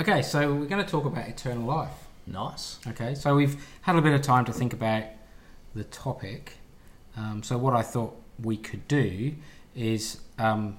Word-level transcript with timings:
Okay, 0.00 0.22
so 0.22 0.54
we're 0.54 0.64
going 0.64 0.82
to 0.82 0.90
talk 0.90 1.04
about 1.04 1.28
eternal 1.28 1.66
life. 1.66 1.92
Nice. 2.26 2.78
Okay, 2.86 3.14
so 3.14 3.34
we've 3.36 3.62
had 3.82 3.96
a 3.96 4.00
bit 4.00 4.14
of 4.14 4.22
time 4.22 4.46
to 4.46 4.52
think 4.52 4.72
about 4.72 5.04
the 5.74 5.84
topic. 5.84 6.54
Um, 7.18 7.42
so 7.42 7.58
what 7.58 7.74
I 7.74 7.82
thought 7.82 8.16
we 8.42 8.56
could 8.56 8.88
do 8.88 9.34
is 9.76 10.22
um, 10.38 10.78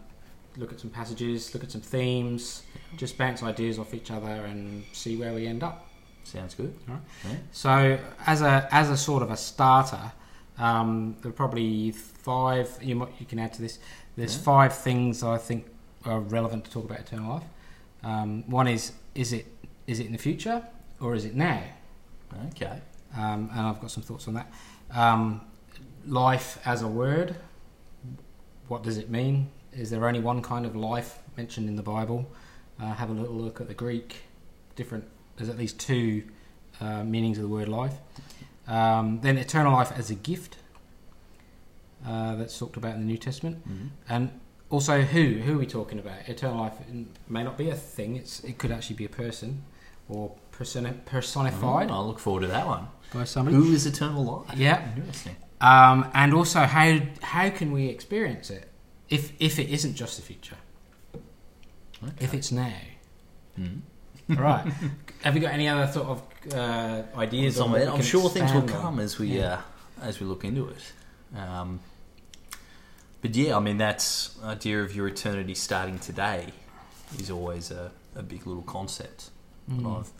look 0.57 0.73
at 0.73 0.79
some 0.79 0.89
passages, 0.89 1.53
look 1.53 1.63
at 1.63 1.69
some 1.71 1.81
themes, 1.81 2.63
just 2.97 3.15
bounce 3.15 3.43
ideas 3.43 3.77
off 3.77 3.93
each 3.93 4.09
other, 4.09 4.27
and 4.27 4.83
see 4.91 5.17
where 5.17 5.35
we 5.35 5.45
end 5.45 5.61
up. 5.61 5.85
Sounds 6.23 6.55
good. 6.55 6.73
All 6.89 6.95
right. 6.95 7.37
So 7.51 7.99
as 8.25 8.41
a 8.41 8.67
as 8.71 8.89
a 8.89 8.97
sort 8.97 9.21
of 9.21 9.29
a 9.29 9.37
starter, 9.37 10.11
um, 10.57 11.15
there 11.21 11.29
are 11.29 11.33
probably 11.33 11.91
five. 11.91 12.75
You 12.81 12.95
might, 12.95 13.09
you 13.19 13.27
can 13.27 13.37
add 13.37 13.53
to 13.53 13.61
this. 13.61 13.77
There's 14.15 14.35
Yeah. 14.35 14.43
five 14.43 14.75
things 14.75 15.21
I 15.21 15.37
think 15.37 15.67
are 16.05 16.19
relevant 16.19 16.65
to 16.65 16.71
talk 16.71 16.85
about 16.85 17.01
eternal 17.01 17.33
life. 17.35 17.43
Um, 18.03 18.49
one 18.49 18.67
is 18.67 18.93
is 19.15 19.33
it 19.33 19.45
is 19.87 19.99
it 19.99 20.05
in 20.05 20.11
the 20.11 20.17
future 20.17 20.65
or 20.99 21.15
is 21.15 21.25
it 21.25 21.35
now? 21.35 21.61
Okay. 22.49 22.79
Um, 23.15 23.49
and 23.51 23.59
I've 23.61 23.81
got 23.81 23.91
some 23.91 24.03
thoughts 24.03 24.27
on 24.27 24.35
that. 24.35 24.51
Um, 24.93 25.41
life 26.05 26.59
as 26.65 26.81
a 26.81 26.87
word. 26.87 27.35
What 28.67 28.83
does 28.83 28.97
it 28.97 29.09
mean? 29.09 29.49
Is 29.73 29.89
there 29.89 30.07
only 30.07 30.19
one 30.21 30.41
kind 30.41 30.65
of 30.65 30.75
life 30.75 31.19
mentioned 31.35 31.67
in 31.67 31.75
the 31.75 31.83
Bible? 31.83 32.29
Uh, 32.79 32.93
have 32.93 33.09
a 33.09 33.13
little 33.13 33.35
look 33.35 33.59
at 33.59 33.67
the 33.67 33.73
Greek. 33.73 34.17
Different. 34.75 35.05
There's 35.35 35.49
at 35.49 35.57
least 35.57 35.79
two 35.79 36.23
uh, 36.79 37.03
meanings 37.03 37.37
of 37.37 37.43
the 37.43 37.49
word 37.49 37.67
life. 37.67 37.95
Um, 38.67 39.19
then 39.21 39.37
eternal 39.37 39.73
life 39.73 39.91
as 39.97 40.09
a 40.09 40.15
gift. 40.15 40.57
Uh, 42.07 42.35
that's 42.35 42.57
talked 42.57 42.77
about 42.77 42.93
in 42.95 42.99
the 43.01 43.05
New 43.05 43.17
Testament. 43.17 43.67
Mhm. 43.67 43.89
And 44.09 44.39
also, 44.71 45.01
who 45.01 45.39
who 45.39 45.55
are 45.55 45.57
we 45.59 45.65
talking 45.67 45.99
about? 45.99 46.27
Eternal 46.27 46.57
life 46.61 46.73
may 47.29 47.43
not 47.43 47.57
be 47.57 47.69
a 47.69 47.75
thing. 47.75 48.15
It's 48.15 48.39
it 48.43 48.57
could 48.57 48.71
actually 48.71 48.95
be 48.95 49.05
a 49.05 49.09
person 49.09 49.63
or 50.09 50.31
personi- 50.51 50.99
personified 51.05 51.89
Oh, 51.91 51.93
I 51.95 51.99
look 51.99 52.19
forward 52.19 52.41
to 52.41 52.47
that 52.47 52.65
one. 52.65 52.87
by 53.13 53.25
somebody. 53.25 53.55
Who 53.57 53.71
is 53.73 53.85
eternal 53.85 54.23
life? 54.47 54.57
Yeah. 54.57 54.81
Interesting. 54.95 55.35
Um, 55.61 56.09
and 56.13 56.33
also, 56.33 56.61
how 56.61 56.99
how 57.21 57.49
can 57.49 57.71
we 57.71 57.87
experience 57.87 58.49
it 58.49 58.69
if 59.09 59.33
if 59.39 59.59
it 59.59 59.69
isn't 59.69 59.95
just 59.95 60.15
the 60.17 60.23
future? 60.23 60.57
Okay. 62.03 62.13
If 62.25 62.33
it's 62.33 62.51
now, 62.51 62.73
Mhm. 63.59 63.81
all 64.31 64.35
right. 64.37 64.65
Have 65.23 65.35
you 65.35 65.41
got 65.41 65.53
any 65.53 65.67
other 65.67 65.91
sort 65.91 66.07
of 66.07 66.23
uh, 66.55 67.03
ideas? 67.15 67.59
on 67.59 67.65
Some 67.65 67.71
what 67.73 67.81
of 67.81 67.87
we 67.87 67.93
it. 67.93 67.95
I'm 67.97 68.01
sure 68.03 68.29
things 68.29 68.51
will 68.53 68.63
expand 68.63 68.77
on? 68.85 68.93
come 68.93 68.99
as 68.99 69.19
we 69.19 69.27
Yeah. 69.37 69.61
uh, 70.01 70.05
as 70.07 70.19
we 70.19 70.25
look 70.25 70.43
into 70.43 70.67
it. 70.69 70.93
Um, 71.37 71.79
but 73.21 73.35
yeah, 73.35 73.55
I 73.55 73.59
mean 73.59 73.77
that's 73.77 74.37
idea 74.43 74.81
of 74.83 74.95
your 74.95 75.07
eternity 75.07 75.55
starting 75.55 75.99
today 75.99 76.47
is 77.17 77.29
always 77.29 77.71
a, 77.71 77.91
a 78.15 78.23
big 78.23 78.47
little 78.47 78.63
concept. 78.63 79.29
Mm. 79.69 79.99
I've, 79.99 80.11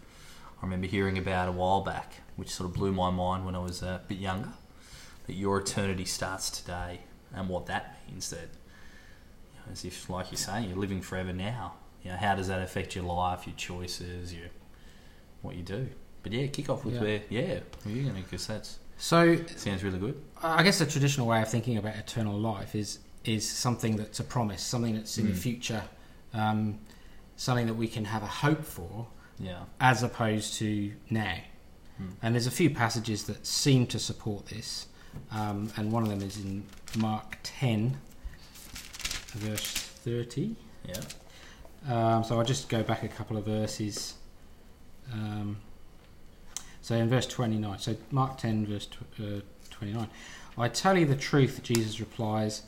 I 0.62 0.66
remember 0.66 0.88
hearing 0.88 1.18
about 1.18 1.50
a 1.50 1.52
while 1.52 1.82
back, 1.82 2.22
which 2.36 2.50
sort 2.50 2.70
of 2.70 2.76
blew 2.76 2.92
my 2.92 3.10
mind 3.10 3.46
when 3.46 3.56
I 3.56 3.60
was 3.60 3.82
a 3.82 4.02
bit 4.08 4.18
younger. 4.20 4.50
That 5.28 5.34
your 5.34 5.60
eternity 5.60 6.06
starts 6.06 6.50
today, 6.50 7.02
and 7.34 7.48
what 7.48 7.68
that 7.68 8.00
means 8.10 8.30
that, 8.32 8.40
you 8.40 9.60
know, 9.60 9.72
as 9.72 9.86
if, 9.86 10.10
like 10.10 10.32
you're 10.32 10.38
saying, 10.38 10.68
you're 10.68 10.78
living 10.78 11.02
forever 11.02 11.32
now. 11.32 11.76
You 12.04 12.12
know, 12.12 12.18
how 12.18 12.36
does 12.36 12.48
that 12.48 12.62
affect 12.62 12.96
your 12.96 13.06
life, 13.06 13.46
your 13.46 13.56
choices, 13.56 14.34
your 14.34 14.48
what 15.44 15.56
you 15.56 15.62
do? 15.62 15.88
But 16.24 16.34
yeah, 16.34 16.48
kick 16.48 16.70
off 16.70 16.84
with 16.84 16.96
Yeah. 16.96 17.02
where, 17.02 17.22
yeah, 17.30 17.60
where 17.84 17.96
you 17.96 18.04
going 18.04 18.16
to 18.16 18.22
because 18.24 18.48
that 18.48 18.68
So, 19.02 19.36
sounds 19.56 19.84
really 19.84 19.98
good. 19.98 20.22
I 20.44 20.62
guess 20.62 20.78
the 20.78 20.86
traditional 20.86 21.26
way 21.26 21.42
of 21.42 21.48
thinking 21.50 21.78
about 21.78 21.96
eternal 21.96 22.38
life 22.38 22.76
is 22.76 23.00
is 23.26 23.50
something 23.50 23.98
that's 23.98 24.20
a 24.20 24.24
promise, 24.24 24.62
something 24.64 24.94
that's 24.96 25.18
in 25.18 25.26
the 25.28 25.34
Mm. 25.34 25.38
future, 25.38 25.84
um, 26.36 26.78
something 27.36 27.66
that 27.66 27.74
we 27.74 27.88
can 27.88 28.06
have 28.06 28.22
a 28.24 28.28
hope 28.28 28.64
for, 28.64 29.08
Yeah, 29.40 29.64
as 29.80 30.04
opposed 30.04 30.54
to 30.56 30.94
now. 31.10 31.38
Hmm. 31.98 32.10
And 32.22 32.36
there's 32.36 32.46
a 32.48 32.52
few 32.52 32.70
passages 32.70 33.24
that 33.24 33.46
seem 33.48 33.86
to 33.88 33.98
support 34.00 34.46
this, 34.48 34.88
um, 35.32 35.72
and 35.78 35.92
one 35.92 36.04
of 36.04 36.10
them 36.10 36.22
is 36.22 36.38
in 36.38 36.64
Mark 36.98 37.38
10, 37.44 37.98
verse 39.34 39.68
30. 40.06 40.56
yeah, 40.88 41.02
Um, 41.88 42.24
so 42.24 42.38
I'll 42.40 42.46
just 42.46 42.70
go 42.70 42.82
back 42.84 43.02
a 43.04 43.08
couple 43.08 43.36
of 43.38 43.46
verses. 43.46 44.16
Um, 45.12 45.58
so 46.82 46.96
in 46.96 47.10
verse 47.10 47.28
29, 47.28 47.80
so 47.80 47.96
Mark 48.10 48.38
10, 48.38 48.66
verse 48.66 48.88
tw- 48.88 49.22
uh, 49.22 49.42
29, 49.70 50.10
I 50.58 50.68
tell 50.68 50.98
you 50.98 51.06
the 51.06 51.16
truth, 51.16 51.62
Jesus 51.64 52.00
replies, 52.00 52.64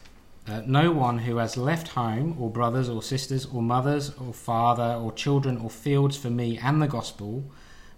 uh, 0.48 0.62
no 0.66 0.92
one 0.92 1.20
who 1.20 1.38
has 1.38 1.56
left 1.56 1.90
home, 1.90 2.36
or 2.40 2.50
brothers, 2.50 2.90
or 2.90 3.02
sisters, 3.02 3.46
or 3.46 3.62
mothers, 3.62 4.12
or 4.20 4.34
father, 4.34 5.00
or 5.02 5.12
children, 5.14 5.58
or 5.58 5.70
fields 5.70 6.18
for 6.18 6.30
me 6.30 6.58
and 6.58 6.82
the 6.82 6.88
gospel 6.88 7.44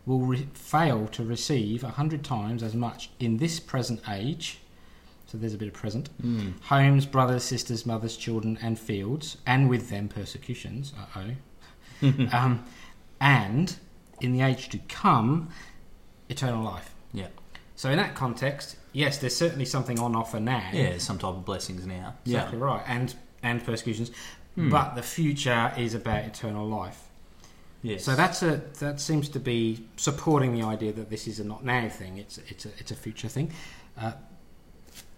will 0.06 0.20
re- 0.20 0.48
fail 0.54 1.08
to 1.08 1.24
receive 1.24 1.84
a 1.84 1.90
hundred 1.90 2.24
times 2.24 2.62
as 2.62 2.76
much 2.76 3.10
in 3.20 3.38
this 3.38 3.60
present 3.60 4.02
age. 4.08 4.60
So 5.26 5.40
there's 5.40 5.56
a 5.56 5.58
bit 5.58 5.68
of 5.68 5.74
present 5.74 6.10
mm. 6.22 6.54
homes, 6.62 7.08
brothers, 7.08 7.44
sisters, 7.44 7.86
mothers, 7.86 8.16
children, 8.16 8.60
and 8.62 8.78
fields, 8.78 9.38
and 9.48 9.68
with 9.68 9.90
them 9.90 10.08
persecutions. 10.08 10.94
Uh 10.98 11.22
oh. 12.04 12.28
um, 12.32 12.64
and 13.20 13.76
in 14.22 14.34
the 14.34 14.42
age 14.42 14.70
to 14.70 14.78
come, 14.88 15.50
eternal 16.30 16.64
life. 16.64 16.94
yeah, 17.14 17.28
So 17.76 17.90
in 17.90 17.98
that 17.98 18.16
context, 18.16 18.78
yes, 18.94 19.18
there's 19.20 19.36
certainly 19.36 19.66
something 19.66 20.00
on 20.00 20.16
offer 20.16 20.40
now. 20.40 20.70
yeah. 20.74 20.98
Some 20.98 21.18
type 21.20 21.32
of 21.36 21.46
blessings 21.46 21.86
now. 21.86 22.16
exactly 22.26 22.58
right, 22.58 22.84
and 22.88 23.14
and 23.44 23.64
persecutions. 23.64 24.12
Hmm. 24.56 24.70
But 24.70 24.96
the 24.96 25.02
future 25.04 25.72
is 25.78 25.94
about 25.94 26.24
eternal 26.26 26.66
life. 26.68 27.02
yeah, 27.84 27.94
yes. 27.94 28.04
So 28.06 28.16
that's 28.16 28.42
a 28.42 28.62
that 28.80 29.00
seems 29.00 29.30
to 29.30 29.40
be 29.40 29.86
supporting 29.98 30.54
the 30.54 30.64
idea 30.66 30.94
that 30.94 31.10
this 31.10 31.28
is 31.28 31.40
a 31.40 31.44
not 31.44 31.64
now 31.64 31.90
thing. 31.90 32.18
It's 32.18 32.38
it's 32.50 32.66
a 32.66 32.70
it's 32.80 32.92
a 32.92 32.96
future 32.96 33.28
thing. 33.28 33.52
Uh, 34.00 34.14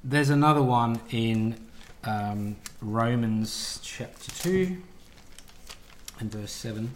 there's 0.03 0.29
another 0.29 0.61
one 0.63 0.99
in 1.11 1.55
um, 2.03 2.55
Romans 2.81 3.79
chapter 3.83 4.31
two 4.31 4.77
and 6.19 6.31
verse 6.31 6.51
seven. 6.51 6.93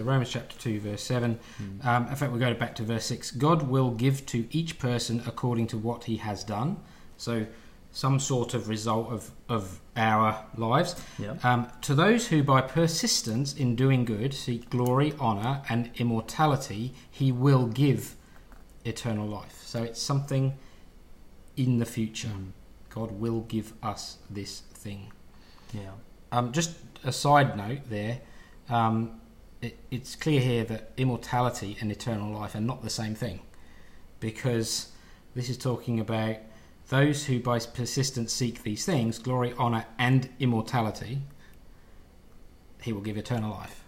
So 0.00 0.06
Romans 0.06 0.30
chapter 0.30 0.56
two 0.56 0.80
verse 0.80 1.02
seven. 1.02 1.38
Mm. 1.62 1.84
Um, 1.84 2.08
in 2.08 2.16
fact, 2.16 2.32
we 2.32 2.38
go 2.38 2.54
back 2.54 2.74
to 2.76 2.82
verse 2.82 3.04
6. 3.04 3.32
God 3.32 3.68
will 3.68 3.90
give 3.90 4.24
to 4.26 4.46
each 4.50 4.78
person 4.78 5.22
according 5.26 5.66
to 5.66 5.76
what 5.76 6.04
he 6.04 6.16
has 6.16 6.42
done. 6.42 6.78
So, 7.18 7.46
some 7.92 8.18
sort 8.18 8.54
of 8.54 8.70
result 8.70 9.10
of, 9.10 9.30
of 9.50 9.78
our 9.98 10.46
lives. 10.56 10.96
Um, 11.42 11.68
to 11.82 11.94
those 11.94 12.28
who, 12.28 12.42
by 12.42 12.62
persistence 12.62 13.52
in 13.52 13.76
doing 13.76 14.06
good, 14.06 14.32
seek 14.32 14.70
glory, 14.70 15.12
honour, 15.20 15.60
and 15.68 15.90
immortality, 15.96 16.94
he 17.10 17.30
will 17.30 17.66
give 17.66 18.16
eternal 18.86 19.26
life. 19.26 19.60
So, 19.66 19.82
it's 19.82 20.00
something 20.00 20.56
in 21.58 21.76
the 21.76 21.84
future. 21.84 22.28
Mm. 22.28 22.52
God 22.88 23.10
will 23.10 23.40
give 23.42 23.74
us 23.82 24.16
this 24.30 24.60
thing. 24.60 25.12
yeah, 25.74 25.90
Um, 26.32 26.52
just 26.52 26.76
a 27.04 27.12
side 27.12 27.54
note 27.54 27.80
there. 27.90 28.20
Um, 28.70 29.19
it, 29.62 29.78
it's 29.90 30.16
clear 30.16 30.40
here 30.40 30.64
that 30.64 30.90
immortality 30.96 31.76
and 31.80 31.90
eternal 31.92 32.32
life 32.38 32.54
are 32.54 32.60
not 32.60 32.82
the 32.82 32.90
same 32.90 33.14
thing, 33.14 33.40
because 34.20 34.88
this 35.34 35.48
is 35.48 35.56
talking 35.58 36.00
about 36.00 36.36
those 36.88 37.26
who 37.26 37.38
by 37.40 37.58
persistence 37.60 38.32
seek 38.32 38.62
these 38.62 38.84
things, 38.84 39.18
glory, 39.18 39.54
honor, 39.58 39.84
and 39.98 40.28
immortality. 40.40 41.18
He 42.82 42.92
will 42.92 43.02
give 43.02 43.16
eternal 43.16 43.50
life. 43.50 43.84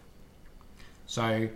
So 1.06 1.48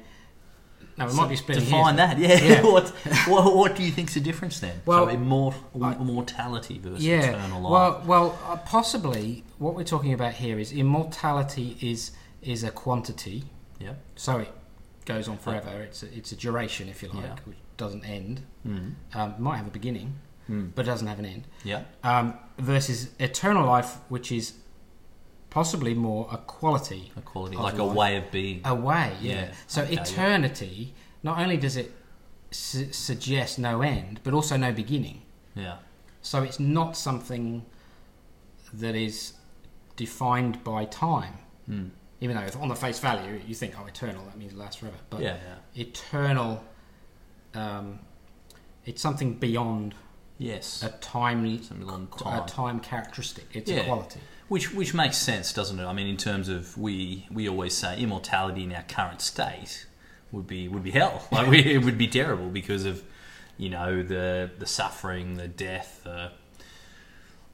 now 0.99 1.07
we 1.07 1.15
might 1.15 1.29
be 1.29 1.37
spending 1.37 1.65
define 1.67 1.97
here- 1.99 2.07
that. 2.07 2.19
Yeah, 2.19 2.41
Yeah. 2.43 2.63
what, 2.73 2.89
what 3.29 3.55
what 3.55 3.77
do 3.77 3.83
you 3.83 3.93
think's 3.93 4.15
the 4.15 4.21
difference 4.21 4.59
then? 4.61 4.81
Well, 4.87 5.07
so 5.07 5.15
immort- 5.17 5.55
I- 5.81 5.93
immortality 5.95 6.79
versus 6.79 7.05
yeah. 7.05 7.31
eternal 7.31 7.61
life. 7.61 7.71
Well, 7.71 8.03
well, 8.07 8.39
uh, 8.47 8.57
possibly 8.57 9.45
what 9.59 9.75
we're 9.75 9.85
talking 9.85 10.13
about 10.15 10.35
here 10.35 10.59
is 10.59 10.73
immortality 10.73 11.77
is 11.81 12.13
is 12.43 12.65
a 12.65 12.71
quantity. 12.71 13.45
Yeah, 13.79 13.95
So 14.17 14.39
it 14.39 14.53
goes 15.05 15.29
on 15.29 15.39
forever. 15.39 15.83
It's 15.83 16.03
a, 16.03 16.17
it's 16.17 16.33
a 16.33 16.37
duration, 16.37 16.89
if 16.89 17.03
you 17.03 17.09
like, 17.11 17.25
Yeah. 17.25 17.35
which 17.45 17.59
doesn't 17.77 18.05
end. 18.05 18.43
mm. 18.67 18.95
Um, 19.15 19.35
might 19.39 19.57
have 19.59 19.67
a 19.67 19.71
beginning, 19.71 20.19
Mm. 20.49 20.73
but 20.75 20.87
doesn't 20.87 21.07
have 21.09 21.19
an 21.19 21.25
end. 21.27 21.45
yeah, 21.65 21.83
Um, 22.05 22.35
versus 22.59 23.11
eternal 23.19 23.67
life, 23.67 23.99
which 24.09 24.31
is 24.33 24.55
possibly 25.51 25.95
more 25.95 26.29
a 26.31 26.37
quality, 26.39 27.13
a 27.17 27.21
quality 27.21 27.57
like 27.57 27.79
a 27.79 27.85
way 27.85 28.17
of 28.17 28.31
being. 28.31 28.61
a 28.65 28.75
way. 28.75 29.17
Yeah. 29.21 29.33
Yeah. 29.35 29.53
So 29.67 29.83
Okay, 29.83 29.95
yeah. 29.95 30.03
eternity, 30.03 30.95
not 31.23 31.39
only 31.39 31.57
does 31.57 31.77
it 31.77 31.93
su- 32.51 32.93
suggest 32.93 33.59
no 33.59 33.83
end, 33.83 34.21
but 34.23 34.35
also 34.35 34.57
no 34.57 34.73
beginning. 34.73 35.23
Yeah, 35.55 35.79
So 36.21 36.43
it's 36.43 36.61
not 36.61 36.97
something 36.97 37.65
that 38.73 38.95
is 38.95 39.35
defined 39.97 40.63
by 40.65 40.85
time. 40.85 41.39
mm. 41.69 41.91
Even 42.21 42.37
though 42.37 42.43
if 42.45 42.57
on 42.57 42.69
the 42.69 42.75
face 42.75 42.99
value 42.99 43.41
you 43.47 43.55
think, 43.55 43.75
oh, 43.79 43.87
eternal, 43.87 44.25
that 44.25 44.37
means 44.39 44.53
it 44.53 44.59
lasts 44.59 44.77
forever. 44.77 44.97
But 45.11 45.21
yeah, 45.21 45.37
yeah, 45.75 45.83
eternal 45.83 46.63
um, 47.55 47.99
it's 48.85 49.03
something 49.03 49.35
beyond 49.35 49.95
Yes. 50.39 50.83
a 50.83 50.91
time 51.01 51.63
Something 51.63 51.89
along 51.89 52.09
a 52.15 52.23
time. 52.23 52.47
time 52.47 52.81
characteristic. 52.81 53.47
It's 53.55 53.71
Yeah. 53.71 53.79
a 53.79 53.85
quality. 53.85 54.21
Which 54.49 54.73
which 54.75 54.93
makes 54.95 55.17
sense, 55.17 55.53
doesn't 55.53 55.79
it? 55.81 55.85
I 55.85 55.93
mean, 55.93 56.07
in 56.07 56.17
terms 56.17 56.49
of 56.49 56.77
we 56.79 57.27
we 57.33 57.49
always 57.49 57.75
say 57.75 57.99
immortality 57.99 58.63
in 58.65 58.73
our 58.73 58.83
current 58.85 59.21
state 59.21 59.87
would 60.33 60.47
be 60.47 60.69
would 60.69 60.85
be 60.85 60.91
hell. 60.93 61.27
Like 61.33 61.49
we, 61.49 61.59
it 61.65 61.85
would 61.85 61.99
be 61.99 62.07
terrible 62.07 62.49
because 62.51 62.85
of 62.85 63.03
you 63.57 63.71
know 63.71 64.03
the 64.03 64.51
the 64.59 64.67
suffering, 64.67 65.35
the 65.37 65.49
death, 65.49 66.03
the 66.05 66.33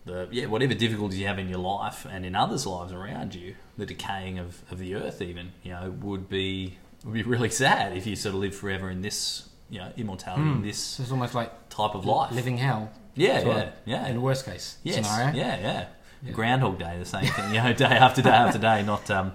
the 0.04 0.28
yeah 0.30 0.46
whatever 0.46 0.74
difficulties 0.74 1.18
you 1.18 1.26
have 1.26 1.38
in 1.38 1.48
your 1.48 1.58
life 1.60 2.06
and 2.10 2.24
in 2.26 2.34
others' 2.34 2.66
lives 2.66 2.92
around 2.92 3.34
you, 3.34 3.54
the 3.78 3.86
decaying 3.86 4.38
of, 4.38 4.62
of 4.70 4.78
the 4.78 4.94
earth 4.94 5.22
even 5.22 5.52
you 5.62 5.70
know 5.72 5.90
would 6.00 6.28
be 6.28 6.78
would 7.04 7.14
be 7.14 7.22
really 7.22 7.50
sad 7.64 7.96
if 7.96 8.06
you 8.06 8.16
sort 8.16 8.34
of 8.34 8.40
live 8.40 8.54
forever 8.54 8.90
in 8.90 9.02
this 9.02 9.48
you 9.70 9.78
know 9.78 9.90
immortality 9.96 10.42
in 10.50 10.62
this 10.62 10.78
So 10.78 11.02
it's 11.02 11.12
almost 11.12 11.34
like 11.34 11.68
type 11.70 11.94
of 11.94 12.04
life. 12.04 12.32
living 12.32 12.58
hell. 12.58 12.90
yeah, 13.14 13.40
yeah, 13.40 13.48
of, 13.62 13.72
yeah. 13.84 14.06
In 14.08 14.14
the 14.16 14.20
worst 14.20 14.44
case 14.44 14.76
Yes, 14.82 14.96
scenario. 15.06 15.34
yeah, 15.36 15.58
yeah. 15.60 15.86
Yeah. 16.24 16.32
Groundhog 16.32 16.78
Day, 16.78 16.98
the 17.00 17.04
same 17.04 17.24
thing. 17.26 17.52
You 17.54 17.62
know, 17.62 17.72
day 17.84 17.84
after 17.86 18.22
day 18.22 18.30
after 18.30 18.58
day, 18.58 18.82
not 18.84 19.10
um, 19.10 19.32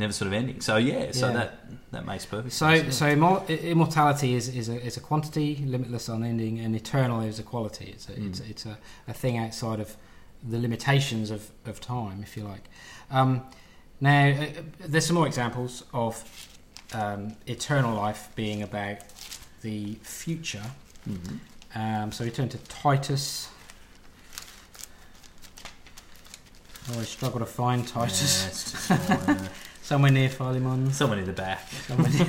never 0.00 0.12
sort 0.12 0.26
of 0.26 0.32
ending. 0.32 0.60
So 0.60 0.76
yeah, 0.76 1.12
so 1.12 1.26
Yeah. 1.28 1.32
that 1.34 1.50
that 1.92 2.04
makes 2.06 2.26
perfect 2.26 2.52
So, 2.54 2.74
sense. 2.74 2.96
so 2.96 3.06
immor- 3.06 3.46
immortality 3.62 4.34
is, 4.34 4.48
is, 4.48 4.68
a, 4.68 4.80
is 4.84 4.96
a 4.96 5.00
quantity, 5.00 5.56
limitless, 5.66 6.08
unending, 6.08 6.58
and 6.60 6.74
eternal 6.74 7.20
is 7.20 7.38
a 7.38 7.42
quality. 7.42 7.86
It's 7.94 8.08
a, 8.08 8.12
Mm. 8.12 8.26
it's, 8.28 8.40
it's 8.40 8.66
a, 8.66 8.78
a 9.08 9.12
thing 9.12 9.38
outside 9.38 9.80
of 9.80 9.96
the 10.48 10.58
limitations 10.58 11.30
of, 11.30 11.50
of 11.66 11.80
time, 11.80 12.22
if 12.22 12.36
you 12.36 12.44
like. 12.44 12.64
Um, 13.10 13.42
now, 14.00 14.28
uh, 14.30 14.46
there's 14.78 15.06
some 15.06 15.16
more 15.16 15.26
examples 15.26 15.84
of 15.92 16.24
um, 16.94 17.36
eternal 17.46 17.94
life 17.94 18.28
being 18.34 18.62
about 18.62 18.98
the 19.62 19.94
future. 20.02 20.64
Mhm. 21.08 21.38
Um, 21.74 22.12
so 22.12 22.24
we 22.24 22.30
turn 22.30 22.48
to 22.48 22.58
Titus. 22.58 23.48
I 26.88 26.92
always 26.92 27.08
struggle 27.08 27.40
to 27.40 27.46
find 27.46 27.86
Titus. 27.86 28.88
Yeah, 28.90 29.48
Somewhere 29.90 30.12
near 30.12 30.28
Philemon. 30.28 30.92
someone 30.92 31.18
in 31.18 31.24
the 31.24 31.32
back. 31.32 31.68
Somewhere 31.88 32.08
near- 32.12 32.28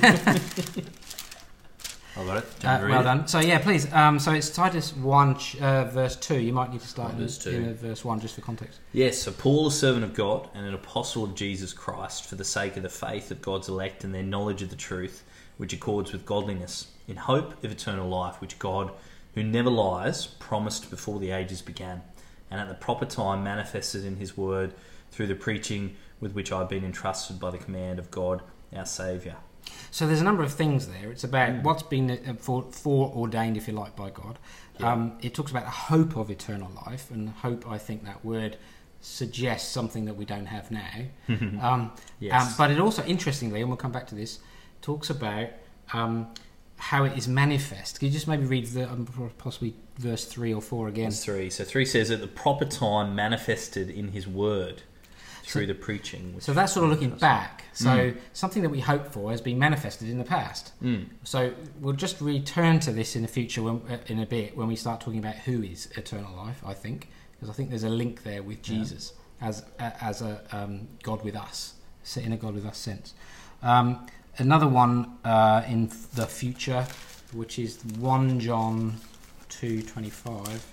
I 2.16 2.24
got 2.24 2.38
it. 2.38 2.44
Do 2.58 2.66
you 2.66 2.68
Uh, 2.68 2.72
want 2.72 2.80
to 2.80 2.86
read 2.86 2.90
well 2.90 3.00
it? 3.02 3.04
done. 3.04 3.28
So 3.28 3.38
yeah, 3.38 3.58
please. 3.60 3.92
Um, 3.92 4.18
so 4.18 4.32
it's 4.32 4.50
Titus 4.50 4.96
one, 4.96 5.38
ch- 5.38 5.60
uh, 5.62 5.84
verse 5.84 6.16
two. 6.16 6.40
You 6.40 6.52
might 6.52 6.72
need 6.72 6.80
to 6.80 6.88
start 6.88 7.12
in, 7.12 7.18
verse 7.18 7.38
two. 7.38 7.50
in 7.50 7.68
uh, 7.68 7.72
verse 7.74 8.04
one 8.04 8.18
just 8.18 8.34
for 8.34 8.40
context. 8.40 8.80
Yes, 8.92 9.16
so 9.18 9.30
Paul, 9.30 9.68
a 9.68 9.70
servant 9.70 10.02
of 10.02 10.12
God 10.12 10.48
and 10.56 10.66
an 10.66 10.74
apostle 10.74 11.22
of 11.22 11.36
Jesus 11.36 11.72
Christ, 11.72 12.24
for 12.26 12.34
the 12.34 12.44
sake 12.44 12.76
of 12.76 12.82
the 12.82 12.88
faith 12.88 13.30
of 13.30 13.40
God's 13.40 13.68
elect 13.68 14.02
and 14.02 14.12
their 14.12 14.24
knowledge 14.24 14.62
of 14.62 14.70
the 14.70 14.74
truth, 14.74 15.22
which 15.56 15.72
accords 15.72 16.10
with 16.12 16.26
godliness, 16.26 16.88
in 17.06 17.14
hope 17.16 17.62
of 17.62 17.70
eternal 17.70 18.08
life, 18.08 18.40
which 18.40 18.58
God, 18.58 18.90
who 19.36 19.44
never 19.44 19.70
lies, 19.70 20.26
promised 20.26 20.90
before 20.90 21.20
the 21.20 21.30
ages 21.30 21.62
began, 21.62 22.02
and 22.50 22.60
at 22.60 22.66
the 22.66 22.74
proper 22.74 23.04
time 23.04 23.44
manifested 23.44 24.04
in 24.04 24.16
his 24.16 24.36
word 24.36 24.74
through 25.12 25.28
the 25.28 25.36
preaching 25.36 25.94
with 26.22 26.32
which 26.32 26.50
I've 26.52 26.68
been 26.70 26.84
entrusted 26.84 27.38
by 27.38 27.50
the 27.50 27.58
command 27.58 27.98
of 27.98 28.10
God, 28.10 28.40
our 28.74 28.86
Saviour. 28.86 29.36
So 29.90 30.06
there's 30.06 30.20
a 30.20 30.24
number 30.24 30.42
of 30.42 30.52
things 30.52 30.88
there. 30.88 31.10
It's 31.10 31.24
about 31.24 31.50
Mm. 31.50 31.62
what's 31.64 31.82
been 31.82 32.10
uh, 32.10 32.34
for, 32.38 32.62
foreordained, 32.70 33.56
if 33.58 33.68
you 33.68 33.74
like, 33.74 33.94
by 33.94 34.08
God. 34.10 34.38
Yeah. 34.80 34.90
Um, 34.92 35.18
it 35.20 35.34
talks 35.34 35.50
about 35.50 35.64
the 35.64 35.70
hope 35.70 36.16
of 36.16 36.30
eternal 36.30 36.70
life, 36.86 37.10
and 37.10 37.28
hope. 37.28 37.68
I 37.68 37.76
think 37.76 38.04
that 38.04 38.24
word 38.24 38.56
suggests 39.00 39.68
something 39.70 40.04
that 40.06 40.14
we 40.14 40.24
don't 40.24 40.46
have 40.46 40.70
now. 40.70 41.06
Um, 41.60 41.92
Yes. 42.20 42.42
um, 42.48 42.54
but 42.56 42.70
it 42.70 42.78
also, 42.80 43.04
interestingly, 43.04 43.60
and 43.60 43.68
we'll 43.68 43.76
come 43.76 43.92
back 43.92 44.06
to 44.08 44.14
this, 44.14 44.38
talks 44.80 45.10
about 45.10 45.48
um, 45.92 46.28
how 46.78 47.04
it 47.04 47.16
is 47.18 47.28
manifest. 47.28 47.98
Can 47.98 48.06
you 48.08 48.12
just 48.14 48.28
maybe 48.28 48.46
read 48.46 48.66
the 48.66 48.88
um, 48.90 49.06
possibly 49.38 49.74
verse 49.98 50.24
three 50.24 50.54
or 50.54 50.62
four 50.62 50.88
again? 50.88 51.10
Verse 51.10 51.24
3. 51.24 51.50
So 51.50 51.64
3 51.64 51.84
says, 51.84 52.10
at 52.10 52.20
the 52.20 52.26
proper 52.28 52.64
time 52.64 53.14
manifested 53.14 53.90
in 53.90 54.08
his 54.08 54.26
word 54.26 54.82
through 55.52 55.66
the 55.66 55.74
preaching. 55.74 56.36
So 56.40 56.52
that's 56.52 56.72
sort 56.72 56.84
of 56.84 56.90
looking 56.90 57.10
back. 57.18 57.64
So 57.74 57.88
Mm. 57.90 58.16
something 58.32 58.62
that 58.62 58.68
we 58.70 58.80
hope 58.80 59.12
for 59.12 59.30
has 59.30 59.40
been 59.40 59.58
manifested 59.58 60.08
in 60.08 60.18
the 60.18 60.24
past. 60.24 60.72
Mm. 60.82 61.06
So 61.24 61.52
we'll 61.80 61.94
just 62.06 62.20
return 62.20 62.80
to 62.80 62.92
this 62.92 63.16
in 63.16 63.22
the 63.22 63.28
future 63.28 63.62
when, 63.62 63.76
uh, 63.90 63.98
in 64.06 64.18
a 64.20 64.26
bit 64.26 64.56
when 64.56 64.68
we 64.68 64.76
start 64.76 65.00
talking 65.00 65.18
about 65.18 65.36
who 65.36 65.62
is 65.62 65.88
eternal 65.96 66.34
life. 66.36 66.62
I 66.64 66.74
think 66.74 67.08
because 67.32 67.50
I 67.50 67.52
think 67.52 67.70
there's 67.70 67.82
a 67.84 67.88
link 67.90 68.22
there 68.22 68.42
with 68.42 68.58
Yeah. 68.68 68.78
Jesus 68.78 69.12
as 69.40 69.64
a, 69.78 70.04
as 70.04 70.22
a 70.22 70.40
um, 70.52 70.88
God 71.02 71.24
with 71.24 71.36
us, 71.36 71.74
in 72.16 72.32
a 72.32 72.36
God 72.36 72.54
with 72.54 72.64
us 72.66 72.78
sense. 72.78 73.14
Um, 73.62 74.06
another 74.38 74.68
one 74.68 75.18
uh, 75.24 75.62
in 75.68 75.90
the 76.14 76.26
future, 76.26 76.86
which 77.32 77.58
is 77.58 77.78
one 77.98 78.38
John 78.40 78.96
two 79.48 79.82
twenty 79.82 80.10
five. 80.10 80.64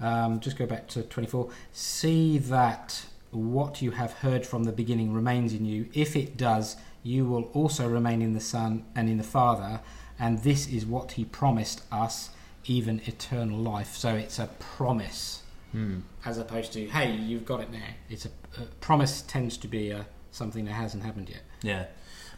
Um, 0.00 0.40
just 0.40 0.56
go 0.56 0.66
back 0.66 0.86
to 0.88 1.02
24. 1.02 1.50
See 1.72 2.38
that 2.38 3.04
what 3.30 3.82
you 3.82 3.90
have 3.92 4.12
heard 4.14 4.46
from 4.46 4.64
the 4.64 4.72
beginning 4.72 5.12
remains 5.12 5.52
in 5.52 5.64
you. 5.64 5.88
If 5.92 6.16
it 6.16 6.36
does, 6.36 6.76
you 7.02 7.24
will 7.26 7.44
also 7.54 7.88
remain 7.88 8.22
in 8.22 8.32
the 8.32 8.40
Son 8.40 8.84
and 8.94 9.08
in 9.08 9.18
the 9.18 9.24
Father. 9.24 9.80
And 10.18 10.42
this 10.42 10.66
is 10.68 10.86
what 10.86 11.12
He 11.12 11.24
promised 11.24 11.82
us, 11.92 12.30
even 12.64 13.00
eternal 13.06 13.58
life. 13.58 13.94
So 13.96 14.14
it's 14.14 14.38
a 14.38 14.46
promise, 14.58 15.42
Mm. 15.74 16.00
as 16.24 16.38
opposed 16.38 16.72
to, 16.72 16.86
hey, 16.86 17.14
you've 17.14 17.44
got 17.44 17.60
it 17.60 17.70
now. 17.70 17.82
It's 18.08 18.24
a, 18.24 18.30
a 18.58 18.62
promise 18.80 19.20
tends 19.20 19.58
to 19.58 19.68
be 19.68 19.90
a, 19.90 20.06
something 20.30 20.64
that 20.64 20.72
hasn't 20.72 21.02
happened 21.04 21.28
yet. 21.28 21.42
Yeah, 21.62 21.84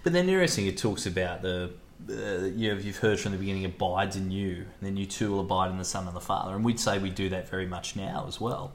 but 0.03 0.13
then 0.13 0.29
interesting. 0.29 0.67
It 0.67 0.77
talks 0.77 1.07
about 1.07 1.43
the 1.43 1.71
uh, 2.09 2.47
you 2.47 2.71
have, 2.71 2.85
you've 2.85 2.99
heard 2.99 3.19
from 3.21 3.33
the 3.33 3.39
beginning 3.39 3.65
abides 3.65 4.17
in 4.17 4.31
you, 4.31 4.55
and 4.57 4.67
then 4.83 4.97
you 4.97 5.07
too 5.07 5.31
will 5.33 5.41
abide 5.41 5.71
in 5.71 5.79
the 5.79 5.85
Son 5.85 6.07
and 6.07 6.15
the 6.17 6.21
Father. 6.21 6.55
And 6.55 6.65
we'd 6.65 6.81
say 6.81 6.99
we 6.99 7.11
do 7.11 7.29
that 7.31 7.49
very 7.49 7.67
much 7.67 7.97
now 7.97 8.25
as 8.29 8.41
well. 8.41 8.73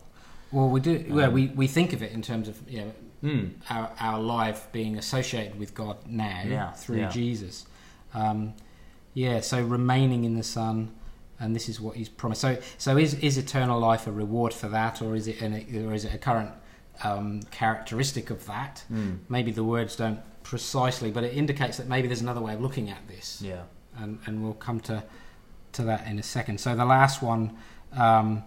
Well, 0.52 0.70
we 0.70 0.80
do. 0.80 1.06
well, 1.10 1.28
Um, 1.28 1.34
we, 1.34 1.48
we 1.48 1.68
think 1.68 1.94
of 1.94 2.02
it 2.04 2.12
in 2.12 2.22
terms 2.22 2.48
of 2.48 2.58
you 2.70 2.80
know 2.80 2.92
Mm. 3.24 3.54
our, 3.72 3.90
our 4.00 4.20
life 4.20 4.68
being 4.72 4.98
associated 4.98 5.58
with 5.58 5.74
God 5.74 5.98
now 6.06 6.44
Yeah, 6.46 6.72
through 6.74 7.00
yeah. 7.00 7.10
Jesus. 7.10 7.66
Um, 8.14 8.54
yeah, 9.16 9.40
so 9.40 9.64
remaining 9.64 10.26
in 10.26 10.36
the 10.36 10.44
Son, 10.44 10.92
and 11.40 11.56
this 11.56 11.68
is 11.68 11.82
what 11.82 11.96
He's 11.96 12.10
promised. 12.10 12.42
So, 12.42 12.58
so 12.78 12.98
is 12.98 13.16
is 13.16 13.38
eternal 13.38 13.80
life 13.80 14.06
a 14.06 14.12
reward 14.12 14.54
for 14.54 14.68
that, 14.70 15.02
or 15.02 15.16
is 15.16 15.28
it 15.28 15.42
an, 15.42 15.54
or 15.88 15.94
is 15.94 16.06
it 16.06 16.14
a 16.14 16.18
current 16.20 16.52
um, 17.04 17.42
characteristic 17.52 18.30
of 18.30 18.46
that? 18.46 18.84
Mm. 18.94 19.20
Maybe 19.30 19.52
the 19.52 19.64
words 19.64 19.96
don't 19.96 20.20
precisely, 20.46 21.10
but 21.12 21.24
it 21.24 21.34
indicates 21.36 21.78
that 21.78 21.88
maybe 21.88 22.08
there's 22.08 22.22
another 22.22 22.40
way 22.40 22.54
of 22.54 22.62
looking 22.62 22.90
at 22.90 23.06
this, 23.08 23.42
Yeah. 23.42 23.64
and 23.98 24.20
and 24.26 24.44
we'll 24.44 24.54
come 24.54 24.80
to 24.82 25.04
to 25.74 25.84
that 25.84 26.08
in 26.08 26.20
a 26.20 26.24
second. 26.24 26.60
So 26.62 26.76
the 26.76 26.86
last 26.86 27.22
one 27.22 27.58
um, 27.92 28.44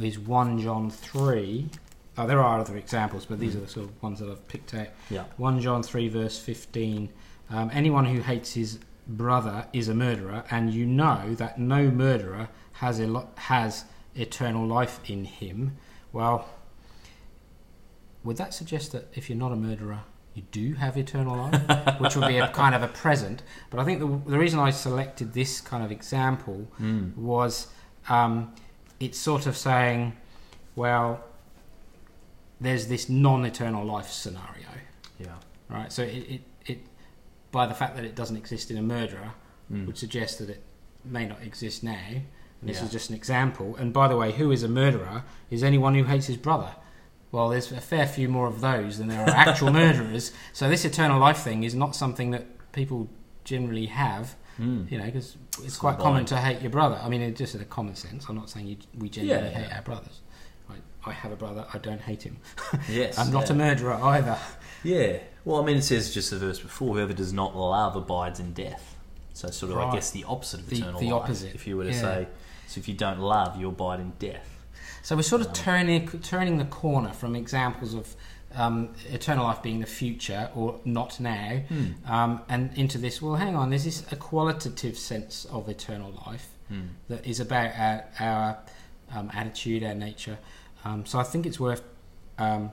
is 0.00 0.18
one 0.18 0.60
John 0.60 0.90
three. 0.90 1.70
Oh, 2.18 2.26
there 2.26 2.40
are 2.40 2.60
other 2.60 2.76
examples, 2.76 3.24
but 3.26 3.40
these 3.40 3.56
are 3.56 3.60
the 3.60 3.68
sort 3.68 3.86
of 3.86 4.02
ones 4.02 4.20
that 4.20 4.28
I've 4.28 4.46
picked 4.46 4.74
out. 4.74 4.88
Yeah. 5.08 5.24
1 5.38 5.60
John 5.62 5.82
3, 5.82 6.08
verse 6.08 6.38
15. 6.38 7.08
Um, 7.48 7.70
anyone 7.72 8.04
who 8.04 8.20
hates 8.20 8.52
his 8.52 8.78
brother 9.06 9.66
is 9.72 9.88
a 9.88 9.94
murderer, 9.94 10.44
and 10.50 10.74
you 10.74 10.84
know 10.84 11.34
that 11.36 11.58
no 11.58 11.90
murderer 11.90 12.48
has, 12.72 13.00
a 13.00 13.26
has 13.36 13.84
eternal 14.14 14.66
life 14.66 15.00
in 15.08 15.24
him. 15.24 15.76
Well, 16.12 16.46
would 18.22 18.36
that 18.36 18.52
suggest 18.52 18.92
that 18.92 19.08
if 19.14 19.30
you're 19.30 19.38
not 19.38 19.52
a 19.52 19.56
murderer, 19.56 20.00
you 20.34 20.42
do 20.52 20.74
have 20.74 20.96
eternal 20.96 21.36
life? 21.36 22.00
Which 22.00 22.14
would 22.16 22.28
be 22.28 22.38
a 22.38 22.48
kind 22.48 22.74
of 22.74 22.82
a 22.82 22.88
present. 22.88 23.42
But 23.70 23.80
I 23.80 23.84
think 23.84 24.00
the, 24.00 24.30
the 24.30 24.38
reason 24.38 24.58
I 24.60 24.70
selected 24.70 25.32
this 25.32 25.60
kind 25.60 25.82
of 25.84 25.90
example 25.90 26.68
Mm. 26.80 27.16
was 27.16 27.66
um, 28.08 28.52
it's 29.00 29.18
sort 29.18 29.46
of 29.46 29.56
saying, 29.56 30.16
well, 30.76 31.22
there's 32.60 32.86
this 32.88 33.08
non-eternal 33.08 33.84
life 33.84 34.08
scenario, 34.10 34.68
Yeah. 35.18 35.28
right? 35.68 35.92
So 35.92 36.02
it, 36.02 36.24
it, 36.30 36.40
it 36.66 36.78
by 37.52 37.66
the 37.66 37.74
fact 37.74 37.96
that 37.96 38.04
it 38.04 38.14
doesn't 38.14 38.36
exist 38.36 38.70
in 38.70 38.76
a 38.78 38.82
murderer 38.82 39.32
Mm. 39.72 39.86
would 39.86 39.96
suggest 39.96 40.40
that 40.40 40.50
it 40.50 40.62
may 41.04 41.26
not 41.26 41.40
exist 41.42 41.84
now. 41.84 41.96
And 42.60 42.68
this 42.68 42.78
Yeah. 42.78 42.86
is 42.86 42.90
just 42.92 43.08
an 43.10 43.14
example. 43.16 43.76
And 43.76 43.92
by 43.92 44.08
the 44.08 44.16
way, 44.16 44.32
who 44.32 44.50
is 44.50 44.62
a 44.64 44.68
murderer 44.68 45.22
is 45.48 45.62
anyone 45.62 45.94
who 45.94 46.02
hates 46.04 46.26
his 46.26 46.36
brother. 46.36 46.72
Well, 47.32 47.48
there's 47.50 47.70
a 47.72 47.80
fair 47.80 48.06
few 48.06 48.28
more 48.28 48.46
of 48.48 48.60
those 48.60 48.98
than 48.98 49.08
there 49.08 49.20
are 49.24 49.30
actual 49.30 49.72
murderers. 49.82 50.32
So 50.52 50.68
this 50.68 50.84
eternal 50.84 51.20
life 51.20 51.38
thing 51.38 51.62
is 51.62 51.74
not 51.74 51.94
something 51.94 52.30
that 52.32 52.72
people 52.72 53.08
generally 53.44 53.86
have. 53.86 54.34
Mm. 54.58 54.90
You 54.90 54.98
know, 54.98 55.04
because 55.06 55.36
it's 55.56 55.64
It's 55.64 55.76
quite 55.76 55.98
common 55.98 56.24
to 56.26 56.36
hate 56.36 56.60
your 56.60 56.70
brother. 56.70 57.00
I 57.02 57.08
mean, 57.08 57.22
it 57.22 57.36
just 57.36 57.54
in 57.54 57.60
a 57.60 57.64
common 57.64 57.94
sense. 57.94 58.26
I'm 58.28 58.34
not 58.36 58.50
saying 58.50 58.66
you, 58.66 58.76
we 58.98 59.08
genuinely 59.08 59.50
Yeah, 59.50 59.58
hate 59.62 59.72
our 59.76 59.82
brothers. 59.82 60.20
I, 60.68 60.74
I 61.08 61.12
have 61.12 61.32
a 61.32 61.36
brother. 61.36 61.64
I 61.72 61.78
don't 61.78 62.00
hate 62.00 62.22
him. 62.24 62.36
Yes. 62.88 63.16
I'm 63.18 63.32
not 63.32 63.46
yeah. 63.46 63.52
a 63.52 63.56
murderer 63.56 63.94
either. 63.94 64.36
Yeah. 64.82 65.18
Well, 65.44 65.62
I 65.62 65.64
mean, 65.64 65.78
it 65.78 65.82
says 65.82 66.12
just 66.12 66.30
the 66.30 66.38
verse 66.38 66.58
before, 66.58 66.94
whoever 66.94 67.12
does 67.14 67.32
not 67.32 67.56
love 67.56 67.96
abides 67.96 68.40
in 68.40 68.52
death. 68.52 68.96
So, 69.32 69.48
sort 69.50 69.72
of, 69.72 69.78
I 69.78 69.92
guess, 69.94 70.10
the 70.10 70.24
opposite 70.24 70.60
of 70.60 70.68
The- 70.68 70.76
eternal 70.78 71.00
the 71.00 71.06
life. 71.12 71.22
opposite, 71.22 71.54
If 71.54 71.66
you 71.66 71.76
were 71.78 71.84
to 71.84 71.92
yeah. 71.92 72.00
say, 72.00 72.28
so 72.66 72.78
if 72.80 72.88
you 72.88 72.94
don't 72.94 73.20
love, 73.20 73.58
you 73.58 73.68
abide 73.68 74.00
in 74.00 74.12
death. 74.18 74.58
So 75.02 75.16
we're 75.16 75.22
sort 75.22 75.40
of 75.42 75.52
turning 75.52 76.08
turning 76.20 76.58
the 76.58 76.64
corner 76.66 77.12
from 77.12 77.34
examples 77.34 77.94
of 77.94 78.14
um, 78.54 78.94
eternal 79.10 79.44
life 79.44 79.62
being 79.62 79.80
the 79.80 79.86
future 79.86 80.50
or 80.54 80.80
not 80.84 81.20
now, 81.20 81.60
Hmm. 81.68 81.86
um, 82.06 82.40
and 82.48 82.76
into 82.76 82.98
this. 82.98 83.22
Well, 83.22 83.36
hang 83.36 83.54
on. 83.56 83.70
There's 83.70 83.84
this 83.84 84.04
a 84.12 84.16
qualitative 84.16 84.98
sense 84.98 85.44
of 85.46 85.68
eternal 85.68 86.12
life 86.26 86.48
Hmm. 86.68 86.80
that 87.08 87.26
is 87.26 87.40
about 87.40 87.70
our, 87.78 88.04
our 88.18 88.58
um, 89.12 89.30
attitude, 89.32 89.82
our 89.84 89.94
nature. 89.94 90.38
Um, 90.84 91.06
so 91.06 91.18
I 91.18 91.22
think 91.24 91.46
it's 91.46 91.60
worth, 91.60 91.82
um, 92.38 92.70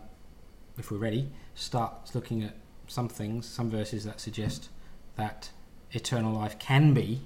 if 0.78 0.92
we're 0.92 0.98
ready, 0.98 1.30
start 1.56 1.94
looking 2.14 2.44
at 2.44 2.56
some 2.88 3.08
things, 3.10 3.46
some 3.48 3.70
verses 3.70 4.04
that 4.06 4.20
suggest 4.20 4.70
that 5.16 5.50
eternal 5.92 6.34
life 6.34 6.58
can 6.60 6.94
be, 6.94 7.22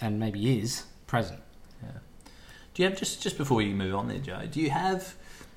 and 0.00 0.18
maybe 0.18 0.58
is, 0.58 0.84
present. 1.06 1.40
Do 2.74 2.82
you 2.82 2.88
have 2.88 2.98
just 2.98 3.22
just 3.22 3.38
before 3.38 3.62
you 3.62 3.74
move 3.74 3.94
on 3.94 4.08
there, 4.08 4.18
Joe? 4.18 4.42
Do 4.50 4.60
you 4.60 4.70
have 4.70 5.14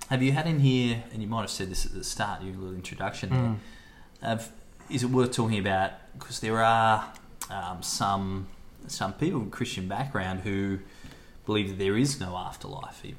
have 0.10 0.22
you 0.24 0.32
had 0.32 0.48
in 0.48 0.60
here? 0.60 1.04
And 1.12 1.22
you 1.22 1.28
might 1.28 1.42
have 1.42 1.50
said 1.50 1.70
this 1.70 1.86
at 1.86 1.94
the 1.94 2.04
start, 2.04 2.44
your 2.44 2.54
little 2.54 2.76
introduction. 2.76 3.30
There, 3.30 3.40
Mm. 3.40 3.58
Have, 4.22 4.52
is 4.90 5.04
it 5.04 5.12
worth 5.12 5.32
talking 5.32 5.60
about? 5.60 5.92
Because 6.18 6.40
there 6.40 6.64
are 6.64 7.12
um, 7.52 7.82
some 7.84 8.48
some 8.88 9.14
people 9.14 9.42
with 9.42 9.52
Christian 9.52 9.88
background 9.88 10.42
who 10.42 10.80
believe 11.46 11.70
that 11.70 11.78
there 11.80 11.98
is 11.98 12.20
no 12.20 12.36
afterlife. 12.38 13.04
Even 13.04 13.18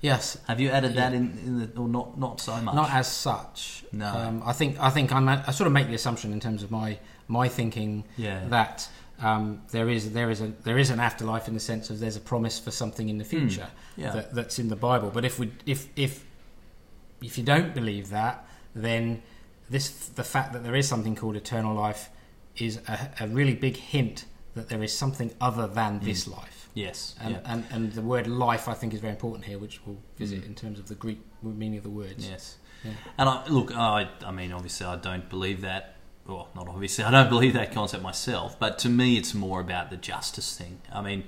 Yes, 0.00 0.36
have 0.48 0.58
you 0.58 0.68
added 0.70 0.94
Yeah. 0.94 1.10
that 1.10 1.14
in, 1.14 1.38
in 1.44 1.58
the 1.60 1.80
or 1.80 1.86
not 1.88 2.18
not 2.18 2.40
so 2.40 2.60
much? 2.60 2.74
not 2.74 2.90
as 2.90 3.06
such. 3.06 3.84
No. 3.92 4.06
Um, 4.06 4.42
I 4.44 4.52
think 4.52 4.80
I 4.80 4.90
think 4.90 5.12
I'm 5.12 5.28
I 5.28 5.50
sort 5.52 5.66
of 5.68 5.72
make 5.72 5.86
the 5.88 5.94
assumption 5.94 6.32
in 6.32 6.40
terms 6.40 6.62
of 6.64 6.70
my 6.70 6.98
my 7.28 7.48
thinking 7.48 8.04
yeah. 8.16 8.44
that 8.48 8.88
um, 9.22 9.62
there 9.70 9.88
is 9.88 10.12
there 10.12 10.30
is 10.30 10.40
a 10.40 10.48
there 10.64 10.78
is 10.78 10.90
an 10.90 11.00
afterlife 11.00 11.46
in 11.48 11.54
the 11.54 11.60
sense 11.60 11.90
of 11.90 12.00
there's 12.00 12.16
a 12.16 12.20
promise 12.20 12.58
for 12.58 12.70
something 12.70 13.08
in 13.08 13.18
the 13.18 13.24
future 13.24 13.68
yeah. 13.96 14.10
that, 14.12 14.34
that's 14.34 14.58
in 14.58 14.68
the 14.68 14.76
Bible. 14.76 15.10
But 15.10 15.24
if 15.24 15.38
we 15.38 15.52
if 15.66 15.88
if 15.96 16.24
if 17.22 17.38
you 17.38 17.44
don't 17.44 17.72
believe 17.74 18.10
that, 18.10 18.44
then 18.74 19.22
this 19.70 19.90
the 20.08 20.24
fact 20.24 20.52
that 20.52 20.64
there 20.64 20.74
is 20.74 20.88
something 20.88 21.14
called 21.14 21.36
eternal 21.36 21.74
life 21.74 22.10
is 22.56 22.80
a, 22.88 23.10
a 23.20 23.28
really 23.28 23.54
big 23.54 23.76
hint 23.76 24.24
that 24.54 24.68
there 24.68 24.82
is 24.82 24.96
something 24.96 25.30
other 25.40 25.66
than 25.66 26.00
this 26.00 26.26
life. 26.28 26.68
yes. 26.74 27.14
And, 27.20 27.34
yeah. 27.34 27.40
and 27.52 27.64
and 27.70 27.92
the 27.92 28.02
word 28.02 28.26
life 28.26 28.68
I 28.68 28.74
think 28.74 28.92
is 28.92 29.00
very 29.00 29.12
important 29.12 29.44
here, 29.44 29.58
which 29.58 29.80
we'll 29.86 30.02
visit 30.18 30.42
Mm. 30.42 30.46
in 30.48 30.54
terms 30.54 30.78
of 30.78 30.88
the 30.88 30.94
Greek 30.94 31.20
meaning 31.42 31.78
of 31.78 31.84
the 31.84 31.90
words. 31.90 32.28
Yes. 32.28 32.56
Yeah. 32.84 32.90
And 33.16 33.28
I, 33.28 33.46
look, 33.46 33.74
I, 33.76 34.08
I 34.26 34.32
mean, 34.32 34.52
obviously, 34.52 34.86
I 34.86 34.96
don't 34.96 35.28
believe 35.30 35.60
that. 35.62 35.94
Well, 36.26 36.48
not 36.54 36.68
obviously, 36.68 37.04
I 37.04 37.10
don't 37.10 37.28
believe 37.28 37.52
that 37.54 37.72
concept 37.72 38.02
myself. 38.02 38.58
But 38.58 38.78
to 38.80 38.88
me, 38.88 39.16
it's 39.16 39.34
more 39.34 39.60
about 39.60 39.90
the 39.90 39.96
justice 39.96 40.56
thing. 40.56 40.80
I 40.92 41.00
mean, 41.00 41.24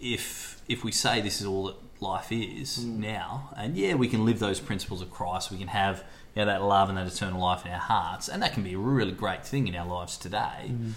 if 0.00 0.60
if 0.68 0.84
we 0.84 0.92
say 0.92 1.20
this 1.20 1.40
is 1.40 1.46
all 1.46 1.64
that 1.66 1.76
life 2.00 2.32
is 2.32 2.78
Mm. 2.80 2.98
now, 2.98 3.50
and 3.56 3.76
yeah, 3.76 3.94
we 3.94 4.08
can 4.08 4.24
live 4.24 4.38
those 4.40 4.58
principles 4.60 5.02
of 5.02 5.10
Christ, 5.10 5.50
we 5.50 5.58
can 5.58 5.68
have 5.68 6.04
you 6.34 6.44
know, 6.44 6.46
that 6.46 6.62
love 6.62 6.88
and 6.88 6.98
that 6.98 7.06
eternal 7.06 7.40
life 7.40 7.64
in 7.64 7.70
our 7.72 7.78
hearts, 7.78 8.28
and 8.28 8.42
that 8.42 8.52
can 8.54 8.64
be 8.64 8.74
a 8.74 8.78
really 8.78 9.12
great 9.12 9.44
thing 9.46 9.68
in 9.68 9.74
our 9.76 9.86
lives 9.86 10.16
today. 10.16 10.70
Mm. 10.72 10.92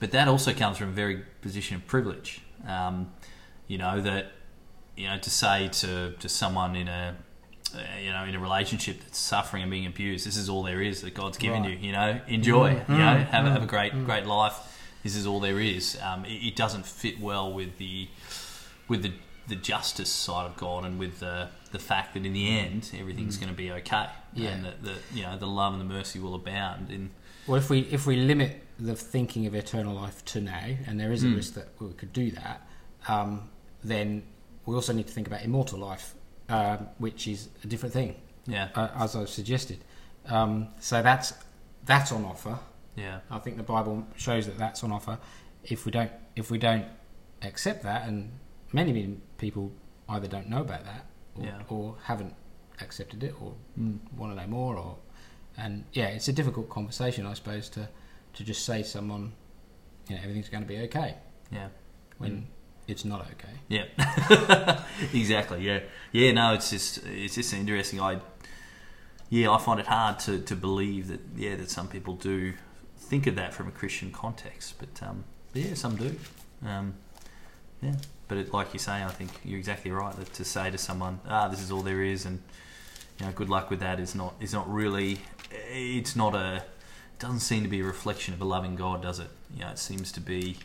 But 0.00 0.10
that 0.12 0.26
also 0.28 0.52
comes 0.52 0.78
from 0.78 0.88
a 0.88 0.92
very 0.92 1.22
position 1.42 1.76
of 1.76 1.86
privilege. 1.86 2.40
Um, 2.66 3.12
you 3.68 3.78
know 3.78 4.00
that 4.00 4.32
you 4.96 5.06
know 5.08 5.18
to 5.18 5.30
say 5.30 5.68
to 5.68 6.12
to 6.18 6.28
someone 6.28 6.74
in 6.74 6.88
a 6.88 7.16
uh, 7.74 7.80
you 8.02 8.10
know 8.10 8.24
in 8.24 8.34
a 8.34 8.38
relationship 8.40 9.00
that's 9.00 9.18
suffering 9.18 9.62
and 9.62 9.70
being 9.70 9.86
abused, 9.86 10.26
this 10.26 10.36
is 10.36 10.48
all 10.48 10.62
there 10.62 10.80
is 10.82 11.02
that 11.02 11.14
God's 11.14 11.38
given 11.38 11.62
Right. 11.62 11.78
you. 11.78 11.86
You 11.88 11.92
know, 11.92 12.20
enjoy. 12.28 12.74
Mm, 12.74 12.88
you 12.88 12.98
know, 12.98 13.04
mm, 13.04 13.26
have 13.28 13.46
a, 13.46 13.50
have 13.50 13.62
a 13.62 13.66
mm, 13.66 13.68
great 13.68 13.92
mm. 13.92 14.04
great 14.04 14.26
life. 14.26 14.54
This 15.02 15.14
is 15.16 15.26
all 15.26 15.40
there 15.40 15.60
is. 15.60 15.98
Um, 16.02 16.24
it, 16.24 16.48
it 16.48 16.56
doesn't 16.56 16.84
fit 16.86 17.20
well 17.20 17.52
with 17.52 17.78
the 17.78 18.08
with 18.88 19.02
the 19.02 19.12
the 19.46 19.56
justice 19.56 20.10
side 20.10 20.44
of 20.44 20.56
God 20.56 20.84
and 20.84 20.98
with 20.98 21.20
the 21.20 21.48
the 21.72 21.78
fact 21.78 22.14
that 22.14 22.24
in 22.26 22.32
the 22.32 22.58
end 22.58 22.90
everything's 22.98 23.36
Mm. 23.36 23.40
going 23.40 23.52
to 23.52 23.56
be 23.56 23.70
okay. 23.72 24.06
Yeah. 24.34 24.50
And 24.50 24.64
that 24.64 24.82
the 24.82 24.94
you 25.14 25.22
know 25.22 25.36
the 25.38 25.46
love 25.46 25.72
and 25.72 25.80
the 25.80 25.86
mercy 25.86 26.18
will 26.18 26.34
abound 26.34 26.90
in 26.90 27.10
Well, 27.46 27.56
if 27.56 27.70
we 27.70 27.80
if 27.90 28.06
we 28.06 28.16
limit 28.16 28.62
the 28.78 28.94
thinking 28.94 29.46
of 29.46 29.54
eternal 29.54 29.94
life 29.94 30.24
to 30.26 30.40
now, 30.40 30.68
and 30.86 31.00
there 31.00 31.12
is 31.12 31.24
a 31.24 31.26
Mm. 31.26 31.36
risk 31.36 31.54
that 31.54 31.68
we 31.80 31.92
could 31.94 32.12
do 32.12 32.30
that, 32.32 32.66
um, 33.08 33.48
then 33.82 34.22
we 34.66 34.74
also 34.74 34.92
need 34.92 35.06
to 35.06 35.12
think 35.12 35.26
about 35.26 35.42
immortal 35.42 35.78
life, 35.78 36.14
um, 36.48 36.88
which 36.98 37.28
is 37.28 37.48
a 37.64 37.66
different 37.66 37.92
thing, 37.92 38.14
yeah 38.46 38.68
uh, 38.74 38.88
as 38.96 39.14
I've 39.16 39.28
suggested. 39.28 39.78
Um, 40.26 40.68
so 40.80 41.02
that's 41.02 41.32
that's 41.84 42.12
on 42.12 42.24
offer. 42.24 42.58
yeah 42.96 43.20
I 43.30 43.38
think 43.38 43.56
the 43.56 43.62
Bible 43.62 44.06
shows 44.16 44.46
that 44.46 44.58
that's 44.58 44.82
on 44.84 44.92
offer. 44.92 45.18
If 45.64 45.84
we 45.86 45.92
don't 45.92 46.12
if 46.36 46.50
we 46.50 46.58
don't 46.58 46.86
accept 47.42 47.82
that, 47.84 48.06
and 48.08 48.30
many 48.72 48.92
many 48.92 49.16
people 49.38 49.72
either 50.08 50.26
don't 50.28 50.48
know 50.48 50.60
about 50.62 50.84
that 50.84 51.04
or, 51.36 51.44
Yeah. 51.44 51.62
or 51.68 51.96
haven't 52.04 52.34
accepted 52.80 53.22
it 53.24 53.34
or 53.42 53.54
mm. 53.78 53.98
want 54.16 54.32
to 54.36 54.40
know 54.40 54.46
more 54.48 54.76
or 54.76 54.96
and 55.56 55.84
yeah 55.92 56.06
it's 56.06 56.28
a 56.28 56.32
difficult 56.32 56.68
conversation 56.70 57.26
i 57.26 57.34
suppose 57.34 57.68
to 57.68 57.88
to 58.34 58.44
just 58.44 58.64
say 58.64 58.82
to 58.82 58.88
someone 58.88 59.32
you 60.08 60.14
know 60.14 60.22
everything's 60.22 60.48
going 60.48 60.62
to 60.62 60.68
be 60.68 60.78
okay 60.78 61.16
yeah. 61.50 61.68
when 62.18 62.32
Mm. 62.32 62.44
It's 62.88 63.04
not 63.04 63.20
okay 63.20 63.54
Yeah, 63.68 63.84
exactly. 65.12 65.60
Yeah, 65.60 65.80
yeah. 66.10 66.32
No, 66.32 66.54
it's 66.54 66.70
just 66.70 67.04
it's 67.06 67.34
just 67.34 67.52
interesting. 67.52 68.00
I 68.00 68.20
yeah, 69.30 69.50
I 69.50 69.58
find 69.58 69.78
it 69.78 69.86
hard 69.86 70.18
to, 70.20 70.40
to 70.40 70.56
believe 70.56 71.08
that 71.08 71.20
yeah 71.36 71.54
that 71.56 71.70
some 71.70 71.86
people 71.86 72.14
do 72.14 72.54
think 72.98 73.26
of 73.26 73.36
that 73.36 73.54
from 73.54 73.68
a 73.68 73.70
Christian 73.70 74.10
context, 74.10 74.74
but 74.78 75.06
um, 75.06 75.24
yeah, 75.54 75.74
some 75.74 75.96
do. 75.96 76.16
Um, 76.66 76.94
yeah, 77.82 77.94
but 78.26 78.38
it, 78.38 78.52
like 78.52 78.72
you 78.72 78.78
say, 78.78 79.04
I 79.04 79.08
think 79.08 79.30
you're 79.44 79.58
exactly 79.58 79.90
right. 79.90 80.14
That 80.16 80.32
to 80.34 80.44
say 80.44 80.70
to 80.70 80.78
someone, 80.78 81.20
ah, 81.28 81.48
this 81.48 81.60
is 81.60 81.70
all 81.70 81.82
there 81.82 82.02
is, 82.02 82.24
and 82.24 82.42
you 83.20 83.26
know, 83.26 83.32
good 83.32 83.50
luck 83.50 83.70
with 83.70 83.80
that 83.80 84.00
is 84.00 84.14
not 84.14 84.34
is 84.40 84.52
not 84.52 84.70
really. 84.72 85.18
It's 85.70 86.16
not 86.16 86.34
a. 86.34 86.64
Doesn't 87.18 87.40
seem 87.40 87.64
to 87.64 87.68
be 87.68 87.80
a 87.80 87.84
reflection 87.84 88.32
of 88.32 88.40
a 88.40 88.44
loving 88.44 88.76
God, 88.76 89.02
does 89.02 89.18
it? 89.18 89.28
You 89.54 89.64
know, 89.64 89.70
it 89.70 89.78
seems 89.78 90.12
to 90.12 90.20
be 90.20 90.56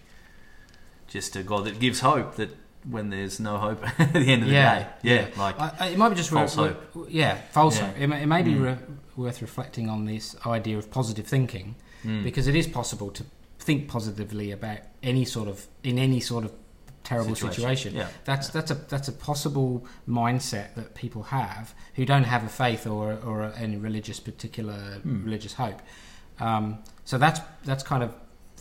just 1.08 1.36
a 1.36 1.44
God 1.44 1.66
that 1.66 1.80
gives 1.80 2.00
hope 2.00 2.36
that 2.36 2.50
when 2.90 3.10
there's 3.10 3.40
no 3.40 3.58
hope 3.58 3.82
at 4.00 4.14
the 4.14 4.20
end 4.20 4.44
of 4.44 4.50
the 4.50 4.54
Yeah, 4.56 4.80
day. 4.80 4.88
Yeah, 5.04 5.14
yeah. 5.36 5.42
like 5.42 5.60
I, 5.82 5.88
it 5.90 5.98
might 5.98 6.10
be 6.10 6.16
just 6.16 6.30
False 6.30 6.58
re- 6.58 6.76
re- 6.96 7.06
yeah 7.10 7.38
false 7.52 7.78
Yeah. 7.80 7.88
hope 7.88 8.00
it 8.00 8.08
may, 8.08 8.24
it 8.24 8.28
may 8.28 8.42
be 8.42 8.52
Mm. 8.56 8.64
re- 8.66 8.78
worth 9.16 9.42
reflecting 9.42 9.90
on 9.90 10.06
this 10.06 10.36
idea 10.46 10.78
of 10.78 10.92
positive 10.92 11.26
thinking 11.28 11.76
mm, 12.04 12.24
because 12.24 12.48
it 12.48 12.56
is 12.56 12.68
possible 12.68 13.10
to 13.12 13.24
think 13.60 13.88
positively 13.88 14.52
about 14.52 14.80
any 15.02 15.24
sort 15.24 15.48
of 15.48 15.68
in 15.84 15.98
any 15.98 16.20
sort 16.20 16.44
of 16.44 16.52
terrible 17.06 17.36
situation, 17.36 17.94
Yeah, 17.96 18.08
That's 18.26 18.48
that's 18.50 18.72
a 18.72 18.76
that's 18.76 19.08
a 19.10 19.12
possible 19.14 19.86
mindset 20.08 20.74
that 20.76 20.96
people 20.96 21.24
have 21.24 21.74
who 21.96 22.06
don't 22.06 22.24
have 22.24 22.44
a 22.46 22.50
faith 22.50 22.88
or 22.88 23.14
or 23.26 23.54
any 23.58 23.78
religious 23.78 24.20
particular 24.20 25.00
Hmm. 25.04 25.24
religious 25.26 25.54
hope. 25.54 25.82
Um, 26.40 26.80
so 27.06 27.18
that's 27.18 27.40
that's 27.66 27.84
kind 27.84 28.04
of 28.04 28.12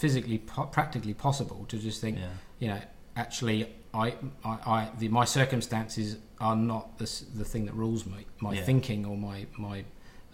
physically 0.03 0.39
po- 0.39 0.67
practically 0.79 1.15
possible 1.15 1.61
to 1.73 1.77
just 1.79 2.01
think 2.01 2.19
yeah, 2.19 2.29
you 2.63 2.69
know 2.71 2.81
actually 3.25 3.59
I 4.05 4.07
I, 4.51 4.53
I 4.77 4.79
the, 5.01 5.09
my 5.21 5.27
circumstances 5.39 6.07
are 6.47 6.57
not 6.73 6.85
the 7.01 7.09
the 7.41 7.45
thing 7.53 7.65
that 7.69 7.75
rules 7.85 8.03
me 8.13 8.21
my 8.47 8.53
Yeah. 8.55 8.65
thinking 8.71 9.01
or 9.11 9.17
my 9.29 9.39
my 9.69 9.77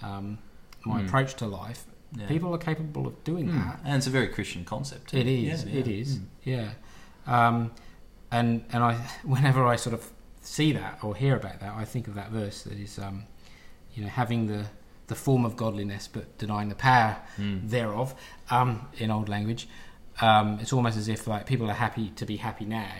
um, 0.08 0.26
my 0.84 0.98
Hmm. 1.00 1.06
approach 1.06 1.30
to 1.40 1.46
life. 1.62 1.80
yeah. 2.18 2.26
People 2.34 2.50
are 2.56 2.62
capable 2.70 3.04
of 3.10 3.14
doing 3.30 3.46
Mm, 3.48 3.56
that. 3.64 3.76
and 3.84 3.92
it's 3.98 4.06
a 4.12 4.14
very 4.18 4.28
Christian 4.36 4.64
concept. 4.64 5.06
It 5.12 5.26
is. 5.26 5.64
It 5.80 5.86
is. 6.00 6.08
Mm. 6.16 6.24
Yeah. 6.54 6.68
Um, 7.36 7.56
and 8.30 8.48
and 8.72 8.80
I, 8.90 8.92
whenever 9.34 9.60
I 9.74 9.76
sort 9.76 9.94
of 9.98 10.02
see 10.40 10.70
that 10.80 10.94
or 11.04 11.10
hear 11.24 11.34
about 11.42 11.58
that, 11.64 11.72
I 11.82 11.84
think 11.92 12.08
of 12.08 12.14
that 12.14 12.30
verse 12.40 12.58
that 12.68 12.78
is, 12.86 12.98
um, 13.06 13.16
you 13.94 14.00
know, 14.02 14.08
having 14.22 14.40
the 14.52 14.62
the 15.08 15.14
form 15.14 15.44
of 15.44 15.56
godliness 15.56 16.08
but 16.08 16.38
denying 16.38 16.68
the 16.68 16.74
power 16.74 17.16
Mm. 17.38 17.68
thereof. 17.70 18.14
Um, 18.50 18.88
in 18.98 19.10
old 19.10 19.28
language, 19.28 19.68
um, 20.20 20.58
it's 20.60 20.72
almost 20.72 20.96
as 20.96 21.08
if 21.08 21.26
like 21.26 21.44
people 21.46 21.68
are 21.70 21.74
happy 21.74 22.10
to 22.16 22.24
be 22.26 22.36
happy 22.36 22.64
now, 22.64 22.92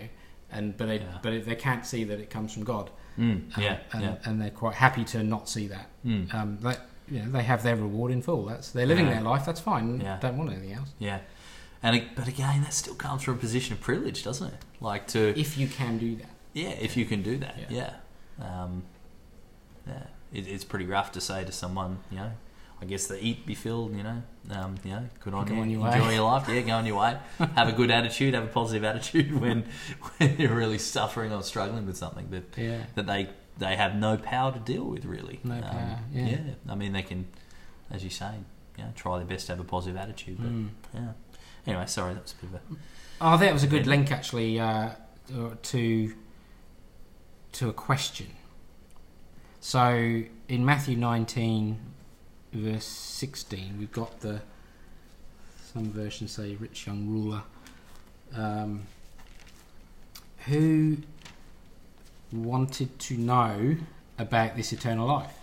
and 0.50 0.77
but 0.77 0.87
they 0.87 0.99
Yeah. 0.99 1.19
but 1.23 1.45
they 1.45 1.57
can't 1.57 1.85
see 1.87 2.05
that 2.05 2.19
it 2.21 2.31
comes 2.31 2.53
from 2.53 2.65
God. 2.65 2.91
Mm, 3.19 3.57
Um, 3.57 3.62
yeah, 3.62 3.79
and, 3.93 4.03
yeah. 4.03 4.15
and 4.25 4.41
they're 4.41 4.50
quite 4.50 4.75
happy 4.77 5.05
to 5.07 5.23
not 5.23 5.49
see 5.49 5.67
that. 5.69 5.87
Mm. 6.05 6.33
Um, 6.35 6.59
that 6.62 6.81
you 7.11 7.23
know, 7.23 7.31
they 7.31 7.43
have 7.43 7.62
their 7.62 7.75
reward 7.77 8.12
in 8.12 8.23
full. 8.23 8.45
That's 8.47 8.71
they're 8.71 8.87
living 8.87 9.07
Yeah. 9.07 9.15
their 9.15 9.23
life. 9.23 9.45
That's 9.47 9.61
fine. 9.61 10.00
Yeah. 10.00 10.19
Don't 10.21 10.37
want 10.38 10.50
anything 10.53 10.73
else. 10.75 10.91
Yeah, 10.99 11.21
and 11.83 12.03
but 12.15 12.29
again, 12.29 12.62
that 12.62 12.73
still 12.75 12.95
comes 12.95 13.23
from 13.23 13.35
a 13.35 13.38
position 13.38 13.73
of 13.75 13.81
privilege, 13.81 14.23
doesn't 14.23 14.47
it? 14.55 14.61
Like 14.81 15.07
to 15.09 15.19
If 15.38 15.57
you 15.59 15.67
can 15.69 15.99
do 15.99 16.17
that. 16.17 16.31
yeah, 16.53 16.71
if 16.71 16.97
you 16.97 17.05
can 17.07 17.23
do 17.23 17.38
that, 17.38 17.55
Yeah. 17.59 17.93
yeah, 18.41 18.62
um, 18.62 18.83
yeah, 19.87 20.03
it, 20.32 20.47
it's 20.49 20.64
pretty 20.64 20.87
rough 20.87 21.12
to 21.12 21.20
say 21.20 21.44
to 21.44 21.52
someone, 21.52 21.99
you 22.11 22.18
know. 22.18 22.32
I 22.80 22.85
guess 22.85 23.08
the 23.08 23.18
eat 23.23 23.44
be 23.44 23.56
filled, 23.56 23.97
you 23.97 24.04
know. 24.04 24.23
Um, 24.50 24.76
you 24.85 24.92
know, 24.92 25.08
good 25.18 25.35
on 25.35 25.47
Go 25.47 25.54
you. 25.54 25.61
on 25.62 25.70
your 25.70 25.87
Enjoy 25.88 26.06
way. 26.06 26.14
your 26.14 26.25
life. 26.25 26.49
Yeah, 26.49 26.61
go 26.61 26.73
on 26.75 26.87
your 26.87 27.00
way. 27.00 27.18
Have 27.56 27.68
a 27.68 27.73
good 27.73 27.90
attitude. 27.90 28.35
Have 28.35 28.44
a 28.44 28.49
positive 28.49 28.85
attitude 28.85 29.38
when 29.40 29.64
when 30.18 30.37
you're 30.38 30.54
really 30.54 30.78
suffering 30.78 31.32
or 31.32 31.42
struggling 31.42 31.87
with 31.87 31.97
something 31.97 32.30
that 32.30 32.44
Yeah. 32.56 32.85
that 32.94 33.06
they 33.06 33.30
they 33.58 33.75
have 33.75 33.97
no 33.97 34.16
power 34.16 34.52
to 34.52 34.61
deal 34.61 34.85
with. 34.85 35.04
Really, 35.04 35.40
No 35.42 35.56
Um, 35.56 35.62
power, 35.62 35.99
yeah. 36.12 36.38
I 36.68 36.76
mean, 36.76 36.92
they 36.92 37.02
can, 37.02 37.26
as 37.90 38.04
you 38.04 38.11
say, 38.11 38.30
you 38.76 38.85
know, 38.85 38.92
try 38.94 39.16
their 39.18 39.26
best 39.26 39.47
to 39.47 39.52
have 39.52 39.61
a 39.61 39.64
positive 39.64 39.97
attitude. 39.97 40.38
But 40.38 40.47
Mm. 40.52 40.68
yeah. 40.94 41.12
Anyway, 41.66 41.87
sorry, 41.87 42.14
that 42.14 42.23
was 42.23 42.32
a 42.40 42.47
bit 42.47 42.54
of 42.54 42.54
a 42.54 42.80
Oh, 43.20 43.37
that 43.38 43.52
was 43.52 43.64
a 43.64 43.66
good 43.66 43.88
link 43.88 44.12
actually 44.12 44.61
uh, 44.61 44.90
to 45.62 46.14
to 47.54 47.68
a 47.68 47.73
question. 47.73 48.28
So 49.61 50.23
in 50.49 50.65
Matthew 50.65 50.97
19, 50.97 51.79
verse 52.53 52.85
16, 52.85 53.77
we've 53.79 53.93
got 53.93 54.21
the 54.21 54.41
some 55.73 55.91
versions 55.91 56.33
say 56.33 56.55
rich 56.55 56.87
young 56.87 57.07
ruler 57.07 57.43
um, 58.35 58.87
who 60.47 60.97
wanted 62.33 62.99
to 62.99 63.15
know 63.19 63.77
about 64.19 64.57
this 64.57 64.73
eternal 64.73 65.07
life 65.07 65.37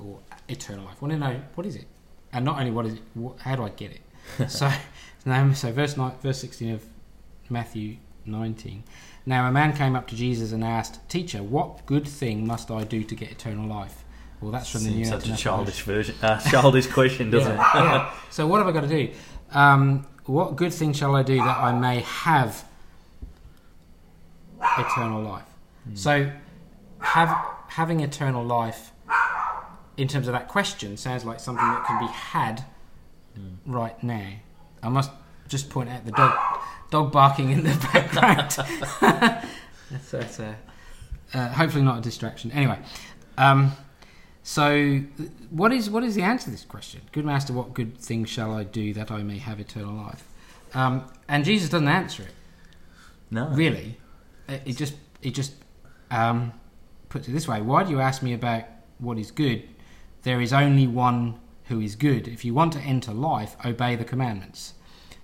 or 0.00 0.18
eternal 0.48 0.84
life. 0.84 1.00
Want 1.02 1.12
to 1.12 1.18
know 1.18 1.40
what 1.54 1.66
is 1.66 1.76
it, 1.76 1.86
and 2.32 2.44
not 2.44 2.58
only 2.58 2.70
what 2.70 2.86
is 2.86 2.94
it, 2.94 3.02
what, 3.14 3.40
how 3.40 3.56
do 3.56 3.64
I 3.64 3.70
get 3.70 3.90
it? 3.90 4.00
so, 4.50 4.70
so 5.54 5.72
verse 5.72 5.96
nine, 5.96 6.12
verse 6.22 6.40
16 6.40 6.74
of 6.74 6.84
Matthew 7.50 7.96
19. 8.24 8.82
Now 9.26 9.48
a 9.48 9.52
man 9.52 9.76
came 9.76 9.96
up 9.96 10.06
to 10.08 10.16
Jesus 10.16 10.52
and 10.52 10.62
asked, 10.62 11.06
"Teacher, 11.08 11.42
what 11.42 11.84
good 11.84 12.06
thing 12.06 12.46
must 12.46 12.70
I 12.70 12.84
do 12.84 13.02
to 13.02 13.14
get 13.14 13.30
eternal 13.30 13.66
life?" 13.66 14.04
Well, 14.40 14.52
that's 14.52 14.70
from 14.70 14.84
the 14.84 14.90
New 14.90 15.04
Seems 15.04 15.24
such 15.24 15.28
a 15.28 15.36
childish 15.36 15.82
version, 15.82 16.14
uh, 16.22 16.38
childish 16.40 16.86
question, 16.86 17.30
doesn't 17.30 17.52
it? 17.52 17.56
yeah, 17.56 17.74
yeah. 17.74 18.14
So 18.30 18.46
what 18.46 18.58
have 18.58 18.68
I 18.68 18.72
got 18.72 18.82
to 18.82 18.88
do? 18.88 19.12
Um, 19.50 20.06
what 20.26 20.56
good 20.56 20.72
thing 20.72 20.92
shall 20.92 21.16
I 21.16 21.22
do 21.22 21.36
that 21.36 21.58
I 21.58 21.72
may 21.72 22.00
have 22.00 22.64
eternal 24.78 25.22
life? 25.22 25.44
So, 25.94 26.30
have 26.98 27.46
having 27.68 28.00
eternal 28.00 28.44
life, 28.44 28.90
in 29.96 30.08
terms 30.08 30.26
of 30.26 30.32
that 30.32 30.48
question, 30.48 30.96
sounds 30.96 31.24
like 31.24 31.38
something 31.40 31.64
that 31.64 31.84
can 31.86 32.00
be 32.00 32.12
had 32.12 32.64
right 33.64 34.00
now. 34.02 34.30
I 34.82 34.88
must 34.88 35.10
just 35.48 35.70
point 35.70 35.88
out 35.88 36.04
the 36.04 36.12
dog 36.12 36.36
dog 36.96 37.12
barking 37.12 37.50
in 37.50 37.62
the 37.62 37.88
background. 37.92 38.50
that's, 39.90 40.10
that's 40.10 40.38
a, 40.40 40.56
uh, 41.34 41.48
hopefully 41.48 41.84
not 41.84 41.98
a 41.98 42.00
distraction. 42.00 42.50
Anyway. 42.52 42.78
Um, 43.38 43.72
so, 44.42 45.00
what 45.50 45.72
is 45.72 45.90
what 45.90 46.04
is 46.04 46.14
the 46.14 46.22
answer 46.22 46.44
to 46.44 46.50
this 46.52 46.64
question? 46.64 47.00
Good 47.10 47.24
master, 47.24 47.52
what 47.52 47.74
good 47.74 47.98
thing 47.98 48.24
shall 48.24 48.54
I 48.54 48.62
do 48.62 48.94
that 48.94 49.10
I 49.10 49.22
may 49.24 49.38
have 49.38 49.58
eternal 49.58 49.92
life? 49.94 50.22
Um, 50.72 51.04
and 51.28 51.44
Jesus 51.44 51.68
doesn't 51.68 51.88
answer 51.88 52.22
it 52.22 52.34
No. 53.30 53.48
really. 53.48 53.98
It, 54.48 54.62
it 54.64 54.76
just 54.76 54.94
it 55.20 55.32
just 55.34 55.54
um, 56.12 56.52
puts 57.08 57.26
it 57.28 57.32
this 57.32 57.48
way: 57.48 57.60
Why 57.60 57.82
do 57.82 57.90
you 57.90 58.00
ask 58.00 58.22
me 58.22 58.32
about 58.34 58.62
what 58.98 59.18
is 59.18 59.32
good? 59.32 59.64
There 60.22 60.40
is 60.40 60.52
only 60.52 60.86
one 60.86 61.40
who 61.64 61.80
is 61.80 61.96
good. 61.96 62.28
If 62.28 62.44
you 62.44 62.54
want 62.54 62.72
to 62.74 62.80
enter 62.80 63.12
life, 63.12 63.56
obey 63.64 63.96
the 63.96 64.04
commandments. 64.04 64.74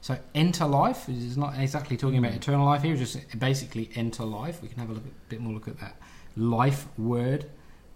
So 0.02 0.18
enter 0.35 0.66
life 0.66 1.09
is 1.09 1.37
not 1.38 1.56
exactly 1.59 1.97
talking 1.97 2.18
about 2.18 2.32
eternal 2.32 2.66
life 2.66 2.82
here. 2.82 2.97
Just 2.97 3.16
basically 3.38 3.88
enter 3.94 4.25
life. 4.25 4.61
We 4.61 4.68
can 4.68 4.78
have 4.80 4.90
a 4.90 4.94
look, 4.94 5.04
bit 5.28 5.40
more 5.40 5.54
look 5.54 5.68
at 5.68 5.78
that 5.78 5.97
life 6.37 6.87
word 6.99 7.49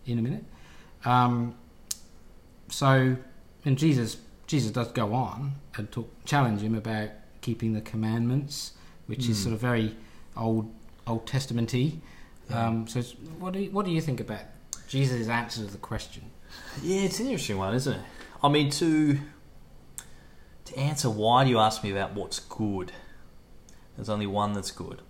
in 0.07 0.19
a 0.21 0.23
minute. 0.23 0.45
Um, 1.05 1.57
so, 2.69 3.17
and 3.65 3.77
Jesus, 3.77 4.19
Jesus 4.47 4.71
does 4.71 4.93
go 4.93 5.15
on 5.15 5.55
and 5.77 5.91
talk, 5.91 6.09
challenge 6.25 6.61
him 6.63 6.77
about 6.77 7.11
keeping 7.41 7.73
the 7.73 7.81
commandments, 7.81 8.73
which 9.07 9.29
is 9.29 9.39
Mm. 9.39 9.43
sort 9.43 9.55
of 9.55 9.61
very 9.61 9.97
old 10.37 10.73
Old 11.09 11.25
Testamenty. 11.27 12.01
Yeah. 12.51 12.67
Um, 12.67 12.89
so, 12.89 12.99
it's- 13.01 13.15
what 13.39 13.53
do 13.53 13.61
you, 13.61 13.71
what 13.71 13.85
do 13.85 13.93
you 13.93 14.01
think 14.01 14.19
about 14.21 14.43
Jesus' 14.89 15.29
answer 15.29 15.65
to 15.65 15.71
the 15.71 15.79
question? 15.79 16.23
Yeah, 16.83 17.03
it's 17.03 17.21
an 17.21 17.27
interesting 17.27 17.59
one, 17.59 17.75
isn't 17.75 17.93
it? 17.95 18.03
I 18.43 18.49
mean, 18.49 18.71
to 18.71 19.19
to 20.67 20.79
answer 20.79 21.09
why 21.09 21.45
do 21.45 21.51
you 21.51 21.59
ask 21.59 21.83
me 21.83 21.91
about 21.91 22.15
what's 22.15 22.41
good? 22.41 22.93
There's 23.97 24.09
only 24.09 24.27
one 24.27 24.53
that's 24.53 24.71
good. 24.71 25.03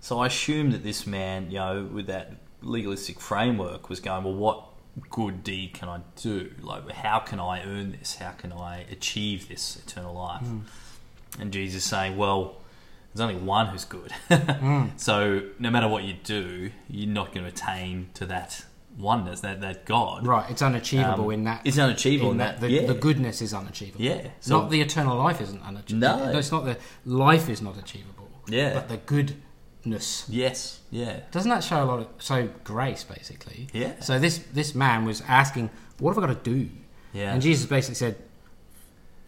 So 0.00 0.18
I 0.18 0.26
assume 0.26 0.72
that 0.72 0.82
this 0.82 1.06
man, 1.06 1.50
you 1.50 1.58
know, 1.58 1.88
with 1.90 2.06
that 2.08 2.34
legalistic 2.60 3.20
framework, 3.20 3.88
was 3.88 4.00
going, 4.00 4.24
well, 4.24 4.34
what 4.34 4.64
good 5.10 5.42
deed 5.42 5.74
can 5.74 5.88
I 5.88 6.00
do? 6.16 6.52
Like, 6.60 6.90
how 6.90 7.20
can 7.20 7.40
I 7.40 7.64
earn 7.64 7.92
this? 7.92 8.16
How 8.16 8.32
can 8.32 8.52
I 8.52 8.84
achieve 8.90 9.48
this 9.48 9.76
eternal 9.76 10.14
life? 10.14 10.42
Mm. 10.42 10.62
And 11.38 11.52
Jesus 11.52 11.84
saying, 11.84 12.16
well, 12.16 12.56
there's 13.14 13.20
only 13.28 13.40
one 13.40 13.68
who's 13.68 13.84
good. 13.84 14.12
Mm. 14.28 14.98
so 14.98 15.48
no 15.58 15.70
matter 15.70 15.88
what 15.88 16.04
you 16.04 16.14
do, 16.14 16.70
you're 16.88 17.08
not 17.08 17.32
going 17.32 17.44
to 17.44 17.48
attain 17.48 18.10
to 18.14 18.26
that 18.26 18.64
oneness, 18.98 19.40
that, 19.40 19.60
that 19.60 19.84
God. 19.86 20.26
Right, 20.26 20.50
it's 20.50 20.62
unachievable 20.62 21.26
Um, 21.26 21.30
in 21.32 21.44
that. 21.44 21.62
It's 21.64 21.78
unachievable 21.78 22.32
in, 22.32 22.38
that. 22.38 22.60
the, 22.60 22.70
yeah. 22.70 22.86
the 22.86 22.94
goodness 22.94 23.40
is 23.42 23.54
unachievable. 23.54 24.04
Yeah. 24.04 24.28
So 24.40 24.60
not 24.60 24.70
the 24.70 24.80
eternal 24.80 25.16
life 25.16 25.40
isn't 25.40 25.62
unachievable. 25.62 26.26
No. 26.32 26.38
it's 26.38 26.52
not 26.52 26.64
the 26.64 26.76
life 27.04 27.48
is 27.48 27.62
not 27.62 27.76
achievable. 27.78 28.28
Yeah. 28.48 28.74
but 28.74 28.88
the 28.88 28.98
goodness. 28.98 30.26
yes. 30.28 30.80
Yeah. 30.90 31.20
Doesn't 31.30 31.50
that 31.50 31.64
show 31.64 31.82
a 31.82 31.86
lot 31.86 32.00
of 32.00 32.08
so 32.18 32.48
grace 32.64 33.02
basically? 33.04 33.68
Yeah. 33.72 33.98
So 34.00 34.18
this 34.18 34.38
this 34.52 34.74
man 34.74 35.04
was 35.04 35.22
asking, 35.26 35.70
"What 35.98 36.14
have 36.14 36.22
I 36.22 36.26
got 36.26 36.44
to 36.44 36.50
do?" 36.54 36.68
Yeah. 37.12 37.32
And 37.32 37.40
Jesus 37.42 37.66
basically 37.66 37.94
said, 37.96 38.16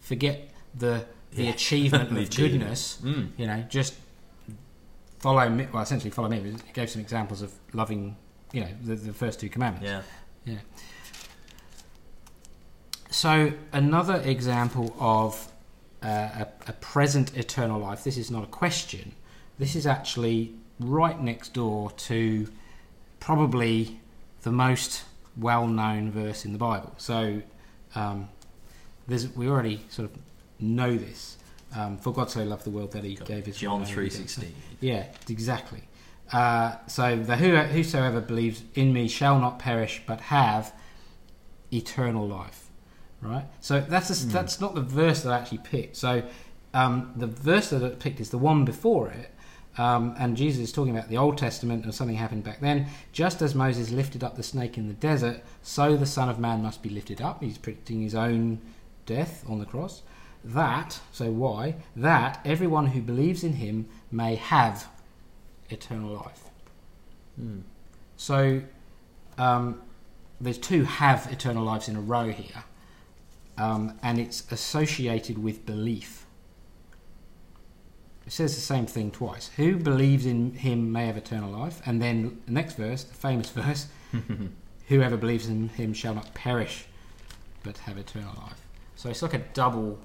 "Forget 0.01 0.49
the 0.77 1.05
the 1.33 1.43
Yeah. 1.45 1.49
achievement 1.57 2.09
The 2.09 2.17
of 2.19 2.27
achievement. 2.27 2.61
goodness. 2.61 2.97
Mm. 3.03 3.29
You 3.37 3.47
know, 3.47 3.63
just 3.69 3.95
follow 5.19 5.49
me. 5.49 5.67
Well, 5.71 5.83
essentially 5.83 6.11
follow 6.11 6.29
me. 6.29 6.39
He 6.41 6.73
gave 6.73 6.89
some 6.89 7.01
examples 7.01 7.41
of 7.41 7.51
loving. 7.73 8.15
You 8.55 8.61
know, 8.61 8.71
the, 8.83 8.95
the 8.95 9.13
first 9.13 9.39
two 9.39 9.49
commandments. 9.49 9.89
Yeah. 9.89 10.01
Yeah. 10.45 10.59
So 13.09 13.51
another 13.73 14.21
example 14.21 14.95
of 14.99 15.51
uh, 16.01 16.07
a, 16.07 16.47
a 16.67 16.73
present 16.73 17.35
eternal 17.37 17.79
life. 17.79 18.03
This 18.03 18.17
is 18.17 18.31
not 18.31 18.43
a 18.43 18.47
question. 18.47 19.13
This 19.59 19.75
is 19.75 19.85
actually 19.85 20.53
right 20.79 21.19
next 21.19 21.53
door 21.53 21.91
to 21.91 22.47
probably 23.19 23.99
the 24.43 24.51
most 24.51 25.03
well-known 25.37 26.11
verse 26.11 26.45
in 26.45 26.53
the 26.53 26.59
Bible. 26.59 26.93
So 26.97 27.41
um, 27.95 28.29
there's, 29.07 29.27
we 29.35 29.49
already 29.49 29.81
sort 29.89 30.09
of 30.09 30.17
know 30.59 30.95
this. 30.95 31.37
Um, 31.75 31.97
For 31.97 32.13
God 32.13 32.29
so 32.29 32.43
loved 32.43 32.63
the 32.63 32.69
world 32.69 32.91
that 32.93 33.03
He 33.03 33.15
gave 33.15 33.45
His 33.47 33.57
John 33.57 33.81
one 33.81 33.81
and 33.81 33.89
only 33.89 34.09
three 34.09 34.09
sixteen. 34.09 34.53
Yeah, 34.79 35.07
exactly. 35.27 35.81
Uh, 36.31 36.75
so 36.87 37.15
the 37.17 37.37
who, 37.37 37.55
whosoever 37.55 38.19
believes 38.19 38.63
in 38.73 38.91
me 38.93 39.07
shall 39.07 39.39
not 39.39 39.59
perish 39.59 40.01
but 40.07 40.21
have 40.21 40.73
eternal 41.71 42.27
life. 42.27 42.69
Right. 43.21 43.45
So 43.59 43.81
that's 43.81 44.09
a, 44.09 44.25
Hmm. 44.25 44.31
that's 44.31 44.59
not 44.61 44.75
the 44.75 44.81
verse 44.81 45.21
that 45.23 45.31
I 45.31 45.39
actually 45.39 45.59
picked. 45.59 45.95
So 45.95 46.23
um, 46.73 47.13
the 47.15 47.27
verse 47.27 47.69
that 47.69 47.83
I 47.83 47.89
picked 47.89 48.19
is 48.19 48.29
the 48.29 48.37
one 48.37 48.65
before 48.65 49.09
it. 49.09 49.31
Um, 49.77 50.15
and 50.17 50.37
Jesus 50.37 50.63
is 50.63 50.71
talking 50.71 50.95
about 50.95 51.09
the 51.09 51.17
Old 51.17 51.37
Testament 51.37 51.83
and 51.83 51.93
something 51.93 52.15
happened 52.15 52.43
back 52.43 52.61
then. 52.61 52.87
Just 53.11 53.41
as 53.41 53.53
Moses 53.53 53.91
lifted 53.91 54.23
up 54.23 54.35
the 54.35 54.43
snake 54.43 54.77
in 54.77 54.87
the 54.87 54.93
desert, 54.93 55.43
so 55.61 55.97
the 55.97 56.05
Son 56.05 56.29
of 56.29 56.39
Man 56.39 56.61
must 56.63 56.81
be 56.81 56.89
lifted 56.89 57.21
up. 57.21 57.43
He's 57.43 57.57
predicting 57.57 58.01
his 58.01 58.15
own 58.15 58.61
death 59.05 59.43
on 59.49 59.59
the 59.59 59.65
cross. 59.65 60.01
That, 60.43 60.99
so 61.11 61.31
why? 61.31 61.75
That 61.95 62.39
everyone 62.45 62.87
who 62.87 63.01
believes 63.01 63.43
in 63.43 63.53
him 63.53 63.87
may 64.11 64.35
have 64.35 64.87
eternal 65.69 66.13
life. 66.13 66.49
Mm. 67.39 67.63
So 68.17 68.61
um, 69.37 69.81
there's 70.39 70.57
two 70.57 70.83
have 70.83 71.31
eternal 71.31 71.63
lives 71.63 71.87
in 71.87 71.95
a 71.95 72.01
row 72.01 72.29
here, 72.29 72.63
um, 73.57 73.97
and 74.01 74.19
it's 74.19 74.49
associated 74.51 75.37
with 75.37 75.65
belief. 75.65 76.25
It 78.25 78.31
says 78.31 78.55
the 78.55 78.61
same 78.61 78.87
thing 78.87 79.11
twice. 79.11 79.51
Who 79.55 79.77
believes 79.77 80.25
in 80.25 80.53
him 80.53 80.91
may 80.91 81.05
have 81.05 81.17
eternal 81.17 81.51
life, 81.51 81.81
and 81.85 82.01
then 82.01 82.41
the 82.45 82.53
next 82.53 82.75
verse, 82.75 83.03
the 83.03 83.13
famous 83.13 83.49
verse, 83.51 83.87
whoever 84.87 85.17
believes 85.17 85.47
in 85.47 85.69
him 85.69 85.93
shall 85.93 86.15
not 86.15 86.33
perish, 86.33 86.85
but 87.63 87.77
have 87.79 87.97
eternal 87.97 88.33
life. 88.41 88.61
So 88.95 89.09
it's 89.09 89.21
like 89.21 89.33
a 89.33 89.43
double. 89.53 89.99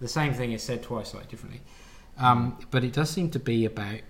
The 0.00 0.08
same 0.08 0.34
thing 0.34 0.52
is 0.52 0.62
said 0.62 0.82
twice, 0.82 1.10
slightly 1.10 1.30
differently, 1.30 1.62
um, 2.18 2.58
but 2.70 2.84
it 2.84 2.92
does 2.92 3.08
seem 3.08 3.30
to 3.30 3.38
be 3.38 3.64
about 3.64 4.00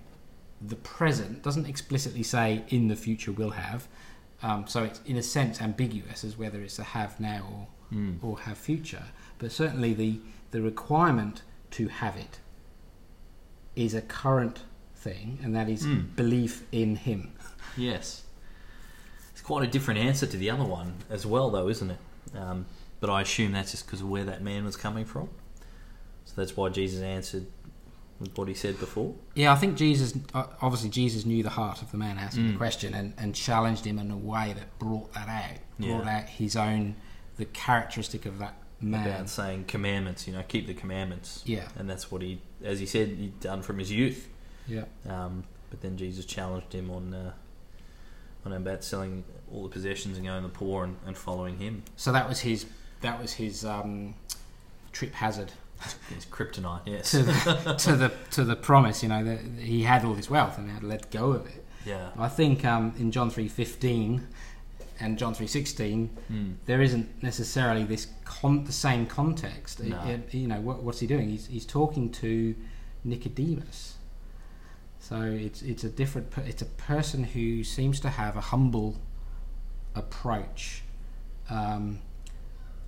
the 0.60 0.76
present. 0.76 1.42
Doesn't 1.42 1.66
explicitly 1.66 2.22
say 2.22 2.64
in 2.68 2.88
the 2.88 2.96
future 2.96 3.32
will 3.32 3.50
have. 3.50 3.88
Um, 4.42 4.66
so 4.66 4.82
it's 4.84 5.00
in 5.06 5.16
a 5.16 5.22
sense 5.22 5.60
ambiguous 5.62 6.22
as 6.24 6.36
whether 6.36 6.60
it's 6.62 6.78
a 6.78 6.84
have 6.84 7.18
now 7.20 7.46
or 7.52 7.66
Mm. 7.96 8.18
or 8.22 8.40
have 8.40 8.58
future. 8.58 9.04
But 9.38 9.52
certainly 9.52 9.94
the 9.94 10.18
the 10.50 10.60
requirement 10.60 11.42
to 11.72 11.86
have 11.88 12.16
it 12.16 12.40
is 13.76 13.94
a 13.94 14.00
current 14.02 14.62
thing, 14.94 15.38
and 15.42 15.54
that 15.54 15.68
is 15.68 15.84
Mm. 15.86 16.16
belief 16.16 16.64
in 16.72 16.96
Him. 16.96 17.32
Yes. 17.76 18.22
It's 19.32 19.42
quite 19.42 19.62
a 19.68 19.70
different 19.70 20.00
answer 20.00 20.26
to 20.26 20.36
the 20.36 20.50
other 20.50 20.64
one 20.64 20.94
as 21.10 21.26
well, 21.26 21.50
though, 21.50 21.68
isn't 21.68 21.90
it? 21.90 21.98
Um, 22.34 22.66
but 23.00 23.10
I 23.10 23.20
assume 23.20 23.52
that's 23.52 23.70
just 23.72 23.86
because 23.86 24.00
of 24.00 24.08
where 24.08 24.24
that 24.24 24.42
man 24.42 24.64
was 24.64 24.76
coming 24.76 25.04
from. 25.04 25.28
So 26.24 26.32
that's 26.36 26.56
why 26.56 26.70
Jesus 26.70 27.02
answered 27.02 27.46
what 28.34 28.48
he 28.48 28.54
said 28.54 28.78
before. 28.80 29.14
Yeah, 29.34 29.52
I 29.52 29.56
think 29.56 29.76
Jesus, 29.76 30.14
uh, 30.34 30.44
obviously, 30.62 30.88
Jesus 30.90 31.24
knew 31.26 31.42
the 31.42 31.50
heart 31.50 31.82
of 31.82 31.90
the 31.90 31.98
man 31.98 32.18
asking 32.18 32.46
the 32.48 32.52
Mm. 32.54 32.58
question 32.58 32.94
and, 32.94 33.12
and 33.18 33.34
challenged 33.34 33.84
him 33.84 33.98
in 33.98 34.10
a 34.10 34.16
way 34.16 34.54
that 34.56 34.78
brought 34.78 35.12
that 35.14 35.28
out, 35.28 35.58
brought 35.78 36.04
Yeah. 36.06 36.18
out 36.20 36.28
his 36.28 36.56
own, 36.56 36.96
the 37.36 37.44
characteristic 37.44 38.24
of 38.26 38.38
that 38.38 38.54
man. 38.80 39.06
About 39.06 39.28
saying 39.28 39.64
commandments, 39.66 40.26
you 40.26 40.32
know, 40.32 40.42
keep 40.48 40.66
the 40.66 40.74
commandments. 40.74 41.42
Yeah, 41.44 41.68
And 41.76 41.88
that's 41.90 42.10
what 42.10 42.22
he, 42.22 42.40
as 42.64 42.80
he 42.80 42.86
said, 42.86 43.08
he'd 43.08 43.38
done 43.40 43.62
from 43.62 43.78
his 43.78 43.90
youth. 43.92 44.28
yeah. 44.66 44.84
Um, 45.08 45.44
but 45.70 45.80
then 45.82 45.96
Jesus 45.96 46.24
challenged 46.24 46.72
him 46.72 46.90
on 46.90 47.12
uh, 47.12 47.32
know 48.44 48.56
about 48.56 48.84
selling 48.84 49.24
all 49.52 49.64
the 49.64 49.68
possessions 49.68 50.16
and 50.16 50.24
going 50.26 50.42
to 50.42 50.48
the 50.48 50.54
poor 50.54 50.84
and, 50.84 50.96
and 51.04 51.16
following 51.18 51.58
him. 51.58 51.82
So 51.96 52.12
that 52.12 52.28
was 52.28 52.40
his 52.40 52.64
that 53.00 53.20
was 53.20 53.32
his 53.34 53.64
um, 53.64 54.14
trip 54.92 55.12
hazard 55.14 55.52
It's 56.10 56.24
kryptonite, 56.26 56.80
yes. 56.86 57.10
to 57.10 57.22
the, 57.22 57.74
to 57.78 57.96
the 57.96 58.12
to 58.32 58.44
the 58.44 58.56
promise. 58.56 59.02
You 59.02 59.08
know 59.10 59.22
that 59.24 59.40
he 59.60 59.82
had 59.82 60.04
all 60.04 60.14
this 60.14 60.30
wealth 60.30 60.56
and 60.58 60.66
he 60.68 60.72
had 60.72 60.80
to 60.82 60.86
let 60.88 61.10
go 61.10 61.32
of 61.32 61.46
it. 61.46 61.64
yeah. 61.84 62.10
I 62.18 62.28
think 62.28 62.64
um, 62.64 62.94
in 62.98 63.10
John 63.12 63.30
three 63.30 63.48
fifteen 63.48 64.26
and 64.98 65.18
John 65.18 65.34
three 65.34 65.46
sixteen 65.46 66.10
Mm. 66.32 66.54
there 66.64 66.80
isn't 66.80 67.22
necessarily 67.22 67.84
this 67.84 68.08
con- 68.24 68.64
the 68.64 68.72
same 68.72 69.06
context. 69.06 69.80
It- 69.80 69.88
No. 69.90 70.02
it- 70.06 70.32
you 70.34 70.48
know 70.48 70.60
what, 70.60 70.82
what's 70.82 71.00
he 71.00 71.06
doing? 71.06 71.28
He's 71.28 71.46
he's 71.46 71.66
talking 71.66 72.10
to 72.12 72.54
Nicodemus. 73.04 73.96
So 74.98 75.20
it's 75.20 75.62
it's 75.62 75.84
a 75.84 75.90
different. 75.90 76.32
It's 76.46 76.62
a 76.62 76.66
person 76.66 77.22
who 77.24 77.62
seems 77.62 78.00
to 78.00 78.08
have 78.10 78.36
a 78.36 78.40
humble 78.40 78.96
approach 79.94 80.82
um, 81.48 82.00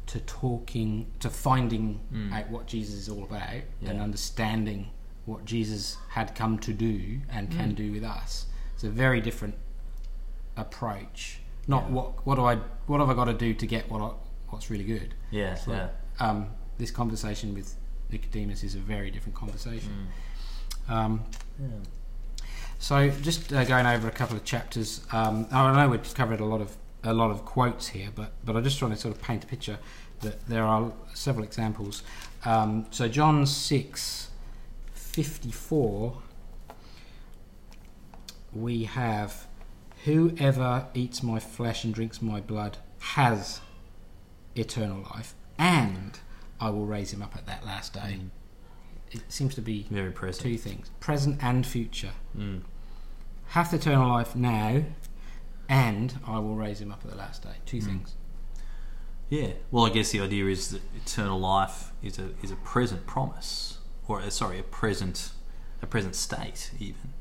to 0.09 0.21
talking 0.21 1.07
to 1.21 1.31
finding 1.31 2.01
Mm. 2.13 2.33
out 2.33 2.49
what 2.51 2.67
Jesus 2.67 2.95
is 2.95 3.09
all 3.09 3.25
about 3.25 3.63
and 3.85 4.01
understanding 4.01 4.91
what 5.27 5.45
Jesus 5.45 5.97
had 6.11 6.35
come 6.35 6.59
to 6.61 6.73
do 6.73 7.21
and 7.31 7.51
can 7.51 7.73
Mm. 7.73 7.77
do 7.77 7.93
with 7.93 8.05
us. 8.05 8.47
It's 8.75 8.85
a 8.85 8.91
very 8.91 9.21
different 9.21 9.55
approach. 10.57 11.41
Not 11.67 11.85
Yeah. 11.85 11.95
what 11.95 12.27
what 12.27 12.35
do 12.37 12.45
I 12.45 12.57
what 12.87 13.01
have 13.01 13.11
I 13.11 13.15
got 13.15 13.27
to 13.27 13.35
do 13.35 13.53
to 13.55 13.67
get 13.67 13.91
what 13.91 14.01
I, 14.01 14.11
what's 14.49 14.71
really 14.71 14.85
good. 14.85 15.15
Yeah, 15.31 15.55
So, 15.55 15.73
yeah. 15.73 15.89
Um, 16.21 16.47
this 16.79 16.91
conversation 16.91 17.53
with 17.55 17.77
Nicodemus 18.11 18.65
is 18.65 18.75
a 18.75 18.79
very 18.79 19.11
different 19.11 19.35
conversation. 19.37 20.09
Mm. 20.89 20.93
Um, 20.95 21.25
yeah. 21.61 21.67
so 22.79 23.11
just 23.11 23.53
uh, 23.53 23.65
going 23.65 23.85
over 23.87 24.09
a 24.09 24.13
couple 24.13 24.37
of 24.37 24.45
chapters. 24.45 25.03
Um, 25.13 25.47
I 25.51 25.71
know 25.77 25.91
we've 25.91 26.15
covered 26.15 26.41
a 26.41 26.45
lot 26.47 26.63
of 26.63 26.77
a 27.05 27.13
lot 27.13 27.31
of 27.31 27.45
quotes 27.45 27.89
here, 27.89 28.11
but 28.15 28.33
but 28.45 28.57
I'm 28.57 28.65
just 28.65 28.79
trying 28.79 28.91
to 28.93 28.97
sort 28.97 29.15
of 29.15 29.23
paint 29.23 29.45
a 29.45 29.47
picture 29.47 29.79
that 30.21 30.47
there 30.47 30.65
are 30.65 30.93
several 31.15 31.45
examples. 31.45 32.03
Um, 32.45 32.87
so 32.91 33.09
John 33.09 33.47
six 33.47 34.29
fifty 34.93 35.51
four. 35.53 36.19
We 38.53 38.85
have 38.85 39.47
whoever 40.05 40.87
eats 40.95 41.23
my 41.23 41.39
flesh 41.39 41.85
and 41.85 41.93
drinks 41.95 42.23
my 42.23 42.41
blood 42.41 42.79
has 43.01 43.61
eternal 44.55 45.03
life, 45.15 45.35
and 45.59 46.19
I 46.61 46.71
will 46.71 46.87
raise 46.87 47.13
him 47.13 47.23
up 47.23 47.37
at 47.37 47.47
that 47.47 47.65
last 47.67 47.93
day. 47.93 48.19
Mm. 48.21 48.31
It 49.11 49.23
seems 49.29 49.55
to 49.55 49.61
be 49.63 49.87
Very 49.91 50.11
present. 50.11 50.43
two 50.43 50.59
things 50.59 50.91
present 51.01 51.43
and 51.43 51.67
future 51.67 52.13
Mm. 52.37 52.63
hath 53.49 53.73
eternal 53.73 54.09
life 54.09 54.35
now 54.37 54.83
and 55.69 56.19
i 56.27 56.39
will 56.39 56.55
raise 56.57 56.81
him 56.81 56.91
up 56.93 57.01
at 57.05 57.11
the 57.11 57.17
last 57.17 57.43
day 57.43 57.57
two 57.67 57.79
Mm. 57.79 57.85
things 57.85 58.15
Yeah. 59.31 59.53
Well, 59.71 59.85
I 59.85 59.91
guess 59.91 60.11
the 60.11 60.21
idea 60.21 60.47
is 60.47 60.71
that 60.71 60.81
eternal 60.97 61.39
life 61.39 61.93
is 62.03 62.19
a 62.19 62.31
is 62.43 62.51
a 62.51 62.57
present 62.57 63.07
promise, 63.07 63.77
or 64.07 64.23
uh, 64.23 64.31
sorry, 64.31 64.59
a 64.59 64.63
present 64.63 65.33
a 65.83 65.87
present 65.87 66.15
state 66.15 66.71
even. 66.79 67.13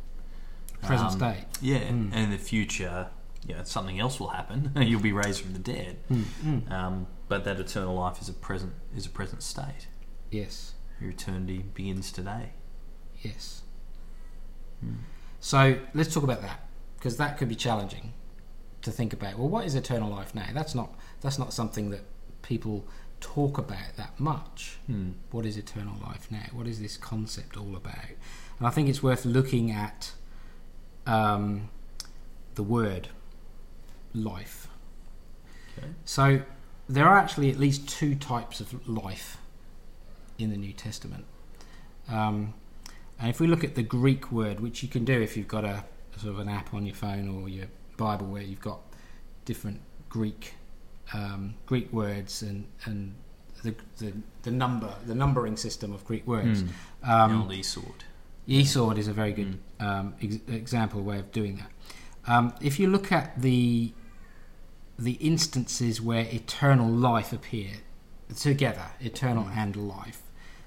present 0.82 1.10
Um, 1.12 1.18
state 1.20 1.46
Yeah, 1.62 1.80
Mm. 1.80 2.14
and 2.14 2.16
in 2.16 2.32
the 2.32 2.38
future, 2.38 3.10
you 3.46 3.56
know, 3.56 3.64
something 3.66 4.00
else 4.00 4.22
will 4.22 4.30
happen. 4.30 4.72
You'll 4.90 5.02
be 5.02 5.12
raised 5.12 5.42
from 5.42 5.52
the 5.52 5.60
dead. 5.60 5.98
Mm. 6.10 6.72
Um, 6.72 7.08
but 7.28 7.44
that 7.44 7.60
eternal 7.60 7.94
life 7.96 8.22
is 8.22 8.30
a 8.30 8.34
present 8.34 8.74
is 8.96 9.06
a 9.06 9.10
present 9.10 9.44
state. 9.44 9.88
yes 10.32 10.76
Your 11.02 11.10
eternity 11.12 11.60
begins 11.74 12.12
today. 12.14 12.54
yes 13.22 13.64
Mm. 14.86 15.00
so 15.42 15.60
let's 15.94 16.14
talk 16.14 16.24
about 16.24 16.42
that 16.42 16.60
because 16.98 17.18
that 17.18 17.38
could 17.38 17.50
be 17.50 17.56
challenging 17.56 18.14
to 18.88 18.92
think 18.92 19.14
about 19.14 19.38
well 19.38 19.50
what 19.50 19.66
is 19.66 19.76
eternal 19.76 20.10
life 20.10 20.34
now 20.34 20.48
that's 20.54 20.74
not 20.76 20.90
that's 21.22 21.38
not 21.38 21.54
something 21.54 21.90
that 21.92 22.02
people 22.42 22.86
talk 23.20 23.58
about 23.58 23.96
that 23.98 24.20
much 24.20 24.78
Mm. 24.90 25.14
what 25.32 25.46
is 25.46 25.58
eternal 25.58 25.96
life 26.02 26.28
now? 26.32 26.46
What 26.54 26.68
is 26.68 26.80
this 26.80 26.96
concept 26.98 27.58
all 27.58 27.76
about? 27.76 28.12
And 28.58 28.68
I 28.68 28.70
think 28.70 28.88
it's 28.88 29.02
worth 29.04 29.26
looking 29.26 29.70
at 29.72 30.14
um, 31.06 31.70
the 32.56 32.64
word 32.64 33.10
life. 34.14 34.68
Okay. 35.78 35.88
So 36.06 36.42
there 36.88 37.06
are 37.06 37.18
actually 37.18 37.50
at 37.50 37.58
least 37.58 37.90
two 37.90 38.16
types 38.16 38.60
of 38.62 38.88
life 38.88 39.38
in 40.38 40.50
the 40.52 40.58
New 40.58 40.74
Testament. 40.74 41.26
Um, 42.08 42.54
and 43.20 43.30
if 43.30 43.40
we 43.40 43.48
look 43.48 43.64
at 43.64 43.76
the 43.76 43.84
Greek 43.84 44.32
word, 44.32 44.60
which 44.60 44.84
you 44.84 44.90
can 44.90 45.04
do 45.06 45.20
if 45.22 45.36
you've 45.36 45.48
got 45.48 45.66
a, 45.66 45.84
sort 46.18 46.34
of 46.34 46.40
an 46.40 46.50
app 46.50 46.74
on 46.74 46.86
your 46.86 46.96
phone 46.96 47.28
or 47.28 47.50
your 47.50 47.68
Bible 47.98 48.28
where 48.28 48.42
you've 48.44 48.62
got 48.62 48.80
different 49.46 49.82
Greek 50.10 50.54
um, 51.14 51.56
Greek 51.66 51.92
words 51.94 52.42
and 52.42 52.66
and 52.86 53.16
the, 53.64 53.74
the 53.98 54.14
the 54.44 54.52
number 54.52 54.94
the 55.06 55.16
numbering 55.16 55.58
system 55.58 55.94
of 55.94 56.06
Greek 56.06 56.26
words. 56.28 56.64
Mm. 56.64 56.70
Um, 57.04 57.32
the 57.32 57.38
old 57.44 57.54
e-sword. 57.54 58.04
Esword 58.48 58.98
is 58.98 59.08
a 59.10 59.14
very 59.14 59.34
good 59.34 59.60
um, 59.80 60.14
ex- 60.22 60.38
example 60.48 61.02
way 61.02 61.20
of 61.20 61.32
doing 61.34 61.58
that. 61.58 61.72
Um, 62.34 62.54
if 62.62 62.80
you 62.80 62.88
look 62.90 63.12
at 63.12 63.42
the 63.42 63.92
the 65.00 65.14
instances 65.14 66.02
where 66.02 66.26
eternal 66.32 66.90
life 66.90 67.32
appear 67.34 67.72
together, 68.36 68.88
eternal 69.00 69.46
Mm. 69.46 69.58
and 69.58 69.76
life, 69.76 70.22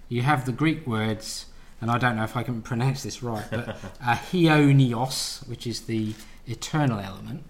you 0.08 0.22
have 0.22 0.44
the 0.46 0.52
Greek 0.52 0.86
words, 0.86 1.46
and 1.80 1.90
I 1.90 1.98
don't 1.98 2.16
know 2.16 2.24
if 2.24 2.36
I 2.36 2.42
can 2.42 2.62
pronounce 2.70 3.02
this 3.02 3.22
right, 3.22 3.44
but 3.50 3.76
ahionios, 4.02 5.46
which 5.48 5.66
is 5.66 5.82
the 5.82 6.14
eternal 6.50 6.98
element, 7.00 7.44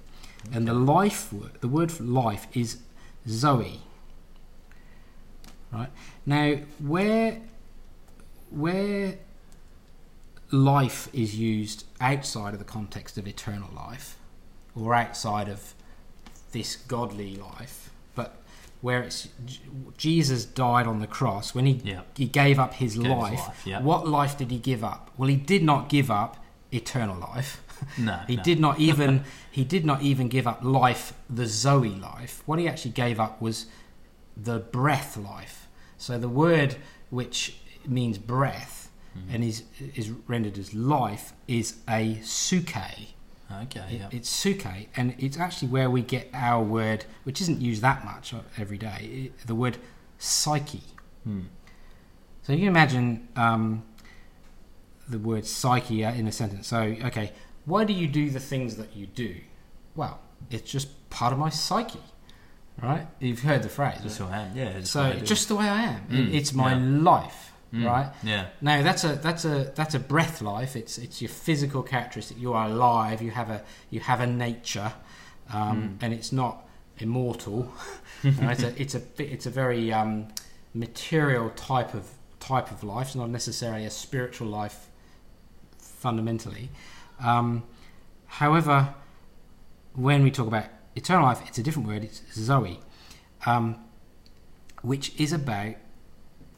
and 0.53 0.67
the 0.67 0.75
life 0.75 1.33
word, 1.33 1.53
the 1.61 1.69
word 1.69 1.91
for 1.93 2.03
life 2.05 2.47
is 2.55 2.79
zoe. 3.29 3.81
Right 5.73 5.91
now, 6.27 6.57
where 6.79 7.41
where 8.51 9.19
life 10.51 11.09
is 11.13 11.39
used 11.39 11.85
outside 12.01 12.53
of 12.53 12.59
the 12.59 12.65
context 12.65 13.17
of 13.17 13.29
eternal 13.29 13.71
life 13.75 14.17
or 14.75 14.95
outside 14.95 15.49
of 15.49 15.75
this 16.51 16.75
godly 16.75 17.37
life, 17.37 17.91
but 18.17 18.37
where 18.81 19.03
it's 19.05 19.29
Jesus 19.97 20.45
died 20.45 20.87
on 20.89 20.99
the 20.99 21.07
cross 21.07 21.55
when 21.55 21.67
he 21.67 21.75
Yeah. 21.85 22.01
he 22.17 22.27
gave 22.27 22.59
up 22.59 22.75
his 22.75 22.95
Gave 22.97 23.05
his 23.05 23.13
life. 23.13 23.39
life, 23.47 23.67
yeah. 23.67 23.81
What 23.81 24.09
life 24.09 24.37
did 24.37 24.51
he 24.51 24.59
give 24.59 24.83
up? 24.83 25.11
Well, 25.17 25.29
he 25.29 25.37
did 25.37 25.63
not 25.63 25.89
give 25.89 26.11
up 26.11 26.45
eternal 26.73 27.17
life. 27.21 27.63
No, 27.99 28.16
He 28.27 28.37
no. 28.37 28.43
did 28.43 28.61
not 28.61 28.79
even 28.88 29.25
he 29.51 29.64
did 29.64 29.85
not 29.85 30.03
even 30.03 30.29
give 30.29 30.47
up 30.47 30.62
life, 30.62 31.12
the 31.29 31.47
Zoe 31.47 31.90
life. 31.90 32.43
What 32.47 32.59
he 32.59 32.69
actually 32.69 32.93
gave 32.93 33.19
up 33.21 33.40
was 33.43 33.66
the 34.37 34.59
breath 34.59 35.16
life. 35.16 35.69
So 35.99 36.19
the 36.19 36.29
word 36.29 36.77
which 37.11 37.57
means 37.87 38.19
breath 38.19 38.77
Mhm. 39.16 39.35
and 39.35 39.45
is 39.45 39.64
is 39.97 40.11
rendered 40.29 40.57
as 40.59 40.73
life 40.73 41.33
is 41.49 41.77
a 41.88 42.16
psuche. 42.23 43.09
Okay, 43.62 43.81
It- 43.90 44.01
yeah. 44.01 44.09
It's 44.12 44.31
psuche, 44.31 44.87
and 44.97 45.14
it's 45.19 45.37
actually 45.37 45.69
where 45.69 45.90
we 45.90 46.03
get 46.03 46.31
our 46.33 46.62
word, 46.62 47.05
which 47.25 47.40
isn't 47.40 47.61
used 47.61 47.83
that 47.83 48.05
much 48.05 48.33
every 48.57 48.79
day. 48.79 48.99
It, 49.37 49.47
the 49.47 49.57
word 49.57 49.79
psyche. 50.19 50.83
Mm. 51.27 51.47
So 52.45 52.53
you 52.53 52.61
can 52.61 52.69
imagine 52.69 53.27
um, 53.35 53.83
the 55.09 55.19
word 55.19 55.45
psyche 55.47 56.05
uh, 56.05 56.12
in 56.14 56.29
a 56.29 56.33
sentence. 56.33 56.69
So, 56.69 56.79
okay, 57.07 57.33
why 57.64 57.85
do 57.85 57.92
you 57.92 58.07
do 58.07 58.31
the 58.31 58.40
things 58.40 58.77
that 58.77 58.96
you 58.96 59.07
do? 59.07 59.37
Well, 59.94 60.20
it's 60.51 60.70
just 60.70 60.88
part 61.11 61.33
of 61.33 61.38
my 61.38 61.51
psyche, 61.51 62.01
right? 62.83 63.07
You've 63.18 63.40
heard 63.42 63.62
the 63.62 63.68
phrase. 63.68 64.01
Just 64.03 64.20
right? 64.20 64.29
who 64.29 64.35
I 64.35 64.38
am. 64.42 64.57
Yeah. 64.57 64.79
just 64.81 64.92
so 64.92 65.03
what 65.03 65.12
I 65.12 65.18
do. 65.18 65.27
just 65.27 65.49
the 65.49 65.57
way 65.57 65.68
I 65.68 65.83
am. 65.83 66.01
Mm, 66.09 66.35
it's 66.35 66.53
my 66.53 66.75
yeah. 66.75 67.03
life, 67.03 67.46
Mm, 67.73 67.87
right? 67.87 68.12
Yeah. 68.25 68.46
Now 68.61 68.83
that's 68.83 69.05
a 69.05 69.14
that's 69.16 69.44
a 69.44 69.73
that's 69.77 69.94
a 69.94 70.01
breath 70.01 70.42
life. 70.42 70.75
It's 70.75 70.99
it's 70.99 71.23
your 71.23 71.29
physical 71.29 71.83
characteristic. 71.85 72.37
You 72.38 72.53
are 72.55 72.66
alive. 72.66 73.23
You 73.23 73.31
have 73.31 73.49
a 73.51 73.62
you 73.90 74.01
have 74.01 74.20
a 74.20 74.27
nature, 74.27 74.92
um, 75.53 75.77
Mm. 75.99 76.03
and 76.05 76.12
it's 76.14 76.33
not 76.33 76.66
immortal. 76.99 77.73
It's 78.25 78.62
a 78.62 78.83
it's 78.83 78.94
a 78.96 79.03
it's 79.18 79.46
a 79.46 79.51
very 79.51 79.92
um, 79.92 80.29
material 80.75 81.51
type 81.51 81.94
of 81.94 82.05
type 82.40 82.70
of 82.70 82.83
life. 82.83 83.07
It's 83.09 83.16
not 83.16 83.31
necessarily 83.31 83.87
a 83.87 83.90
spiritual 83.90 84.49
life 84.49 84.88
fundamentally. 85.79 86.70
Um, 87.22 87.62
however, 88.26 88.94
when 89.94 90.22
we 90.22 90.30
talk 90.30 90.46
about 90.46 90.64
eternal 90.96 91.24
life, 91.24 91.40
it's 91.46 91.59
a 91.59 91.62
different 91.62 91.88
word. 91.88 92.04
It's 92.04 92.22
Zoe, 92.35 92.80
um, 93.46 93.76
which 94.83 95.18
is 95.20 95.33
about 95.33 95.74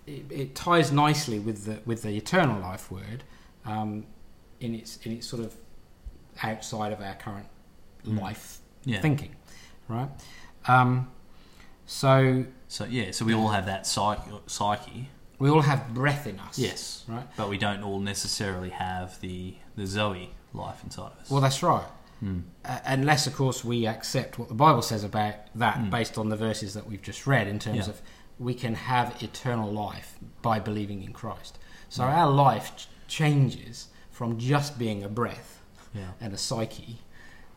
it, 0.07 0.25
it 0.31 0.55
ties 0.55 0.91
nicely 0.93 1.39
with 1.39 1.65
the 1.65 1.81
with 1.87 2.03
the 2.03 2.11
eternal 2.17 2.61
life 2.61 2.91
word 2.91 3.25
um, 3.65 4.05
in 4.61 4.75
its 4.75 4.99
in 5.05 5.13
its 5.13 5.27
sort 5.27 5.43
of 5.45 5.55
outside 6.43 6.93
of 6.93 7.01
our 7.01 7.15
current 7.15 7.47
Mm. 8.05 8.21
life 8.21 8.59
Yeah. 8.85 9.01
thinking, 9.01 9.37
right? 9.87 10.09
Um, 10.67 11.09
so 11.87 12.47
So 12.67 12.85
yeah, 12.85 13.13
so 13.13 13.25
we 13.25 13.33
all 13.33 13.51
have 13.51 13.67
that 13.67 13.87
psyche, 13.87 14.29
psyche. 14.49 15.09
we 15.39 15.49
all 15.49 15.61
have 15.63 15.95
breath 15.95 16.27
in 16.27 16.41
us. 16.41 16.59
Yes. 16.59 17.05
Right. 17.07 17.25
But 17.37 17.49
we 17.49 17.59
don't 17.59 17.85
all 17.85 18.01
necessarily 18.01 18.71
have 18.71 19.21
the 19.21 19.55
the 19.77 19.87
Zoe 19.87 20.31
life 20.55 20.83
inside 20.85 21.13
of 21.13 21.19
us. 21.19 21.31
Well, 21.31 21.41
that's 21.41 21.63
right. 21.63 21.87
Mm. 22.23 22.43
Uh, 22.65 22.79
unless, 22.85 23.27
of 23.27 23.35
course, 23.35 23.65
we 23.65 23.87
accept 23.87 24.39
what 24.39 24.49
the 24.49 24.55
Bible 24.55 24.83
says 24.83 25.03
about 25.05 25.35
that 25.57 25.77
Mm. 25.79 25.91
based 25.91 26.19
on 26.19 26.29
the 26.29 26.37
verses 26.37 26.75
that 26.75 26.87
we've 26.87 27.03
just 27.03 27.27
read 27.27 27.49
in 27.49 27.59
terms 27.59 27.79
Yeah. 27.89 27.95
of 27.95 28.03
we 28.39 28.55
can 28.55 28.75
have 28.75 29.23
eternal 29.23 29.71
life 29.73 30.19
by 30.41 30.59
believing 30.61 31.03
in 31.03 31.13
Christ. 31.13 31.59
So 31.89 32.05
Yeah. 32.05 32.23
our 32.23 32.31
life 32.31 32.77
ch- 32.77 32.89
changes 33.09 33.89
from 34.11 34.39
just 34.39 34.79
being 34.79 35.03
a 35.03 35.09
breath 35.09 35.61
Yeah. 35.95 36.13
and 36.21 36.33
a 36.33 36.39
psyche 36.39 37.01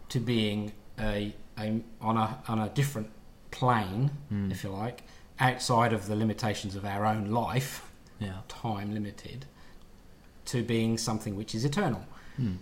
to 0.09 0.19
being 0.19 0.73
a, 0.99 1.35
a 1.57 1.81
on 2.01 2.17
a 2.17 2.39
on 2.47 2.59
a 2.59 2.69
different 2.69 3.09
plane, 3.51 4.11
Mm. 4.31 4.51
if 4.51 4.63
you 4.63 4.69
like, 4.71 5.03
outside 5.39 5.93
of 5.93 6.07
the 6.07 6.15
limitations 6.15 6.75
of 6.75 6.85
our 6.85 7.05
own 7.05 7.29
life, 7.31 7.91
Yeah. 8.19 8.39
time 8.47 8.93
limited, 8.93 9.45
to 10.45 10.63
being 10.63 10.97
something 10.97 11.35
which 11.35 11.53
is 11.55 11.63
eternal. 11.65 12.03
Mm. 12.39 12.57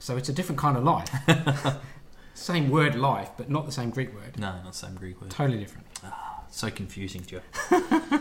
So 0.00 0.16
it's 0.16 0.28
a 0.28 0.32
different 0.32 0.58
kind 0.58 0.76
of 0.76 0.82
life. 0.84 1.08
same 2.34 2.70
word 2.70 2.94
life, 2.96 3.30
but 3.36 3.48
not 3.50 3.66
the 3.66 3.72
same 3.72 3.90
Greek 3.90 4.12
word. 4.14 4.38
No, 4.38 4.48
not 4.52 4.72
the 4.72 4.78
same 4.86 4.94
Greek 4.96 5.20
word. 5.20 5.30
Totally 5.30 5.58
different. 5.58 5.86
So 6.50 6.70
confusing, 6.70 7.24
Joe. 7.24 7.40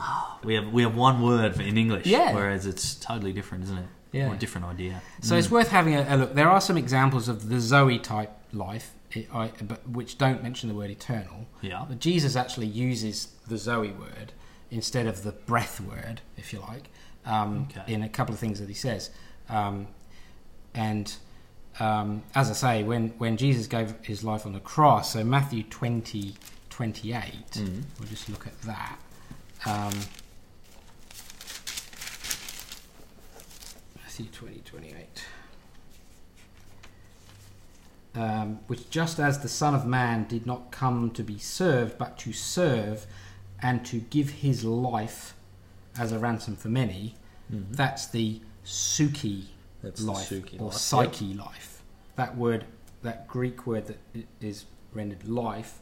Ah, 0.00 0.38
we 0.44 0.54
have 0.54 0.72
we 0.72 0.82
have 0.82 0.94
one 0.96 1.20
word 1.22 1.60
in 1.60 1.76
English, 1.76 2.06
Yeah. 2.06 2.32
whereas 2.32 2.66
it's 2.66 2.94
totally 2.94 3.32
different, 3.32 3.64
isn't 3.64 3.78
it? 3.78 3.86
Yeah. 4.12 4.30
Or 4.30 4.34
a 4.34 4.38
different 4.38 4.66
idea. 4.68 5.02
So 5.22 5.34
Mm. 5.34 5.38
it's 5.40 5.50
worth 5.50 5.70
having 5.70 5.96
a, 5.96 6.06
a 6.08 6.16
look. 6.16 6.34
There 6.34 6.48
are 6.48 6.60
some 6.60 6.76
examples 6.78 7.26
of 7.28 7.48
the 7.48 7.58
Zoe 7.58 7.98
type 7.98 8.30
life, 8.52 8.92
it, 9.10 9.26
I, 9.34 9.50
but 9.60 9.88
which 9.88 10.16
don't 10.16 10.40
mention 10.40 10.68
the 10.68 10.76
word 10.76 10.90
eternal. 10.90 11.48
yeah. 11.62 11.84
But 11.88 11.98
Jesus 11.98 12.36
actually 12.36 12.68
uses 12.68 13.26
the 13.48 13.58
Zoe 13.58 13.90
word 13.90 14.32
instead 14.70 15.06
of 15.08 15.24
the 15.24 15.32
breath 15.32 15.80
word, 15.80 16.20
if 16.36 16.52
you 16.52 16.60
like, 16.60 16.90
um, 17.26 17.66
Okay. 17.68 17.92
in 17.92 18.04
a 18.04 18.08
couple 18.08 18.32
of 18.32 18.38
things 18.38 18.60
that 18.60 18.68
he 18.68 18.74
says. 18.74 19.10
Um, 19.48 19.88
and 20.78 21.12
um, 21.80 22.22
as 22.34 22.50
I 22.50 22.54
say, 22.54 22.82
when, 22.84 23.08
when 23.18 23.36
Jesus 23.36 23.66
gave 23.66 23.94
his 24.02 24.22
life 24.24 24.46
on 24.46 24.52
the 24.52 24.60
cross, 24.60 25.12
so 25.12 25.22
Matthew 25.24 25.62
20, 25.64 26.34
28, 26.70 27.22
Mm. 27.54 27.82
we'll 27.98 28.08
just 28.08 28.28
look 28.28 28.46
at 28.46 28.60
that. 28.62 28.98
Um, 29.66 29.92
Matthew 33.96 34.26
20, 34.26 34.60
28. 34.64 35.24
Um, 38.14 38.58
which 38.66 38.90
just 38.90 39.18
as 39.20 39.40
the 39.40 39.48
Son 39.48 39.74
of 39.74 39.86
Man 39.86 40.26
did 40.28 40.46
not 40.46 40.70
come 40.72 41.10
to 41.12 41.22
be 41.22 41.38
served, 41.38 41.98
but 41.98 42.18
to 42.18 42.32
serve 42.32 43.06
and 43.62 43.84
to 43.86 43.98
give 44.00 44.30
his 44.30 44.64
life 44.64 45.34
as 45.98 46.10
a 46.12 46.18
ransom 46.18 46.56
for 46.56 46.68
many, 46.68 47.14
Mhm. 47.52 47.66
that's 47.76 48.06
the 48.06 48.40
suki 48.64 49.46
That's 49.82 50.02
life 50.02 50.32
or 50.58 50.64
life, 50.66 50.74
psyche 50.74 51.34
life. 51.34 51.82
That 52.16 52.36
word, 52.36 52.64
that 53.02 53.28
Greek 53.28 53.66
word 53.66 53.86
that 53.86 53.98
is 54.40 54.66
rendered 54.92 55.28
life 55.28 55.78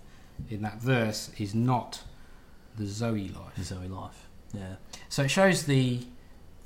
in 0.51 0.63
that 0.63 0.81
verse 0.81 1.31
is 1.39 1.55
not 1.55 2.03
the 2.77 2.87
Zoe 2.87 3.29
life. 3.29 3.55
The 3.57 3.65
Zoe 3.65 3.89
life. 3.89 4.29
Yeah. 4.53 4.77
So 5.09 5.23
it 5.23 5.31
shows 5.31 5.65
the 5.65 6.01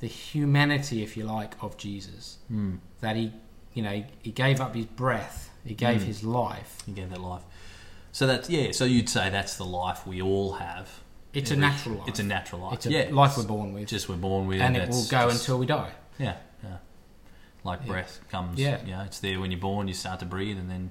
the 0.01 0.07
humanity, 0.07 1.03
if 1.03 1.17
you 1.17 1.25
like, 1.25 1.55
of 1.63 1.77
Jesus. 1.77 2.39
Mm. 2.51 2.79
That 3.01 3.17
he, 3.17 3.33
you 3.75 3.83
know, 3.83 4.03
he 4.23 4.31
gave 4.33 4.61
up 4.61 4.75
his 4.75 4.87
breath, 4.87 5.51
he 5.65 5.75
gave 5.75 6.01
Mm. 6.01 6.05
his 6.05 6.25
life. 6.25 6.79
He 6.87 6.93
gave 6.93 7.11
that 7.11 7.21
life. 7.21 7.43
So 8.13 8.27
that's 8.27 8.51
yeah. 8.51 8.73
So 8.73 8.85
you'd 8.87 9.09
say 9.09 9.31
that's 9.31 9.57
the 9.57 9.65
life 9.65 10.07
we 10.07 10.21
all 10.21 10.55
have. 10.55 10.89
It's 11.33 11.53
a 11.53 11.57
natural 11.57 11.97
life. 11.99 12.09
It's 12.09 12.19
a 12.19 12.25
natural 12.25 12.63
life. 12.63 12.73
It's 12.75 12.87
a 12.87 12.91
yeah. 12.91 13.09
life 13.13 13.31
it's 13.31 13.39
we're 13.39 13.45
born 13.45 13.73
with, 13.73 13.89
just 13.89 14.09
we're 14.09 14.17
born 14.17 14.49
with, 14.49 14.61
and 14.61 14.77
it 14.77 14.89
will 14.89 15.05
go 15.05 15.29
just- 15.29 15.43
until 15.43 15.59
we 15.59 15.67
die. 15.67 15.93
Yeah, 16.19 16.27
yeah. 16.27 16.37
Like 17.65 17.81
Yeah. 17.83 17.87
breath 17.89 18.21
comes. 18.31 18.59
Yeah. 18.59 18.83
Know, 18.85 19.03
it's 19.03 19.19
there 19.21 19.39
when 19.41 19.51
you're 19.51 19.61
born. 19.61 19.89
You 19.89 19.95
start 19.95 20.21
to 20.21 20.27
breathe, 20.27 20.59
and 20.59 20.71
then 20.71 20.91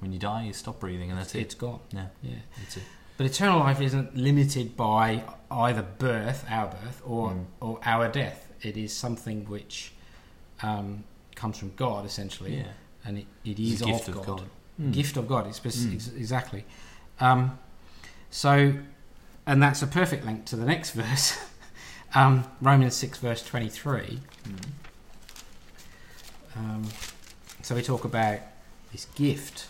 when 0.00 0.12
you 0.12 0.18
die, 0.18 0.44
you 0.44 0.52
stop 0.52 0.80
breathing, 0.80 1.10
and 1.10 1.18
that's 1.18 1.34
it. 1.34 1.40
It's 1.40 1.54
gone. 1.54 1.80
Yeah, 1.92 2.06
Yeah. 2.22 2.36
that's 2.58 2.76
it. 2.78 2.82
But 3.16 3.26
eternal 3.26 3.58
life 3.60 3.80
isn't 3.80 4.16
limited 4.16 4.76
by 4.76 5.22
either 5.50 5.82
birth, 5.82 6.44
our 6.48 6.68
birth, 6.68 7.02
or 7.04 7.30
Mm. 7.32 7.44
or 7.60 7.80
our 7.84 8.08
death. 8.08 8.48
It 8.62 8.76
is 8.76 8.94
something 8.96 9.44
which 9.46 9.92
um, 10.62 11.04
comes 11.34 11.56
from 11.56 11.72
God, 11.76 12.04
essentially, 12.04 12.56
Yeah. 12.58 12.64
and 13.04 13.16
it, 13.18 13.26
it 13.44 13.58
It's 13.58 13.80
a 13.80 13.84
gift 13.86 14.08
of 14.08 14.16
of 14.18 14.26
God. 14.26 14.38
God. 14.40 14.50
Mm. 14.80 14.92
Gift 14.92 15.16
of 15.16 15.26
God. 15.26 15.46
It's 15.46 15.60
Mm. 15.60 15.94
ex- 15.94 16.08
exactly. 16.08 16.64
Um, 17.18 17.58
so, 18.30 18.74
and 19.46 19.62
that's 19.62 19.80
a 19.82 19.86
perfect 19.86 20.24
link 20.26 20.44
to 20.46 20.56
the 20.56 20.66
next 20.66 20.90
verse, 21.02 21.38
um, 22.14 22.44
Romans 22.60 22.94
six 22.94 23.16
verse 23.18 23.42
twenty 23.42 23.68
three. 23.70 24.20
Um, 26.56 26.84
so 27.62 27.74
we 27.74 27.82
talk 27.82 28.04
about 28.04 28.40
this 28.92 29.06
gift. 29.14 29.68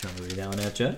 Do 0.00 0.08
you 0.08 0.14
want 0.14 0.16
to 0.18 0.22
read 0.24 0.32
that 0.36 0.48
one 0.48 0.60
out, 0.60 0.74
Joe? 0.74 0.96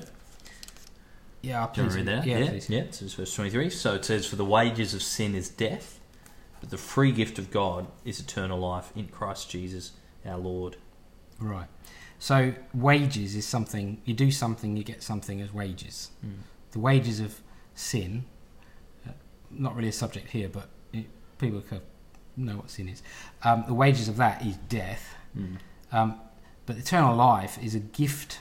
Yeah, 1.41 1.69
Do 1.73 1.81
you 1.81 1.87
want 1.87 1.93
to 1.93 1.99
read 1.99 2.07
that? 2.07 2.27
Yeah, 2.27 2.39
yeah. 2.39 2.49
please. 2.51 2.69
yeah. 2.71 2.85
So 2.91 3.05
it's 3.05 3.15
verse 3.15 3.35
twenty-three. 3.35 3.71
So 3.71 3.95
it 3.95 4.05
says, 4.05 4.27
"For 4.27 4.37
the 4.37 4.45
wages 4.45 4.93
of 4.93 5.03
sin 5.03 5.35
is 5.35 5.49
death, 5.49 6.01
but 6.61 6.71
the 6.71 6.77
free 6.79 7.13
gift 7.13 7.39
of 7.39 7.51
God 7.51 7.87
is 8.05 8.19
eternal 8.21 8.59
life 8.59 8.93
in 8.97 9.07
Christ 9.09 9.49
Jesus 9.51 9.93
our 10.27 10.37
Lord." 10.37 10.77
Right. 11.39 11.69
So 12.19 12.55
wages 12.75 13.37
is 13.37 13.47
something 13.47 14.03
you 14.05 14.15
do 14.15 14.33
something, 14.33 14.77
you 14.77 14.83
get 14.83 15.03
something 15.05 15.41
as 15.41 15.55
wages. 15.55 16.11
Mm. 16.27 16.39
The 16.73 16.81
wages 16.81 17.21
of 17.21 17.41
sin, 17.77 18.25
uh, 19.07 19.13
not 19.51 19.77
really 19.77 19.89
a 19.89 19.93
subject 19.93 20.31
here, 20.31 20.49
but 20.49 20.69
people 21.39 21.61
can 21.61 21.81
know 22.37 22.57
what 22.57 22.71
sin 22.71 22.89
is. 22.89 23.03
Um, 23.43 23.65
the 23.67 23.75
wages 23.75 24.09
of 24.09 24.17
that 24.17 24.45
is 24.45 24.57
death. 24.69 25.15
Mm. 25.37 25.57
Um, 25.93 26.21
but 26.67 26.77
eternal 26.77 27.17
life 27.17 27.59
is 27.63 27.75
a 27.75 27.81
gift 27.81 28.41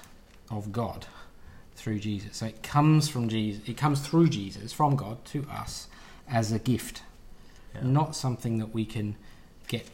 of 0.52 0.72
God 0.72 1.08
through 1.76 2.00
Jesus. 2.00 2.38
So 2.38 2.46
it 2.48 2.64
comes 2.64 3.08
from 3.08 3.30
Jesus. 3.30 3.68
It 3.68 3.78
comes 3.78 4.06
through 4.06 4.30
Jesus 4.30 4.74
from 4.74 4.96
God 4.96 5.24
to 5.26 5.46
us 5.50 5.88
as 6.28 6.52
a 6.52 6.60
gift, 6.60 7.04
Yeah. 7.74 7.82
not 7.84 8.16
something 8.16 8.58
that 8.58 8.74
we 8.74 8.86
can 8.86 9.16
get 9.68 9.88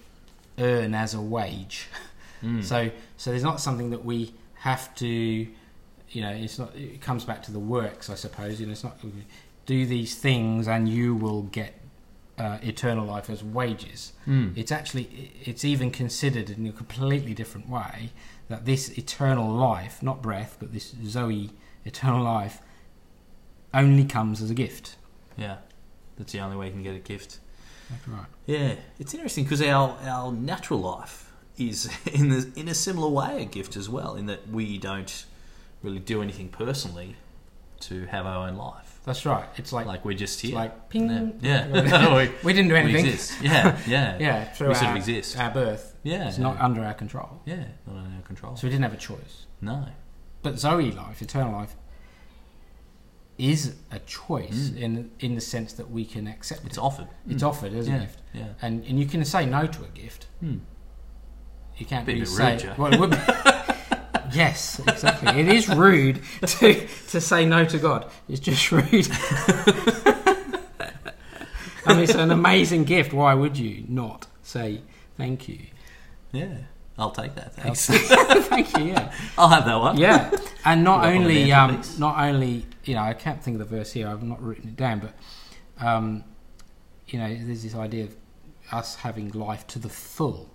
earn 0.58 0.94
as 0.94 1.14
a 1.14 1.22
wage. 1.22 1.88
Mm. 2.44 2.64
So, 2.64 2.90
so 3.18 3.30
there's 3.30 3.44
not 3.44 3.62
something 3.62 3.92
that 3.92 4.04
we 4.04 4.34
have 4.56 4.94
to, 4.96 5.08
you 5.08 6.22
know, 6.22 6.30
it's 6.32 6.60
not. 6.60 6.76
It 6.76 7.02
comes 7.02 7.24
back 7.24 7.42
to 7.44 7.52
the 7.52 7.60
works, 7.60 8.10
I 8.10 8.16
suppose. 8.16 8.60
You 8.60 8.66
know, 8.66 8.74
it's 8.74 8.84
not 8.84 8.98
do 9.66 9.86
these 9.86 10.16
things 10.16 10.68
and 10.68 10.90
you 10.90 11.16
will 11.16 11.44
get 11.44 11.74
uh, 12.38 12.58
eternal 12.62 13.06
life 13.06 13.30
as 13.30 13.44
wages. 13.44 14.14
Mm. 14.28 14.58
It's 14.58 14.72
actually, 14.72 15.32
it's 15.44 15.64
even 15.64 15.92
considered 15.92 16.50
in 16.50 16.66
a 16.68 16.72
completely 16.72 17.34
different 17.34 17.70
way 17.70 18.12
that 18.50 18.66
this 18.66 18.90
eternal 18.98 19.50
life, 19.52 20.02
not 20.02 20.22
breath, 20.22 20.58
but 20.60 20.74
this 20.74 20.96
Zoe 21.06 21.52
eternal 21.86 22.24
life, 22.24 22.60
only 23.74 24.06
comes 24.06 24.42
as 24.42 24.50
a 24.50 24.54
gift. 24.54 24.96
yeah, 25.38 25.58
that's 26.18 26.32
the 26.32 26.40
only 26.40 26.56
way 26.56 26.68
you 26.68 26.72
can 26.72 26.84
get 26.84 26.96
a 26.96 27.00
gift. 27.00 27.40
That's 27.90 28.08
right. 28.08 28.26
Yeah, 28.46 28.76
it's 29.00 29.14
interesting 29.14 29.44
because 29.44 29.62
our 29.62 29.98
our 30.04 30.32
natural 30.32 30.80
life 30.80 31.32
is 31.58 31.90
in 32.14 32.30
the, 32.30 32.52
in 32.56 32.68
a 32.68 32.74
similar 32.74 33.10
way 33.10 33.42
a 33.42 33.46
gift 33.46 33.76
as 33.76 33.90
well, 33.90 34.16
in 34.16 34.26
that 34.28 34.48
we 34.48 34.78
don't 34.78 35.26
really 35.82 36.00
do 36.00 36.22
anything 36.22 36.50
personally 36.50 37.16
to 37.82 38.06
have 38.06 38.26
our 38.26 38.48
own 38.48 38.56
life. 38.56 38.93
That's 39.06 39.26
right. 39.26 39.46
It's 39.58 39.74
like, 39.74 39.86
Like 39.86 40.06
we're 40.06 40.18
just 40.18 40.36
it's 40.36 40.42
here. 40.50 40.56
like 40.56 40.90
ping. 40.90 41.10
yeah, 41.42 41.68
yeah. 41.74 42.16
we, 42.16 42.30
We 42.44 42.54
didn't 42.58 42.70
do 42.70 42.74
we 42.76 42.80
anything. 42.80 43.06
exist. 43.08 43.42
Yeah, 43.42 43.78
yeah, 43.86 44.18
Yeah, 44.28 44.46
through 44.54 44.68
We 44.70 44.74
our, 44.76 44.80
sort 44.80 44.92
of 44.92 44.98
exist. 44.98 45.38
our 45.38 45.52
birth. 45.52 45.96
yeah. 46.04 46.30
It's 46.30 46.38
not 46.38 46.60
under 46.62 46.84
our 46.86 46.94
control. 46.94 47.42
yeah, 47.46 47.66
not 47.86 47.98
under 47.98 48.16
our 48.16 48.22
control. 48.22 48.56
So 48.56 48.66
we 48.68 48.72
didn't 48.72 48.84
have 48.84 48.94
a 48.94 48.98
choice. 48.98 49.46
no. 49.62 49.86
But 50.42 50.60
Zoe 50.60 50.92
life, 50.92 51.22
eternal 51.22 51.54
life, 51.54 51.76
is 53.38 53.76
a 53.92 54.00
choice 54.00 54.70
Mm. 54.70 54.78
in 54.78 55.12
in 55.20 55.36
the 55.36 55.42
sense 55.42 55.74
that 55.74 55.90
we 55.90 56.06
can 56.06 56.28
accept 56.28 56.66
It's 56.66 56.78
it. 56.78 56.82
offered. 56.84 57.08
It's 57.30 57.42
Mm. 57.44 57.48
offered 57.50 57.74
as 57.74 57.88
yeah, 57.88 57.96
a 57.96 58.00
gift, 58.02 58.20
Yeah. 58.34 58.44
and 58.62 58.84
and 58.86 59.00
you 59.00 59.06
can 59.06 59.24
say 59.26 59.46
no 59.46 59.66
to 59.68 59.84
a 59.84 59.88
gift. 59.88 60.28
Hmm. 60.40 60.58
You 61.78 61.86
can't 61.86 62.06
Be 62.06 62.12
a 62.12 62.16
really 62.16 62.26
bit 62.26 62.62
say. 62.62 62.68
rude, 62.68 62.78
well, 62.78 62.94
it 62.94 63.00
would 63.00 63.10
be, 63.12 63.18
yes, 64.34 64.80
exactly. 64.88 65.40
It 65.40 65.48
is 65.48 65.70
rude 65.70 66.22
to 66.46 66.88
to 67.10 67.22
say 67.22 67.46
no 67.46 67.66
to 67.66 67.78
God. 67.78 68.12
It's 68.28 68.40
just 68.40 68.72
rude. 68.72 69.08
I 71.86 71.96
mean, 71.96 72.04
it's 72.04 72.16
an 72.16 72.32
amazing 72.32 72.86
gift. 72.86 73.14
Why 73.14 73.34
would 73.34 73.58
you 73.58 73.84
not 73.88 74.28
say 74.42 74.82
thank 75.18 75.50
you? 75.50 75.60
Yeah. 76.32 76.58
I'll 76.98 77.12
take 77.12 77.36
that. 77.36 77.56
Thanks. 77.56 77.88
thank 77.88 78.78
you. 78.78 78.84
Yeah. 78.94 79.12
I'll 79.38 79.50
have 79.50 79.66
that 79.66 79.80
one. 79.80 79.98
yeah, 79.98 80.30
and 80.66 80.84
not 80.84 81.02
Put 81.02 81.10
it 81.10 81.16
up 81.16 81.16
on 81.16 81.24
the 81.24 81.30
only 81.30 81.52
um, 81.52 81.82
not 81.98 82.20
only 82.20 82.66
you 82.84 82.94
know 82.94 83.02
I 83.02 83.14
can't 83.14 83.42
think 83.42 83.60
of 83.60 83.70
the 83.70 83.78
verse 83.78 83.92
here. 83.92 84.08
I've 84.08 84.24
not 84.24 84.42
written 84.42 84.70
it 84.70 84.76
down, 84.76 85.00
but 85.00 85.86
um, 85.86 86.24
you 87.08 87.20
know 87.20 87.28
there's 87.28 87.64
this 87.64 87.76
idea 87.76 88.06
of 88.06 88.16
us 88.72 88.96
having 88.96 89.30
life 89.32 89.66
to 89.68 89.80
the 89.80 89.90
full. 89.90 90.53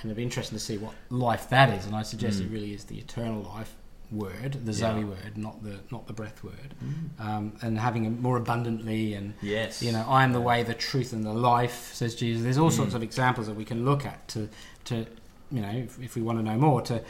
And 0.00 0.06
it'd 0.10 0.16
be 0.16 0.22
interesting 0.22 0.56
to 0.58 0.64
see 0.64 0.78
what 0.78 0.94
life 1.10 1.48
that 1.50 1.70
is. 1.78 1.86
And 1.86 1.94
I 1.96 2.02
suggest 2.02 2.40
it 2.40 2.48
Mm. 2.48 2.52
really 2.52 2.72
is 2.74 2.84
the 2.84 2.98
eternal 2.98 3.42
life, 3.42 3.74
word, 4.10 4.52
the 4.64 4.72
Yeah. 4.72 4.78
Zoe 4.78 5.04
word, 5.04 5.36
not 5.36 5.62
the 5.64 5.80
not 5.90 6.06
the 6.06 6.12
breath 6.12 6.44
word, 6.44 6.74
Mm. 6.84 7.20
um, 7.26 7.52
and 7.62 7.78
having 7.78 8.04
it 8.04 8.10
more 8.20 8.36
abundantly 8.36 9.14
and 9.14 9.34
Yes. 9.42 9.82
you 9.82 9.90
know, 9.92 10.04
I 10.08 10.22
am 10.22 10.32
the 10.32 10.40
way, 10.40 10.62
the 10.62 10.74
truth, 10.74 11.12
and 11.12 11.24
the 11.24 11.32
life, 11.34 11.92
says 11.92 12.14
Jesus. 12.14 12.42
There's 12.44 12.58
all 12.58 12.70
sorts 12.70 12.92
Mm. 12.92 12.96
of 12.96 13.02
examples 13.02 13.46
that 13.48 13.56
we 13.56 13.64
can 13.64 13.84
look 13.84 14.06
at 14.06 14.28
to, 14.28 14.48
to 14.84 15.06
you 15.50 15.60
know, 15.62 15.70
if, 15.70 16.00
if 16.00 16.14
we 16.14 16.22
want 16.22 16.38
to 16.38 16.44
know 16.44 16.56
more, 16.58 16.82
to 16.82 17.02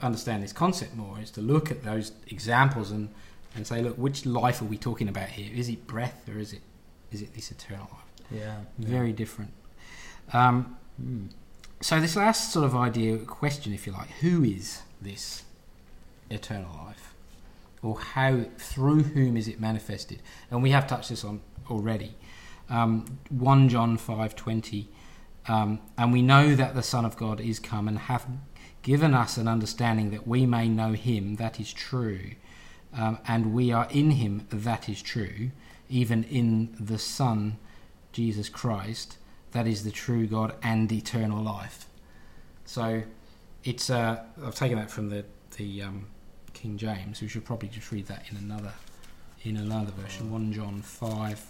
understand 0.00 0.42
this 0.42 0.52
concept 0.52 0.94
more, 0.96 1.20
is 1.20 1.30
to 1.32 1.40
look 1.40 1.70
at 1.70 1.82
those 1.84 2.12
examples 2.28 2.90
and, 2.90 3.08
and 3.54 3.66
say, 3.66 3.82
look, 3.82 3.96
which 3.96 4.24
life 4.26 4.60
are 4.62 4.64
we 4.64 4.76
talking 4.78 5.08
about 5.08 5.28
here? 5.28 5.50
Is 5.54 5.68
it 5.68 5.86
breath 5.86 6.28
or 6.28 6.38
is 6.38 6.52
it 6.52 6.62
is 7.10 7.22
it 7.22 7.32
this 7.34 7.50
eternal 7.50 7.88
life? 7.92 8.30
Yeah. 8.30 8.56
Very 8.78 9.12
different. 9.12 9.52
Um, 10.32 10.76
Mm. 11.02 11.28
So 11.80 12.00
this 12.00 12.16
last 12.16 12.52
sort 12.52 12.64
of 12.64 12.74
idea, 12.74 13.18
question, 13.18 13.72
if 13.72 13.86
you 13.86 13.92
like, 13.92 14.10
who 14.20 14.42
is 14.42 14.82
this 15.00 15.44
eternal 16.30 16.74
life, 16.84 17.14
or 17.82 18.00
how 18.00 18.44
through 18.58 19.02
whom 19.02 19.36
is 19.36 19.46
it 19.48 19.60
manifested? 19.60 20.20
And 20.50 20.62
we 20.62 20.70
have 20.70 20.86
touched 20.86 21.10
this 21.10 21.24
on 21.24 21.40
already. 21.70 22.14
Um, 22.68 23.18
One 23.30 23.68
John 23.68 23.96
five 23.96 24.34
twenty, 24.34 24.88
um, 25.46 25.80
and 25.96 26.12
we 26.12 26.20
know 26.20 26.54
that 26.54 26.74
the 26.74 26.82
Son 26.82 27.04
of 27.04 27.16
God 27.16 27.40
is 27.40 27.58
come 27.58 27.88
and 27.88 27.98
hath 27.98 28.26
given 28.82 29.14
us 29.14 29.36
an 29.36 29.48
understanding 29.48 30.10
that 30.10 30.26
we 30.26 30.46
may 30.46 30.68
know 30.68 30.92
Him. 30.92 31.36
That 31.36 31.60
is 31.60 31.72
true, 31.72 32.32
um, 32.92 33.18
and 33.26 33.54
we 33.54 33.72
are 33.72 33.88
in 33.90 34.12
Him. 34.12 34.46
That 34.50 34.88
is 34.88 35.00
true, 35.00 35.50
even 35.88 36.24
in 36.24 36.76
the 36.78 36.98
Son, 36.98 37.58
Jesus 38.12 38.48
Christ 38.48 39.16
that 39.52 39.66
is 39.66 39.84
the 39.84 39.90
true 39.90 40.26
God 40.26 40.54
and 40.62 40.90
eternal 40.92 41.42
life. 41.42 41.86
So 42.64 43.02
it's 43.64 43.90
uh, 43.90 44.22
I've 44.44 44.54
taken 44.54 44.78
that 44.78 44.90
from 44.90 45.08
the 45.08 45.24
the 45.56 45.82
um, 45.82 46.06
King 46.52 46.76
James. 46.76 47.20
We 47.20 47.28
should 47.28 47.44
probably 47.44 47.68
just 47.68 47.90
read 47.90 48.06
that 48.06 48.24
in 48.30 48.36
another 48.36 48.72
in 49.42 49.56
another 49.56 49.92
version. 49.92 50.30
One 50.30 50.52
John 50.52 50.82
five. 50.82 51.44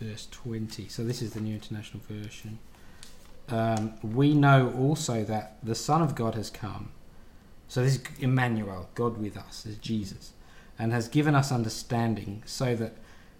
Verse 0.00 0.28
20. 0.30 0.86
So, 0.86 1.02
this 1.02 1.22
is 1.22 1.32
the 1.32 1.40
New 1.40 1.54
International 1.54 2.00
Version. 2.08 2.60
Um, 3.48 3.94
we 4.00 4.32
know 4.32 4.72
also 4.78 5.24
that 5.24 5.56
the 5.60 5.74
Son 5.74 6.02
of 6.02 6.14
God 6.14 6.36
has 6.36 6.50
come. 6.50 6.90
So, 7.66 7.82
this 7.82 7.96
is 7.96 8.02
Emmanuel, 8.20 8.88
God 8.94 9.18
with 9.18 9.36
us, 9.36 9.66
is 9.66 9.76
Jesus 9.78 10.34
and 10.78 10.92
has 10.92 11.08
given 11.08 11.34
us 11.34 11.50
understanding 11.52 12.42
so 12.46 12.74
that 12.76 12.94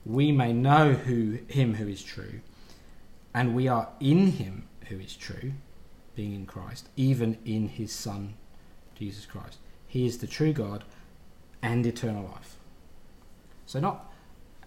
we 0.05 0.33
may 0.33 0.53
know 0.53 0.93
who 0.93 1.39
him 1.49 1.75
who 1.75 1.87
is 1.89 2.03
true 2.03 2.41
and 3.35 3.55
we 3.55 3.69
are 3.69 3.89
in 4.01 4.29
him 4.33 4.67
who 4.89 4.99
is 4.99 5.15
true 5.17 5.53
being 6.17 6.35
in 6.35 6.47
Christ 6.47 6.89
even 6.97 7.39
in 7.45 7.69
his 7.69 7.93
son 7.93 8.35
Jesus 8.95 9.27
Christ 9.27 9.59
he 9.87 10.07
is 10.07 10.19
the 10.19 10.27
true 10.27 10.53
God 10.53 10.85
and 11.63 11.85
eternal 11.87 12.25
life 12.25 12.57
so 13.67 13.81
not 13.81 14.11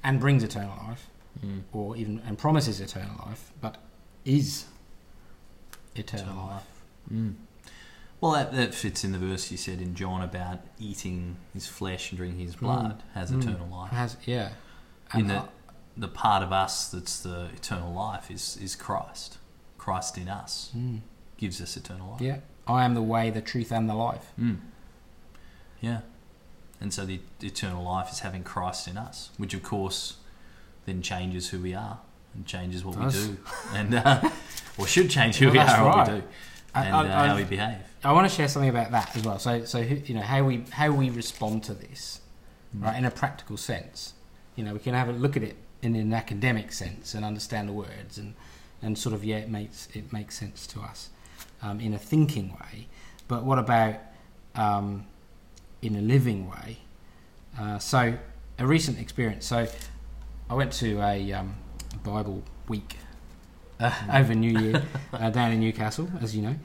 and 0.03 0.19
brings 0.19 0.43
eternal 0.43 0.75
life 0.87 1.07
Mm. 1.45 1.61
or 1.71 1.95
even 1.95 2.21
and 2.27 2.37
promises 2.37 2.81
eternal 2.81 3.15
life 3.25 3.53
but 3.61 3.77
is 4.25 4.65
eternal, 5.95 6.25
Eternal 6.25 6.45
life 6.47 6.67
Mm. 7.11 7.35
Well, 8.21 8.33
that, 8.33 8.53
that 8.53 8.73
fits 8.75 9.03
in 9.03 9.11
the 9.13 9.17
verse 9.17 9.49
you 9.51 9.57
said 9.57 9.81
in 9.81 9.95
John 9.95 10.21
about 10.21 10.59
eating 10.79 11.37
his 11.53 11.67
flesh 11.67 12.11
and 12.11 12.17
drinking 12.19 12.39
his 12.45 12.55
blood 12.55 13.01
has 13.15 13.31
Mm. 13.31 13.41
eternal 13.41 13.67
life. 13.67 13.91
has 13.91 14.15
yeah 14.25 14.49
In 15.15 15.21
And 15.21 15.29
that 15.31 15.49
the 15.97 16.07
part 16.07 16.43
of 16.43 16.51
us 16.53 16.89
that's 16.89 17.19
the 17.19 17.45
eternal 17.53 17.91
life 17.91 18.29
is, 18.31 18.57
is 18.61 18.75
Christ. 18.75 19.37
Christ 19.79 20.17
in 20.19 20.29
us 20.29 20.71
mm, 20.77 20.99
gives 21.37 21.59
us 21.59 21.75
eternal 21.75 22.11
life. 22.11 22.21
yeah 22.21 22.37
I 22.67 22.85
am 22.85 22.93
the 22.93 23.01
way 23.01 23.31
the 23.31 23.41
truth 23.41 23.71
and 23.71 23.89
the 23.89 23.95
life 23.95 24.31
Mm. 24.39 24.57
Yeah. 25.81 26.01
And 26.79 26.93
so 26.93 27.05
the 27.05 27.19
eternal 27.41 27.83
life 27.83 28.11
is 28.11 28.19
having 28.19 28.43
Christ 28.43 28.87
in 28.87 28.97
us, 28.97 29.31
which 29.37 29.53
of 29.55 29.63
course 29.63 30.17
then 30.85 31.01
changes 31.01 31.49
who 31.49 31.59
we 31.59 31.73
are 31.73 31.99
and 32.35 32.45
changes 32.45 32.83
what 32.85 32.97
we 32.97 33.09
do. 33.11 33.37
And, 33.73 33.95
uh, 33.95 34.29
or 34.77 34.85
should 34.87 35.09
change 35.09 35.37
who 35.37 35.45
Well, 35.47 35.53
we 35.53 35.59
are 35.59 35.65
that's 35.65 35.77
and 35.79 35.85
what 35.87 36.07
we 36.07 36.19
do 36.21 36.27
and 36.75 36.95
I- 36.95 36.99
uh, 37.07 37.27
how 37.27 37.33
I- 37.33 37.35
we 37.35 37.43
behave. 37.43 37.77
I 38.03 38.11
want 38.13 38.29
to 38.29 38.35
share 38.35 38.47
something 38.47 38.69
about 38.69 38.91
that 38.91 39.15
as 39.15 39.23
well. 39.23 39.37
So, 39.39 39.63
so 39.65 39.77
you 39.79 40.15
know 40.15 40.21
how 40.21 40.43
we 40.43 40.63
how 40.71 40.91
we 40.91 41.09
respond 41.09 41.63
to 41.65 41.73
this, 41.73 42.21
Mm. 42.75 42.83
right? 42.83 42.95
In 42.97 43.05
a 43.05 43.11
practical 43.11 43.57
sense, 43.57 44.13
you 44.55 44.63
know, 44.63 44.73
we 44.73 44.79
can 44.79 44.93
have 44.95 45.09
a 45.09 45.11
look 45.13 45.35
at 45.37 45.43
it 45.43 45.55
in 45.81 45.95
an 45.95 46.13
academic 46.13 46.71
sense 46.71 47.13
and 47.13 47.23
understand 47.25 47.67
the 47.69 47.73
words 47.73 48.17
and 48.17 48.33
and 48.81 48.97
sort 48.97 49.13
of 49.13 49.23
yeah, 49.23 49.37
it 49.37 49.49
makes 49.49 49.87
it 49.93 50.11
makes 50.11 50.37
sense 50.37 50.65
to 50.67 50.79
us 50.81 51.09
um, 51.61 51.79
in 51.79 51.93
a 51.93 51.99
thinking 51.99 52.51
way. 52.59 52.87
But 53.27 53.43
what 53.43 53.59
about 53.59 53.95
um, 54.55 55.05
in 55.81 55.95
a 55.95 56.01
living 56.01 56.49
way? 56.49 56.79
Uh, 57.59 57.77
so, 57.79 58.17
a 58.57 58.65
recent 58.65 58.97
experience. 58.99 59.45
So, 59.45 59.67
I 60.49 60.53
went 60.55 60.71
to 60.73 60.99
a 61.01 61.31
um, 61.33 61.55
Bible 62.03 62.43
week 62.67 62.97
over 64.13 64.33
New 64.35 64.59
Year 64.59 64.83
uh, 65.13 65.29
down 65.29 65.51
in 65.51 65.59
Newcastle, 65.59 66.09
as 66.21 66.35
you 66.35 66.41
know. 66.41 66.55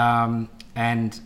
Um, 0.00 0.48
and 0.74 1.20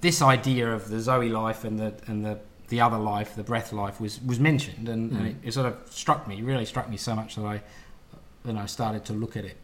this 0.00 0.22
idea 0.22 0.72
of 0.72 0.88
the 0.88 1.00
Zoe 1.00 1.28
life 1.28 1.64
and 1.64 1.78
the 1.78 1.94
and 2.06 2.24
the 2.24 2.38
the 2.68 2.80
other 2.82 2.98
life, 2.98 3.34
the 3.34 3.42
breath 3.42 3.72
life, 3.72 4.00
was 4.00 4.20
was 4.22 4.38
mentioned, 4.38 4.88
and, 4.88 5.10
and 5.12 5.20
Mm. 5.20 5.30
it, 5.30 5.36
it 5.48 5.52
sort 5.54 5.66
of 5.66 5.74
struck 5.90 6.28
me, 6.28 6.42
really 6.42 6.64
struck 6.66 6.88
me 6.90 6.96
so 6.96 7.14
much 7.14 7.34
that 7.36 7.44
I 7.44 7.62
then 8.44 8.56
I 8.56 8.66
started 8.66 9.04
to 9.06 9.12
look 9.12 9.36
at 9.36 9.44
it 9.44 9.56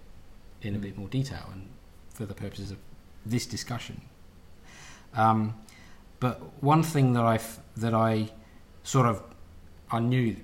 in 0.63 0.75
a 0.75 0.79
Mm. 0.79 0.83
bit 0.83 0.99
more 0.99 1.09
detail, 1.09 1.49
and 1.53 1.69
for 2.15 2.27
the 2.27 2.35
purposes 2.35 2.71
of 2.71 2.79
this 3.27 3.47
discussion. 3.47 4.01
Um, 5.15 5.55
but 6.21 6.41
one 6.63 6.83
thing 6.83 7.13
that 7.13 7.25
I 7.25 7.39
that 7.77 7.95
I 7.95 8.31
sort 8.83 9.07
of 9.07 9.23
I 9.93 10.01
knew 10.01 10.37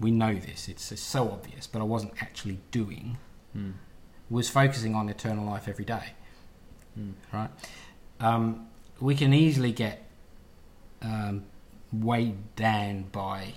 we 0.00 0.10
know 0.10 0.34
this; 0.34 0.68
it's, 0.68 0.90
it's 0.90 1.02
so 1.02 1.30
obvious, 1.30 1.66
but 1.66 1.80
I 1.80 1.84
wasn't 1.84 2.12
actually 2.22 2.58
doing 2.70 3.18
Mm. 3.56 3.72
Was 4.30 4.48
focusing 4.48 4.94
on 4.94 5.08
eternal 5.08 5.44
life 5.44 5.68
every 5.68 5.84
day 5.84 6.12
Mm. 6.98 7.12
right? 7.32 7.50
Um, 8.20 8.68
we 9.00 9.14
can 9.14 9.34
easily 9.34 9.70
get 9.72 10.02
um, 11.02 11.44
weighed 11.92 12.54
down 12.56 13.04
by 13.12 13.54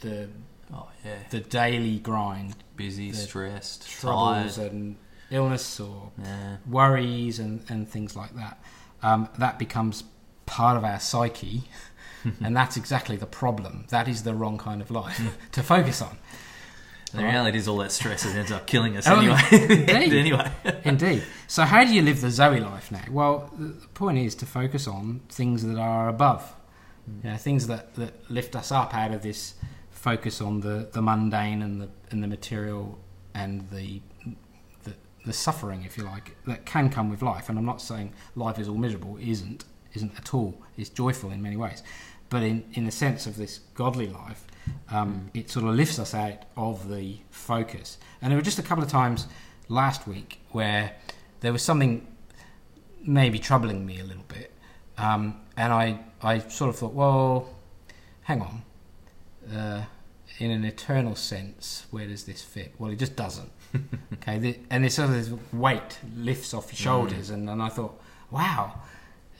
the 0.00 0.28
Oh, 0.74 0.88
yeah. 1.04 1.16
the 1.30 1.40
daily 1.40 1.98
grind, 1.98 2.56
Busy, 2.76 3.12
stressed, 3.12 3.88
troubles 3.88 4.56
tired. 4.56 4.72
and 4.72 4.96
illness 5.30 5.80
or 5.80 6.10
Yeah. 6.22 6.56
worries 6.66 7.38
and, 7.38 7.64
and 7.70 7.88
things 7.88 8.14
like 8.16 8.34
that. 8.36 8.58
Um, 9.02 9.28
that 9.38 9.58
becomes 9.58 10.04
part 10.46 10.76
of 10.76 10.84
our 10.84 11.00
psyche, 11.00 11.62
and 12.42 12.54
that's 12.56 12.76
exactly 12.76 13.16
the 13.16 13.26
problem. 13.26 13.86
That 13.88 14.06
is 14.08 14.22
the 14.22 14.34
wrong 14.34 14.58
kind 14.58 14.80
of 14.82 14.90
life 14.90 15.20
to 15.52 15.62
focus 15.62 16.00
on. 16.02 16.18
The 17.14 17.22
reality 17.24 17.58
is 17.58 17.68
all 17.68 17.78
that 17.78 17.92
stress 17.92 18.24
ends 18.24 18.50
up 18.50 18.66
killing 18.66 18.96
us 18.96 19.06
Oh, 19.06 19.18
anyway. 19.18 19.38
indeed. 19.52 20.12
anyway. 20.14 20.50
Indeed. 20.84 21.22
So, 21.46 21.62
how 21.64 21.84
do 21.84 21.92
you 21.94 22.02
live 22.02 22.20
the 22.20 22.30
Zoe 22.30 22.60
life 22.60 22.90
now? 22.90 23.04
Well, 23.10 23.50
the 23.58 23.68
the 23.68 23.88
point 23.88 24.18
is 24.18 24.34
to 24.36 24.46
focus 24.46 24.86
on 24.88 25.20
things 25.28 25.62
that 25.64 25.78
are 25.78 26.08
above, 26.08 26.54
you 27.22 27.30
know, 27.30 27.36
things 27.36 27.66
that, 27.66 27.94
that 27.96 28.30
lift 28.30 28.56
us 28.56 28.72
up 28.72 28.94
out 28.94 29.12
of 29.12 29.22
this 29.22 29.54
focus 29.90 30.40
on 30.40 30.60
the, 30.60 30.88
the 30.92 31.02
mundane 31.02 31.62
and 31.62 31.80
the 31.82 31.88
and 32.10 32.22
the 32.22 32.28
material 32.28 32.98
and 33.34 33.68
the, 33.70 34.00
the 34.84 34.94
the 35.26 35.32
suffering, 35.32 35.84
if 35.84 35.96
you 35.98 36.04
like, 36.04 36.36
that 36.46 36.64
can 36.66 36.88
come 36.90 37.08
with 37.10 37.22
life. 37.22 37.48
And 37.48 37.58
I'm 37.58 37.64
not 37.66 37.80
saying 37.80 38.12
life 38.36 38.58
is 38.58 38.68
all 38.68 38.76
miserable. 38.76 39.16
It 39.18 39.28
isn't. 39.28 39.64
Isn't 39.94 40.16
at 40.16 40.32
all. 40.32 40.54
It's 40.78 40.88
joyful 40.88 41.30
in 41.30 41.42
many 41.42 41.56
ways, 41.58 41.82
but 42.30 42.42
in 42.42 42.64
in 42.72 42.86
the 42.86 42.90
sense 42.90 43.26
of 43.26 43.36
this 43.36 43.58
godly 43.74 44.06
life, 44.08 44.46
um, 44.90 45.30
it 45.34 45.50
sort 45.50 45.66
of 45.66 45.74
lifts 45.74 45.98
us 45.98 46.14
out 46.14 46.44
of 46.56 46.88
the 46.88 47.18
focus. 47.30 47.98
And 48.20 48.30
there 48.30 48.38
were 48.38 48.44
just 48.44 48.58
a 48.58 48.62
couple 48.62 48.84
of 48.84 48.90
times 48.90 49.26
last 49.68 50.06
week 50.06 50.40
where 50.50 50.92
there 51.40 51.52
was 51.52 51.62
something 51.62 52.06
maybe 53.04 53.38
troubling 53.38 53.84
me 53.84 54.00
a 54.00 54.04
little 54.04 54.24
bit, 54.28 54.52
um, 54.98 55.40
and 55.56 55.72
I 55.72 56.00
I 56.22 56.38
sort 56.38 56.70
of 56.70 56.76
thought, 56.76 56.92
well, 56.92 57.48
hang 58.22 58.42
on, 58.42 58.62
uh, 59.54 59.84
in 60.38 60.50
an 60.50 60.64
eternal 60.64 61.14
sense, 61.16 61.86
where 61.90 62.06
does 62.06 62.24
this 62.24 62.42
fit? 62.42 62.74
Well, 62.78 62.90
it 62.90 62.98
just 62.98 63.16
doesn't. 63.16 63.50
okay, 64.14 64.38
the, 64.38 64.58
and 64.70 64.84
this 64.84 64.94
sort 64.96 65.10
of 65.10 65.14
this 65.14 65.32
weight 65.52 65.98
lifts 66.16 66.54
off 66.54 66.70
your 66.70 66.76
shoulders, 66.76 67.30
and, 67.30 67.48
and 67.48 67.62
I 67.62 67.68
thought, 67.68 68.00
wow, 68.30 68.80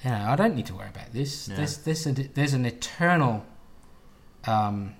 you 0.05 0.11
know, 0.11 0.27
I 0.29 0.37
don't 0.37 0.57
need 0.57 0.66
to 0.66 0.75
worry 0.75 0.89
about 0.89 1.12
this. 1.12 1.49
Yeah. 1.49 1.57
There's 1.57 1.77
there's, 1.79 2.07
a, 2.07 2.12
there's 2.12 2.55
an 2.55 2.66
eternal 2.66 3.45
um, 4.45 4.95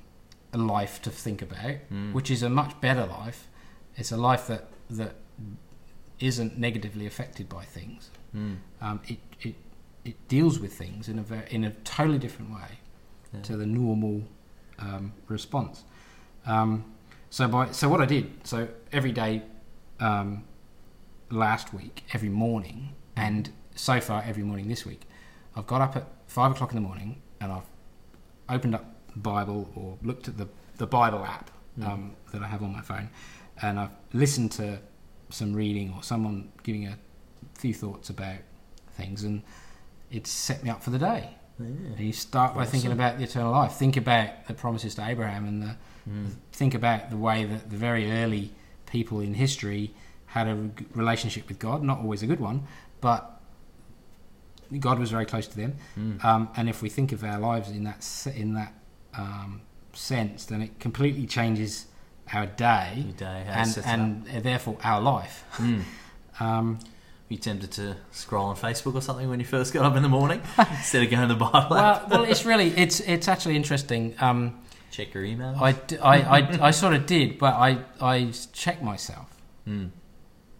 life 0.59 1.00
to 1.03 1.11
think 1.11 1.42
about, 1.42 1.76
Mm. 1.90 2.12
which 2.12 2.30
is 2.30 2.42
a 2.42 2.48
much 2.50 2.80
better 2.80 3.07
life. 3.07 3.48
It's 3.96 4.12
a 4.12 4.16
life 4.16 4.46
that 4.46 4.68
that 4.90 5.14
isn't 6.20 6.59
negatively 6.59 7.07
affected 7.07 7.48
by 7.48 7.64
things. 7.64 8.11
Mm. 8.34 8.57
Um, 8.80 9.00
it, 9.09 9.18
it 9.40 9.55
it 10.05 10.28
deals 10.28 10.59
with 10.59 10.72
things 10.74 11.09
in 11.09 11.18
a 11.18 11.22
ver- 11.22 11.46
in 11.50 11.64
a 11.64 11.70
totally 11.84 12.18
different 12.18 12.53
way 12.53 12.78
Yeah. 13.32 13.40
to 13.42 13.57
the 13.57 13.66
normal 13.66 14.22
um, 14.78 15.12
response. 15.28 15.84
Um, 16.46 16.84
so 17.30 17.48
by 17.48 17.70
so 17.72 17.88
what 17.88 18.00
I 18.00 18.07
did 18.07 18.46
so 18.46 18.68
every 18.92 19.12
day, 19.12 19.42
um, 20.00 20.44
last 21.30 21.72
week 21.72 22.03
every 22.12 22.28
morning, 22.28 22.94
and 23.16 23.50
so 23.74 24.00
far 24.00 24.22
every 24.26 24.42
morning 24.42 24.68
this 24.68 24.84
week, 24.84 25.03
I've 25.57 25.66
got 25.66 25.80
up 25.80 25.96
at 25.96 26.07
five 26.26 26.50
o'clock 26.53 26.72
in 26.72 26.76
the 26.76 26.86
morning 26.86 27.22
and 27.40 27.53
I've 27.53 27.66
opened 28.48 28.74
up 28.74 28.84
Bible 29.17 29.71
or 29.75 29.99
looked 30.03 30.29
at 30.29 30.37
the 30.39 30.49
the 30.79 30.87
Bible 30.87 31.25
app 31.25 31.51
Mm. 31.79 31.89
um, 31.89 32.13
that 32.33 32.43
I 32.43 32.47
have 32.49 32.63
on 32.63 32.71
my 32.73 32.83
phone, 32.83 33.09
and 33.63 33.81
I've 33.81 33.97
listened 34.13 34.53
to 34.53 34.79
some 35.31 35.55
reading 35.55 35.91
or 35.97 36.03
someone 36.03 36.53
giving 36.63 36.87
a 36.87 36.99
few 37.55 37.73
thoughts 37.73 38.11
about 38.11 38.41
things, 38.91 39.25
and 39.25 39.43
it's 40.11 40.31
set 40.31 40.63
me 40.63 40.69
up 40.69 40.83
for 40.83 40.91
the 40.91 40.99
day. 40.99 41.31
And 41.59 41.99
you 41.99 42.13
start 42.13 42.55
by 42.55 42.67
thinking 42.67 42.93
about 42.93 43.17
the 43.17 43.25
eternal 43.25 43.53
life. 43.53 43.73
Think 43.73 43.97
about 43.97 44.47
the 44.49 44.53
promises 44.55 44.95
to 44.97 45.07
Abraham 45.07 45.47
and 45.47 45.63
the 45.63 45.77
Mm. 46.11 46.33
think 46.53 46.75
about 46.75 47.09
the 47.09 47.17
way 47.17 47.45
that 47.47 47.71
the 47.71 47.77
very 47.77 48.11
early 48.13 48.53
people 48.85 49.21
in 49.21 49.33
history 49.35 49.95
had 50.27 50.49
a 50.49 50.71
relationship 50.95 51.49
with 51.49 51.59
God. 51.59 51.83
Not 51.83 52.01
always 52.01 52.23
a 52.23 52.27
good 52.27 52.41
one, 52.41 52.67
but 53.01 53.41
God 54.79 54.99
was 54.99 55.11
very 55.11 55.25
close 55.27 55.47
to 55.49 55.57
them. 55.57 55.77
Mm. 55.99 56.25
Um, 56.25 56.49
and 56.57 56.69
if 56.69 56.83
we 56.83 56.89
think 56.91 57.13
of 57.13 57.23
our 57.25 57.39
lives 57.39 57.71
in 57.71 57.85
that 57.85 58.27
in 58.35 58.55
that 58.55 58.75
um, 59.17 59.61
sense, 59.93 60.45
then 60.47 60.63
it 60.63 60.81
completely 60.81 61.27
changes 61.27 61.87
our 62.33 62.47
day 62.47 63.07
day, 63.17 63.45
and 63.49 63.79
and 63.85 64.27
uh, 64.29 64.41
therefore 64.41 64.77
our 64.83 65.01
life. 65.01 65.45
Mm. 65.57 65.83
Um, 66.41 66.79
Were 67.29 67.35
you 67.35 67.37
tempted 67.37 67.71
to 67.73 67.95
scroll 68.11 68.47
on 68.47 68.57
Facebook 68.57 68.95
or 68.95 69.03
something 69.03 69.29
when 69.29 69.39
you 69.39 69.45
first 69.47 69.73
got 69.75 69.85
up 69.85 69.97
in 69.97 70.03
the 70.03 70.09
morning 70.09 70.41
instead 70.59 71.03
of 71.05 71.11
going 71.11 71.29
to 71.29 71.33
the 71.35 71.39
Bible? 71.39 71.69
well, 71.77 72.07
well, 72.11 72.25
it's 72.25 72.47
really 72.47 72.69
it's 72.71 73.01
it's 73.01 73.29
actually 73.29 73.55
interesting. 73.55 74.15
Um, 74.19 74.59
check 74.91 75.13
your 75.15 75.25
email. 75.25 75.55
I, 75.61 75.77
I, 76.03 76.17
I, 76.41 76.59
I 76.69 76.71
sort 76.71 76.95
of 76.95 77.05
did, 77.05 77.39
but 77.39 77.55
I 77.55 77.79
I 78.01 78.33
checked 78.53 78.83
myself 78.83 79.29
Mm. 79.69 79.91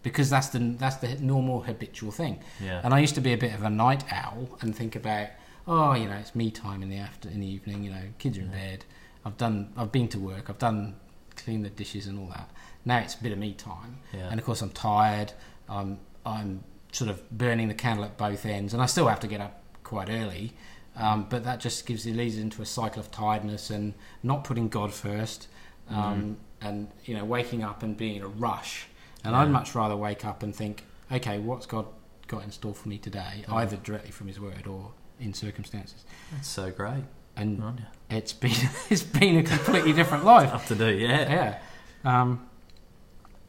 because 0.03 0.29
that's 0.29 0.49
the 0.49 0.59
that's 0.77 0.97
the 0.97 1.15
normal 1.19 1.61
habitual 1.61 2.11
thing. 2.11 2.39
Yeah. 2.63 2.79
And 2.83 2.93
I 2.93 2.99
used 2.99 3.15
to 3.15 3.21
be 3.21 3.33
a 3.33 3.37
bit 3.37 3.53
of 3.55 3.63
a 3.63 3.69
night 3.71 4.03
owl 4.11 4.47
and 4.61 4.75
think 4.75 4.95
about, 4.95 5.29
oh, 5.67 5.93
you 5.93 6.05
know, 6.07 6.15
it's 6.15 6.35
me 6.35 6.51
time 6.51 6.81
in 6.83 6.89
the 6.89 6.97
after 6.97 7.29
in 7.29 7.39
the 7.39 7.47
evening. 7.47 7.83
You 7.83 7.91
know, 7.91 8.01
kids 8.19 8.37
are 8.37 8.41
in 8.41 8.49
bed. 8.51 8.85
I've 9.25 9.37
done, 9.37 9.71
I've 9.77 9.91
been 9.91 10.07
to 10.09 10.19
work. 10.19 10.49
I've 10.49 10.57
done 10.59 10.95
clean 11.35 11.63
the 11.63 11.69
dishes 11.69 12.07
and 12.07 12.19
all 12.19 12.27
that. 12.27 12.49
Now 12.85 12.99
it's 12.99 13.15
a 13.15 13.23
bit 13.23 13.31
of 13.31 13.37
me 13.37 13.53
time. 13.53 13.97
Yeah. 14.13 14.27
And 14.29 14.39
of 14.39 14.45
course, 14.45 14.61
I'm 14.61 14.69
tired. 14.71 15.33
I'm 15.69 15.99
I'm 16.25 16.63
sort 16.91 17.09
of 17.09 17.29
burning 17.31 17.67
the 17.69 17.73
candle 17.73 18.05
at 18.05 18.17
both 18.17 18.45
ends, 18.45 18.73
and 18.73 18.81
I 18.83 18.85
still 18.85 19.07
have 19.07 19.19
to 19.21 19.27
get 19.27 19.41
up 19.41 19.61
quite 19.83 20.09
early. 20.09 20.53
Um, 20.95 21.25
but 21.27 21.43
that 21.45 21.59
just 21.59 21.85
gives 21.87 22.05
it 22.05 22.15
leads 22.15 22.37
into 22.37 22.61
a 22.61 22.65
cycle 22.65 22.99
of 22.99 23.09
tiredness 23.09 23.71
and 23.71 23.93
not 24.21 24.43
putting 24.43 24.69
God 24.69 24.93
first, 24.93 25.47
um, 25.89 26.37
and 26.61 26.87
you 27.05 27.15
know, 27.15 27.25
waking 27.25 27.63
up 27.63 27.81
and 27.81 27.97
being 27.97 28.17
in 28.17 28.21
a 28.21 28.27
rush. 28.27 28.85
And 29.23 29.35
I'd 29.35 29.49
much 29.49 29.73
rather 29.73 29.95
wake 29.95 30.23
up 30.25 30.43
and 30.43 30.53
think, 30.55 30.83
okay, 31.11 31.39
what's 31.39 31.65
God 31.65 31.85
got 32.27 32.43
in 32.43 32.51
store 32.51 32.73
for 32.75 32.89
me 32.89 32.97
today, 32.97 33.43
Yeah. 33.47 33.55
either 33.55 33.77
directly 33.77 34.11
from 34.11 34.27
His 34.27 34.39
Word 34.39 34.67
or 34.67 34.91
in 35.23 35.33
circumstances. 35.33 36.05
That's 36.31 36.47
so 36.47 36.71
great. 36.71 37.03
And 37.35 37.85
it's 38.09 38.33
been 38.33 38.51
it's 38.89 39.03
been 39.03 39.37
a 39.37 39.43
completely 39.43 39.93
different 39.93 40.25
life. 40.25 40.53
Up 40.53 40.65
to 40.67 40.75
do, 40.75 40.87
yeah. 40.89 41.59
Yeah. 42.03 42.21
Um, 42.21 42.47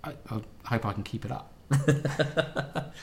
I, 0.02 0.14
I 0.30 0.40
hope 0.66 0.86
I 0.86 0.92
can 0.92 1.02
keep 1.02 1.24
it 1.24 1.32
up. 1.32 1.52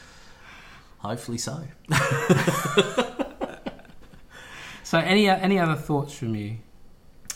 Hopefully 0.99 1.38
so. 1.38 1.63
So, 4.91 4.97
any 4.99 5.30
any 5.30 5.57
other 5.57 5.76
thoughts 5.76 6.13
from 6.13 6.36
you 6.36 6.57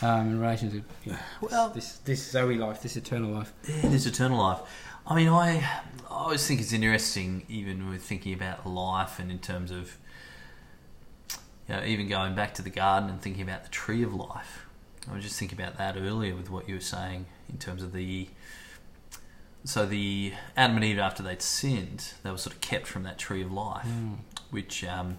um, 0.01 0.27
in 0.31 0.39
relation 0.41 0.71
to 0.71 0.83
you 1.05 1.13
know, 1.13 1.17
Well- 1.49 1.69
this 1.69 1.99
this 1.99 2.21
Zoe 2.29 2.55
life, 2.57 2.81
this 2.81 2.97
eternal 2.97 3.31
life? 3.31 3.53
Yeah, 3.65 3.87
this 3.91 4.05
eternal 4.05 4.39
life. 4.39 4.59
I 5.07 5.15
mean, 5.15 5.29
I, 5.29 5.59
I 5.59 5.81
always 6.09 6.45
think 6.45 6.59
it's 6.59 6.73
interesting, 6.73 7.45
even 7.47 7.89
with 7.89 8.01
thinking 8.03 8.33
about 8.33 8.67
life 8.67 9.19
and 9.19 9.31
in 9.31 9.39
terms 9.39 9.71
of, 9.71 9.97
you 11.67 11.75
know, 11.75 11.83
even 11.83 12.07
going 12.07 12.35
back 12.35 12.53
to 12.55 12.61
the 12.61 12.69
garden 12.69 13.09
and 13.09 13.21
thinking 13.21 13.41
about 13.43 13.63
the 13.63 13.69
tree 13.69 14.03
of 14.03 14.13
life. 14.13 14.65
I 15.09 15.13
was 15.15 15.23
just 15.23 15.37
thinking 15.39 15.59
about 15.59 15.77
that 15.77 15.95
earlier 15.97 16.35
with 16.35 16.49
what 16.49 16.67
you 16.67 16.75
were 16.75 16.81
saying 16.81 17.25
in 17.49 17.57
terms 17.57 17.83
of 17.83 17.93
the. 17.93 18.27
So 19.63 19.85
the 19.87 20.33
Adam 20.55 20.75
and 20.75 20.85
Eve, 20.85 20.99
after 20.99 21.23
they'd 21.23 21.41
sinned, 21.41 22.13
they 22.23 22.29
were 22.29 22.37
sort 22.37 22.53
of 22.55 22.61
kept 22.61 22.85
from 22.85 23.01
that 23.03 23.17
tree 23.17 23.41
of 23.41 23.51
life, 23.51 23.87
Mm. 23.87 24.17
which 24.51 24.83
um, 24.83 25.17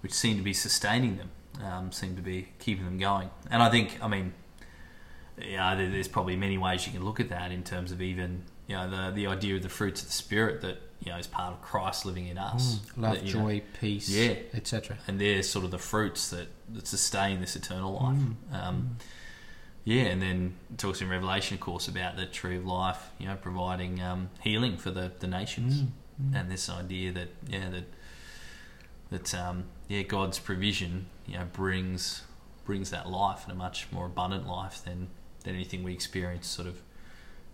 which 0.00 0.12
seemed 0.12 0.38
to 0.38 0.42
be 0.42 0.52
sustaining 0.54 1.16
them, 1.18 1.30
um, 1.62 1.92
seemed 1.92 2.16
to 2.16 2.22
be 2.22 2.48
keeping 2.58 2.84
them 2.84 2.98
going. 2.98 3.30
And 3.50 3.62
I 3.62 3.70
think, 3.70 3.98
I 4.02 4.08
mean, 4.08 4.32
yeah, 5.38 5.74
there- 5.76 5.90
there's 5.90 6.08
probably 6.08 6.34
many 6.34 6.58
ways 6.58 6.86
you 6.86 6.92
can 6.92 7.04
look 7.04 7.20
at 7.20 7.28
that 7.28 7.52
in 7.52 7.62
terms 7.62 7.92
of 7.92 8.00
even 8.02 8.44
you 8.66 8.76
know 8.76 8.88
the 8.88 9.10
the 9.12 9.26
idea 9.26 9.56
of 9.56 9.62
the 9.62 9.68
fruits 9.68 10.00
of 10.02 10.08
the 10.08 10.12
spirit 10.14 10.60
that 10.62 10.80
you 11.04 11.10
know 11.12 11.18
is 11.18 11.26
part 11.26 11.52
of 11.52 11.60
Christ 11.62 12.06
living 12.06 12.28
in 12.28 12.38
us. 12.38 12.76
Mm. 12.96 13.02
Love, 13.02 13.14
That, 13.14 13.24
you 13.24 13.34
know, 13.34 13.40
joy, 13.40 13.62
peace, 13.80 14.08
Yeah. 14.08 14.34
etc. 14.54 14.98
and 15.06 15.20
they're 15.20 15.42
sort 15.42 15.64
of 15.64 15.70
the 15.70 15.78
fruits 15.78 16.30
that, 16.30 16.48
that 16.70 16.86
sustain 16.86 17.40
this 17.40 17.56
eternal 17.56 17.92
life. 17.94 18.18
Mm. 18.18 18.54
Um, 18.54 18.96
yeah, 19.84 20.02
and 20.04 20.22
then 20.22 20.54
it 20.70 20.78
talks 20.78 21.00
in 21.00 21.08
Revelation, 21.08 21.54
of 21.56 21.60
course, 21.60 21.88
about 21.88 22.16
the 22.16 22.24
tree 22.26 22.56
of 22.56 22.64
life, 22.64 23.10
you 23.18 23.26
know, 23.26 23.34
providing 23.34 24.00
um, 24.00 24.30
healing 24.40 24.76
for 24.76 24.90
the, 24.92 25.10
the 25.18 25.26
nations, 25.26 25.82
Mm. 25.82 25.88
Mm. 26.22 26.40
and 26.40 26.50
this 26.50 26.68
idea 26.68 27.10
that 27.12 27.28
yeah 27.48 27.70
that 27.70 27.84
that 29.10 29.34
um, 29.34 29.64
yeah 29.88 30.02
God's 30.02 30.38
provision 30.38 31.06
you 31.26 31.38
know 31.38 31.46
brings 31.52 32.22
brings 32.64 32.90
that 32.90 33.08
life 33.08 33.42
and 33.44 33.52
a 33.52 33.54
much 33.56 33.88
more 33.90 34.06
abundant 34.06 34.46
life 34.46 34.82
than 34.84 35.08
than 35.42 35.54
anything 35.54 35.82
we 35.82 35.92
experience 35.92 36.46
sort 36.46 36.68
of 36.68 36.80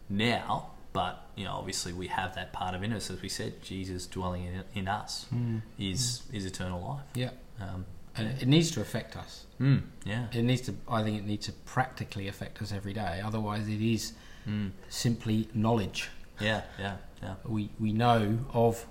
now. 0.09 0.71
But 0.99 1.15
you 1.37 1.45
know, 1.45 1.53
obviously, 1.53 1.93
we 1.93 2.09
have 2.09 2.35
that 2.35 2.53
part 2.53 2.75
of 2.75 2.83
in 2.83 2.93
us, 2.93 3.09
as 3.09 3.23
we 3.23 3.29
said, 3.29 3.63
Jesus 3.63 4.05
dwelling 4.09 4.43
in, 4.47 4.65
in 4.75 4.89
us 4.89 5.27
Mm. 5.33 5.63
is 5.79 6.23
is 6.33 6.45
eternal 6.45 6.81
life. 6.89 7.07
Yeah, 7.15 7.31
Um, 7.61 7.87
and 8.17 8.27
it 8.43 8.49
needs 8.49 8.73
to 8.73 8.81
affect 8.81 9.17
us. 9.17 9.47
mm, 9.61 9.83
yeah. 10.05 10.27
It 10.33 10.43
needs 10.43 10.63
to. 10.63 10.75
I 10.89 11.05
think 11.05 11.17
it 11.23 11.25
needs 11.25 11.47
to 11.47 11.53
practically 11.77 12.27
affect 12.27 12.61
us 12.63 12.73
every 12.73 12.93
day. 12.93 13.21
Otherwise, 13.25 13.69
it 13.69 13.81
is 13.81 14.15
Mm, 14.49 14.73
simply 14.89 15.49
knowledge. 15.55 16.09
yeah, 16.41 16.63
yeah, 16.81 16.97
yeah, 17.23 17.35
We 17.45 17.71
we 17.79 17.93
know 17.93 18.41
of 18.53 18.85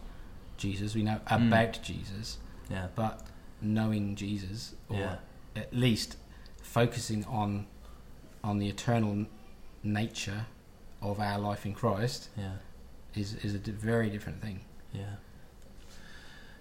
Jesus. 0.57 0.95
We 0.95 1.03
know 1.03 1.19
Mm. 1.25 1.47
about 1.47 1.73
Jesus. 1.83 2.37
yeah, 2.69 2.87
but 2.95 3.13
knowing 3.61 4.15
Jesus, 4.15 4.75
or 4.87 4.97
Yeah. 4.99 5.17
at 5.63 5.73
least 5.73 6.15
focusing 6.61 7.25
on 7.25 7.65
on 8.43 8.59
the 8.59 8.69
eternal 8.69 9.25
nature 9.83 10.45
of 11.01 11.19
our 11.19 11.39
life 11.39 11.65
in 11.65 11.73
Christ, 11.73 12.29
yeah, 12.37 12.53
is 13.15 13.35
is 13.35 13.55
a 13.55 13.59
very 13.59 14.09
different 14.09 14.41
thing. 14.41 14.61
yeah. 14.93 15.15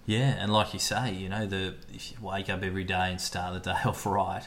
Yeah, 0.06 0.36
and 0.38 0.52
like 0.52 0.72
you 0.72 0.78
say, 0.78 1.12
you 1.12 1.28
know, 1.28 1.46
the 1.46 1.74
if 1.92 2.12
you 2.12 2.18
wake 2.20 2.48
up 2.48 2.62
every 2.62 2.84
day 2.84 3.10
and 3.10 3.20
start 3.20 3.54
the 3.54 3.72
day 3.72 3.78
off 3.84 4.06
right, 4.06 4.46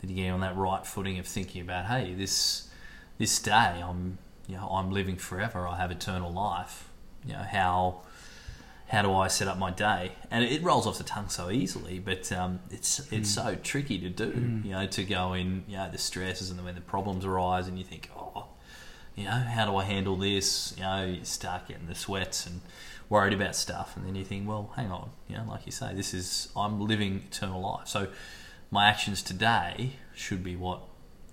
then 0.00 0.10
you 0.10 0.16
get 0.24 0.30
on 0.30 0.40
that 0.40 0.56
right 0.56 0.86
footing 0.86 1.18
of 1.18 1.26
thinking 1.26 1.62
about, 1.62 1.86
hey, 1.86 2.12
this 2.12 2.68
this 3.18 3.38
day 3.38 3.82
I'm 3.82 4.18
you 4.46 4.56
know 4.56 4.68
I'm 4.68 4.90
living 4.90 5.16
forever. 5.16 5.66
I 5.66 5.78
have 5.78 5.90
eternal 5.90 6.30
life. 6.30 6.90
You 7.24 7.32
know 7.32 7.46
how 7.50 8.02
how 8.88 9.02
do 9.02 9.14
I 9.14 9.28
set 9.28 9.46
up 9.46 9.56
my 9.56 9.70
day? 9.70 10.12
And 10.30 10.44
it 10.44 10.62
rolls 10.62 10.86
off 10.86 10.98
the 10.98 11.04
tongue 11.04 11.28
so 11.28 11.50
easily, 11.50 11.98
but 11.98 12.30
um, 12.32 12.60
it's 12.70 13.10
it's 13.12 13.30
so 13.30 13.56
tricky 13.62 13.98
to 14.00 14.10
do. 14.10 14.32
Mm. 14.32 14.64
You 14.64 14.70
know, 14.72 14.86
to 14.86 15.04
go 15.04 15.32
in, 15.32 15.64
you 15.66 15.76
know, 15.76 15.88
the 15.90 15.98
stresses 15.98 16.50
and 16.50 16.58
then 16.58 16.66
when 16.66 16.74
the 16.74 16.80
problems 16.80 17.24
arise, 17.24 17.68
and 17.68 17.78
you 17.78 17.84
think, 17.84 18.10
oh, 18.16 18.29
you 19.16 19.24
know, 19.24 19.30
how 19.30 19.66
do 19.66 19.76
I 19.76 19.84
handle 19.84 20.16
this? 20.16 20.74
You 20.76 20.82
know, 20.84 21.04
you 21.04 21.24
start 21.24 21.68
getting 21.68 21.86
the 21.86 21.94
sweats 21.94 22.46
and 22.46 22.60
worried 23.08 23.32
about 23.32 23.56
stuff, 23.56 23.96
and 23.96 24.06
then 24.06 24.14
you 24.14 24.24
think, 24.24 24.48
well, 24.48 24.72
hang 24.76 24.90
on, 24.90 25.10
you 25.28 25.36
know, 25.36 25.44
like 25.48 25.66
you 25.66 25.72
say, 25.72 25.92
this 25.94 26.14
is 26.14 26.48
I'm 26.56 26.80
living 26.80 27.24
eternal 27.30 27.60
life. 27.60 27.88
So 27.88 28.08
my 28.70 28.86
actions 28.88 29.22
today 29.22 29.92
should 30.14 30.44
be 30.44 30.54
what 30.56 30.80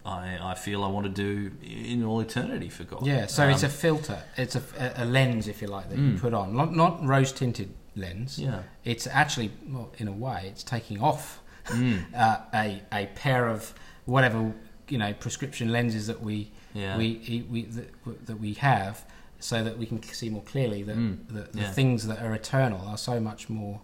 I, 0.06 0.40
I 0.42 0.56
feel 0.56 0.84
I 0.84 0.88
want 0.88 1.06
to 1.06 1.12
do 1.12 1.52
in 1.64 2.04
all 2.04 2.20
eternity 2.22 2.70
for 2.70 2.84
God. 2.84 3.06
Yeah, 3.06 3.28
so 3.28 3.48
it's 3.48 3.64
a 3.64 3.68
Um, 3.68 3.72
filter. 3.72 4.24
It's 4.38 4.56
a, 4.56 4.64
a, 4.98 5.06
lens, 5.06 5.48
if 5.48 5.62
you 5.62 5.68
like, 5.68 5.90
that 5.90 5.98
you 6.00 6.14
Mm. 6.14 6.20
put 6.20 6.34
on. 6.34 6.56
Not, 6.56 6.74
not 6.76 7.06
rose 7.06 7.32
tinted 7.32 7.74
lens. 7.96 8.40
yeah, 8.40 8.64
It's 8.86 9.06
actually, 9.06 9.52
well, 9.70 9.92
in 9.98 10.08
a 10.08 10.12
way, 10.14 10.46
it's 10.48 10.64
taking 10.64 11.02
off 11.02 11.42
mm, 11.66 12.02
uh, 12.16 12.38
a 12.54 12.82
a 12.94 13.06
pair 13.16 13.48
of 13.50 13.74
whatever 14.06 14.54
you 14.88 14.98
know 14.98 15.14
prescription 15.14 15.70
lenses 15.72 16.08
that 16.08 16.22
we 16.22 16.50
yeah, 16.78 16.98
we, 16.98 17.46
we 17.50 17.60
that, 17.78 17.90
that 18.28 18.40
we 18.40 18.54
have, 18.56 18.96
so 19.40 19.64
that 19.64 19.78
we 19.78 19.86
can 19.86 20.02
see 20.04 20.30
more 20.30 20.44
clearly 20.44 20.84
that 20.84 20.98
Mm, 20.98 21.18
the, 21.36 21.42
the 21.58 21.62
yeah. 21.62 21.72
things 21.72 22.08
that 22.08 22.20
are 22.26 22.34
eternal 22.34 22.82
are 22.92 22.98
so 22.98 23.20
much 23.20 23.50
more 23.50 23.80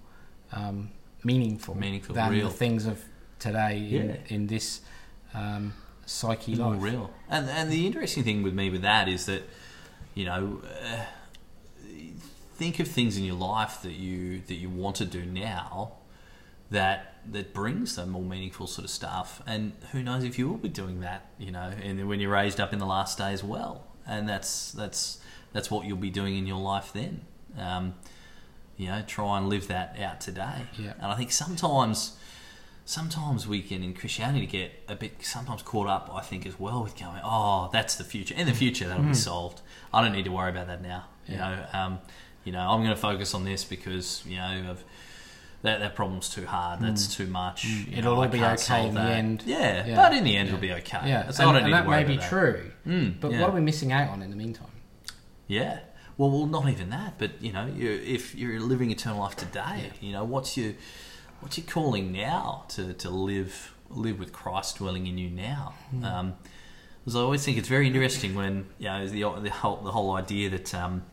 um, 0.52 0.78
meaningful, 1.24 1.76
Meaningful, 1.76 2.16
than 2.16 2.32
real. 2.32 2.48
the 2.50 2.54
things 2.54 2.86
of 2.86 2.98
today 3.40 3.78
in, 3.78 4.10
Yeah. 4.10 4.36
in 4.36 4.48
this 4.48 4.82
um, 5.34 5.74
psuche 6.06 6.58
more 6.58 6.74
life. 6.76 6.84
real. 6.84 7.06
And 7.30 7.50
and 7.50 7.72
the 7.72 7.86
interesting 7.88 8.24
thing 8.24 8.44
with 8.44 8.54
me 8.54 8.70
with 8.70 8.82
that 8.84 9.08
is 9.08 9.26
that 9.26 9.44
you 10.16 10.26
know. 10.26 10.62
Uh, 10.64 11.04
think 12.56 12.80
of 12.80 12.88
things 12.88 13.18
in 13.18 13.24
your 13.24 13.36
life 13.36 13.82
that 13.82 13.94
you 13.94 14.40
that 14.48 14.54
you 14.56 14.70
want 14.70 14.96
to 14.96 15.06
do 15.06 15.26
now 15.26 15.92
that 16.74 16.98
that 17.32 17.54
brings 17.54 17.96
the 17.96 18.06
more 18.06 18.22
meaningful 18.36 18.68
sort 18.68 18.84
of 18.84 18.92
stuff 18.92 19.42
and 19.48 19.72
who 19.92 20.00
knows 20.04 20.24
if 20.24 20.38
you 20.38 20.46
will 20.50 20.58
be 20.58 20.74
doing 20.84 21.00
that 21.00 21.22
you 21.40 21.52
know 21.52 21.72
and 21.82 22.08
when 22.10 22.20
you're 22.20 22.32
raised 22.42 22.60
up 22.60 22.74
in 22.74 22.80
the 22.80 22.86
last 22.98 23.18
day 23.18 23.32
as 23.32 23.44
well 23.44 23.74
and 24.06 24.28
that's 24.28 24.72
that's 24.74 25.20
that's 25.54 25.70
what 25.72 25.86
you'll 25.86 26.06
be 26.10 26.10
doing 26.22 26.36
in 26.38 26.46
your 26.46 26.60
life 26.74 26.92
then 26.94 27.14
Um, 27.58 27.86
you 28.76 28.88
know, 28.88 29.02
try 29.06 29.38
and 29.38 29.48
live 29.50 29.68
that 29.68 29.90
out 30.08 30.20
today. 30.20 30.60
Yeah. 30.80 30.94
And 31.00 31.06
I 31.14 31.16
think 31.16 31.32
sometimes, 31.32 32.18
sometimes 32.86 33.48
we 33.48 33.62
can 33.62 33.84
in 33.84 33.94
Christianity 33.94 34.48
get 34.48 34.72
a 34.88 34.96
bit 34.96 35.24
sometimes 35.24 35.62
caught 35.62 35.88
up. 35.88 36.10
I 36.12 36.22
think 36.22 36.46
as 36.48 36.60
well 36.60 36.84
with 36.84 36.98
going, 37.00 37.22
oh, 37.24 37.70
that's 37.72 37.96
the 37.96 38.04
future. 38.04 38.34
In 38.36 38.48
the 38.48 38.54
future, 38.64 38.88
that'll 38.88 39.04
be 39.04 39.14
solved. 39.14 39.62
I 39.94 40.02
don't 40.02 40.12
need 40.12 40.26
to 40.26 40.32
worry 40.32 40.50
about 40.50 40.68
that 40.68 40.82
now. 40.82 41.06
You 41.28 41.36
Mm. 41.36 41.40
Know, 41.40 41.80
um, 41.80 42.00
you 42.44 42.52
know, 42.52 42.60
I'm 42.72 42.82
going 42.82 42.96
to 42.96 43.04
focus 43.10 43.34
on 43.36 43.46
this 43.46 43.64
because 43.64 44.24
you 44.26 44.38
know 44.38 44.72
of 44.72 44.84
that 45.64 45.80
that 45.80 45.96
problem's 45.96 46.30
too 46.30 46.46
hard. 46.46 46.80
That's 46.82 47.14
too 47.16 47.26
much. 47.28 47.64
you 47.66 47.86
Mm. 47.88 47.98
It'll 47.98 48.12
know, 48.12 48.18
all 48.18 48.24
I 48.24 48.28
be 48.28 48.38
can't 48.40 48.54
okay 48.60 48.64
solve 48.64 48.88
in 48.90 48.94
the 48.96 49.02
that. 49.02 49.12
end. 49.12 49.44
Yeah, 49.46 49.86
Yeah. 49.88 49.96
but 49.96 50.14
in 50.14 50.24
the 50.24 50.36
end, 50.38 50.50
it'll 50.50 50.60
be 50.60 50.72
okay. 50.74 51.00
Yeah, 51.06 51.32
so 51.32 51.44
I 51.44 51.48
and, 51.48 51.54
don't 51.54 51.54
need 51.54 51.60
and 51.60 51.66
to 51.68 51.72
that 51.72 51.88
worry 51.88 52.02
may 52.04 52.08
be 52.08 52.16
about 52.18 52.30
true. 52.30 52.72
Mm, 52.86 53.20
But 53.20 53.32
yeah. 53.32 53.42
what 53.42 53.50
are 53.50 53.54
we 53.54 53.62
missing 53.62 53.92
out 53.92 54.10
on 54.10 54.22
in 54.22 54.30
the 54.30 54.36
meantime? 54.36 54.68
Yeah. 55.48 55.80
Well, 56.18 56.30
well, 56.30 56.46
not 56.46 56.70
even 56.70 56.90
that, 56.92 57.16
but 57.18 57.42
you 57.42 57.52
know, 57.52 57.66
you 57.66 57.90
if 57.90 58.36
you're 58.36 58.60
living 58.60 58.92
eternal 58.92 59.20
life 59.20 59.36
today, 59.36 59.92
you 60.00 60.12
know, 60.12 60.24
what's 60.24 60.56
your 60.56 60.74
what's 61.40 61.58
your 61.58 61.66
calling 61.66 62.12
now 62.12 62.66
to, 62.70 62.94
to 62.94 63.10
live 63.10 63.74
live 63.90 64.20
with 64.20 64.32
Christ 64.32 64.78
dwelling 64.78 65.08
in 65.08 65.18
you 65.18 65.30
now? 65.30 65.74
Hmm. 65.90 66.06
Um, 66.06 66.34
because 67.04 67.16
I 67.18 67.20
always 67.20 67.44
think 67.44 67.58
it's 67.58 67.68
very 67.68 67.88
interesting 67.88 68.34
when 68.36 68.68
you 68.80 68.86
know 68.88 69.08
the 69.08 69.42
the 69.42 69.50
whole 69.50 69.78
the 69.78 69.92
whole 69.92 70.12
idea 70.16 70.50
that 70.52 70.74
um, 70.76 71.04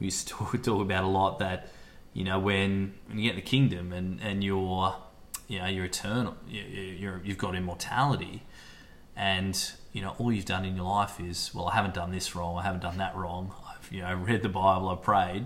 we 0.00 0.06
used 0.06 0.26
to 0.28 0.34
talk, 0.34 0.52
talk 0.62 0.80
about 0.82 1.04
a 1.04 1.06
lot 1.06 1.38
that 1.38 1.68
you 2.14 2.24
know 2.24 2.38
when 2.38 2.94
when 3.08 3.18
you 3.18 3.24
get 3.30 3.36
the 3.36 3.42
kingdom 3.54 3.92
and 3.92 4.20
and 4.22 4.42
you're 4.42 4.96
you 5.48 5.58
know 5.58 5.66
you're 5.66 5.84
eternal, 5.84 6.34
you, 6.48 6.62
you're 6.62 7.20
you've 7.24 7.38
got 7.46 7.54
immortality, 7.54 8.42
and 9.16 9.72
you 9.92 10.00
know 10.02 10.14
all 10.18 10.32
you've 10.32 10.44
done 10.46 10.64
in 10.64 10.74
your 10.76 10.86
life 10.86 11.20
is 11.20 11.50
well 11.54 11.66
I 11.68 11.74
haven't 11.74 11.94
done 11.94 12.10
this 12.12 12.34
wrong 12.34 12.56
I 12.58 12.62
haven't 12.62 12.80
done 12.82 12.98
that 12.98 13.14
wrong 13.16 13.52
I've 13.70 13.92
you 13.92 14.02
know 14.02 14.14
read 14.28 14.42
the 14.42 14.48
Bible 14.48 14.88
I've 14.88 15.02
prayed 15.02 15.44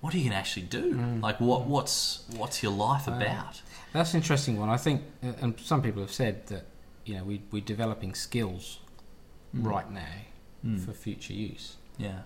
what 0.00 0.14
are 0.14 0.18
you 0.18 0.24
going 0.24 0.32
to 0.32 0.38
actually 0.38 0.66
do 0.66 1.18
like 1.22 1.40
what 1.40 1.66
what's 1.66 2.24
what's 2.36 2.62
your 2.62 2.72
life 2.72 3.06
about 3.08 3.60
That's 3.92 4.14
an 4.14 4.20
interesting 4.20 4.56
one. 4.58 4.68
I 4.70 4.76
think, 4.76 5.02
uh, 5.22 5.32
and 5.42 5.58
some 5.58 5.82
people 5.82 6.00
have 6.02 6.12
said 6.12 6.46
that 6.46 6.64
you 7.04 7.14
know 7.16 7.24
we 7.24 7.42
we're 7.50 7.62
developing 7.62 8.14
skills 8.14 8.78
Mm. 9.56 9.66
right 9.66 9.90
now 9.90 10.16
Mm. 10.64 10.78
for 10.84 10.92
future 10.92 11.32
use. 11.32 11.76
yeah 11.98 12.20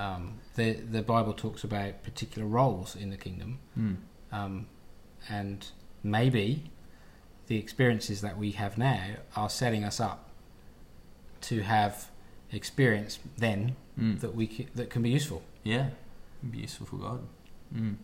Um, 0.00 0.22
the 0.54 0.72
the 0.96 1.02
Bible 1.02 1.32
talks 1.34 1.62
about 1.64 2.02
particular 2.02 2.46
roles 2.48 2.96
in 2.96 3.10
the 3.10 3.16
kingdom, 3.16 3.58
mm. 3.78 3.96
um, 4.32 4.66
and 5.28 5.66
maybe 6.02 6.70
the 7.48 7.58
experiences 7.58 8.20
that 8.22 8.38
we 8.38 8.52
have 8.52 8.78
now 8.78 9.02
are 9.36 9.50
setting 9.50 9.84
us 9.84 10.00
up 10.00 10.30
to 11.42 11.60
have 11.62 12.10
experience 12.52 13.18
then 13.36 13.76
Mm. 13.98 14.20
that 14.20 14.34
we 14.34 14.46
c- 14.46 14.68
that 14.74 14.88
can 14.88 15.02
be 15.02 15.10
useful. 15.10 15.42
yeah 15.62 15.86
be 16.50 16.58
useful 16.58 16.86
for 16.86 16.96
God 16.96 17.20
mm. 17.74 17.96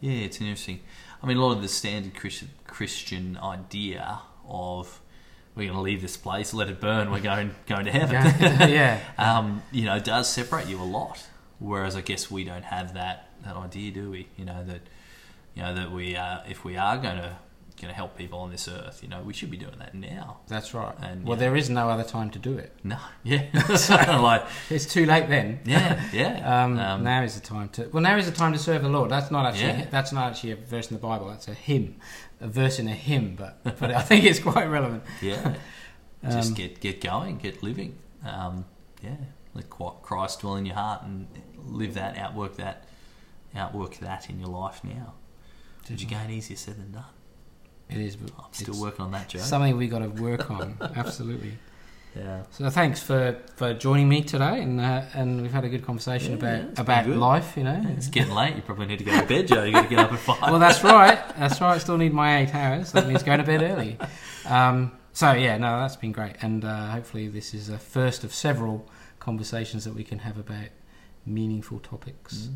yeah 0.00 0.18
it's 0.26 0.38
interesting 0.40 0.78
I 1.20 1.26
mean 1.26 1.38
a 1.38 1.40
lot 1.44 1.56
of 1.56 1.62
the 1.62 1.68
standard 1.68 2.14
Christian 2.14 2.50
Christian 2.68 3.36
idea 3.42 4.20
of 4.46 5.00
we're 5.56 5.64
going 5.64 5.74
to 5.74 5.80
leave 5.80 6.02
this 6.02 6.16
place 6.16 6.54
let 6.54 6.68
it 6.68 6.80
burn 6.80 7.10
we're 7.10 7.20
going 7.20 7.50
going 7.66 7.84
to 7.84 7.90
heaven 7.90 8.14
yeah, 8.70 9.00
um, 9.18 9.62
you 9.72 9.84
know, 9.84 9.96
it 9.96 10.04
does 10.04 10.28
separate 10.28 10.66
you 10.66 10.80
a 10.80 10.84
lot. 10.84 11.26
Whereas 11.58 11.96
I 11.96 12.02
guess 12.02 12.30
we 12.30 12.44
don't 12.44 12.64
have 12.64 12.94
that 12.94 13.30
that 13.44 13.56
idea, 13.56 13.90
do 13.92 14.10
we? 14.10 14.28
You 14.36 14.44
know 14.44 14.64
that 14.64 14.82
you 15.54 15.62
know 15.62 15.74
that 15.74 15.90
we 15.90 16.16
are 16.16 16.42
if 16.48 16.64
we 16.64 16.76
are 16.76 16.98
going 16.98 17.16
to 17.16 17.36
going 17.80 17.92
to 17.92 17.94
help 17.94 18.16
people 18.16 18.38
on 18.38 18.50
this 18.50 18.68
earth, 18.68 19.00
you 19.02 19.08
know, 19.08 19.20
we 19.20 19.34
should 19.34 19.50
be 19.50 19.56
doing 19.58 19.78
that 19.78 19.94
now. 19.94 20.38
that's 20.48 20.72
right. 20.72 20.94
And, 21.02 21.26
well, 21.26 21.36
yeah. 21.36 21.40
there 21.40 21.56
is 21.56 21.68
no 21.68 21.90
other 21.90 22.04
time 22.04 22.30
to 22.30 22.38
do 22.38 22.56
it. 22.56 22.72
No, 22.82 22.96
yeah, 23.22 23.50
so, 23.76 23.94
like 24.22 24.46
It's 24.70 24.86
too 24.86 25.04
late 25.04 25.28
then. 25.28 25.60
yeah, 25.66 26.02
yeah. 26.10 26.64
Um, 26.64 26.78
Um, 26.78 27.04
now 27.04 27.22
is 27.22 27.34
the 27.34 27.46
time 27.46 27.68
to. 27.70 27.88
Well, 27.92 28.02
now 28.02 28.16
is 28.16 28.24
the 28.24 28.36
time 28.36 28.54
to 28.54 28.58
serve 28.58 28.82
the 28.82 28.88
Lord. 28.88 29.10
That's 29.10 29.30
not 29.30 29.44
actually. 29.44 29.80
Yeah. 29.80 29.86
That's 29.90 30.12
not 30.12 30.30
actually 30.30 30.52
a 30.52 30.56
verse 30.56 30.90
in 30.90 30.96
the 30.96 31.02
Bible. 31.02 31.28
That's 31.28 31.48
a 31.48 31.54
hymn, 31.54 31.96
a 32.40 32.48
verse 32.48 32.78
in 32.78 32.88
a 32.88 32.94
hymn. 32.94 33.34
But 33.36 33.62
but 33.64 33.90
I 33.90 34.02
think 34.02 34.24
it's 34.24 34.38
quite 34.40 34.66
relevant. 34.66 35.02
yeah, 35.20 35.56
just 36.24 36.50
Um, 36.50 36.54
get 36.54 36.80
get 36.80 37.00
going, 37.00 37.38
get 37.38 37.62
living. 37.62 37.98
Um, 38.24 38.64
yeah, 39.02 39.16
let 39.54 39.70
Christ 39.70 40.40
dwell 40.40 40.56
in 40.56 40.66
your 40.66 40.74
heart 40.74 41.02
and 41.02 41.28
live 41.64 41.94
that, 41.94 42.16
outwork 42.18 42.56
that, 42.56 42.84
outwork 43.54 43.96
that 43.98 44.28
in 44.30 44.38
your 44.40 44.48
life 44.48 44.82
now. 44.84 45.14
Which 45.88 46.02
again, 46.02 46.30
easier 46.30 46.56
said 46.56 46.76
than 46.76 46.92
done. 46.92 47.04
It 47.88 47.98
is. 47.98 48.16
But 48.16 48.32
I'm 48.38 48.52
still 48.52 48.80
working 48.80 49.04
on 49.04 49.12
that, 49.12 49.28
Joe. 49.28 49.38
Something 49.38 49.76
we 49.76 49.86
got 49.86 50.00
to 50.00 50.08
work 50.08 50.50
on. 50.50 50.76
Absolutely. 50.96 51.58
Yeah. 52.16 52.42
So 52.50 52.70
thanks 52.70 53.02
for, 53.02 53.36
for 53.56 53.74
joining 53.74 54.08
me 54.08 54.22
today, 54.22 54.62
and 54.62 54.80
uh, 54.80 55.02
and 55.14 55.42
we've 55.42 55.52
had 55.52 55.64
a 55.64 55.68
good 55.68 55.84
conversation 55.84 56.32
Yeah, 56.32 56.38
about 56.38 56.70
it's 56.70 56.80
about 56.80 57.06
life. 57.08 57.56
You 57.56 57.64
know. 57.64 57.84
It's 57.96 58.08
getting 58.08 58.34
late. 58.34 58.56
You 58.56 58.62
probably 58.62 58.86
need 58.86 58.98
to 58.98 59.04
go 59.04 59.20
to 59.20 59.26
bed, 59.26 59.48
Joe. 59.48 59.64
You 59.64 59.72
got 59.72 59.82
to 59.82 59.88
get 59.88 59.98
up 59.98 60.12
at 60.12 60.18
five. 60.18 60.40
well, 60.42 60.58
that's 60.58 60.82
right. 60.82 61.18
That's 61.36 61.60
right. 61.60 61.74
I 61.74 61.78
still 61.78 61.98
need 61.98 62.12
my 62.12 62.38
eight 62.38 62.54
hours. 62.54 62.92
That 62.92 63.06
means 63.06 63.22
going 63.22 63.38
to 63.38 63.44
bed 63.44 63.62
early. 63.62 63.98
Um, 64.46 64.92
so 65.12 65.32
yeah, 65.32 65.56
no, 65.58 65.80
that's 65.80 65.96
been 65.96 66.12
great, 66.12 66.36
and 66.42 66.64
uh, 66.64 66.90
hopefully 66.90 67.28
this 67.28 67.54
is 67.54 67.68
a 67.68 67.78
first 67.78 68.24
of 68.24 68.34
several 68.34 68.88
conversations 69.18 69.84
that 69.84 69.94
we 69.94 70.04
can 70.04 70.20
have 70.20 70.38
about 70.38 70.68
meaningful 71.24 71.80
topics. 71.80 72.48
Mm. 72.48 72.54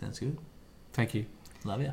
Sounds 0.00 0.18
good. 0.18 0.38
Thank 0.92 1.14
you. 1.14 1.26
Love 1.64 1.82
you. 1.82 1.92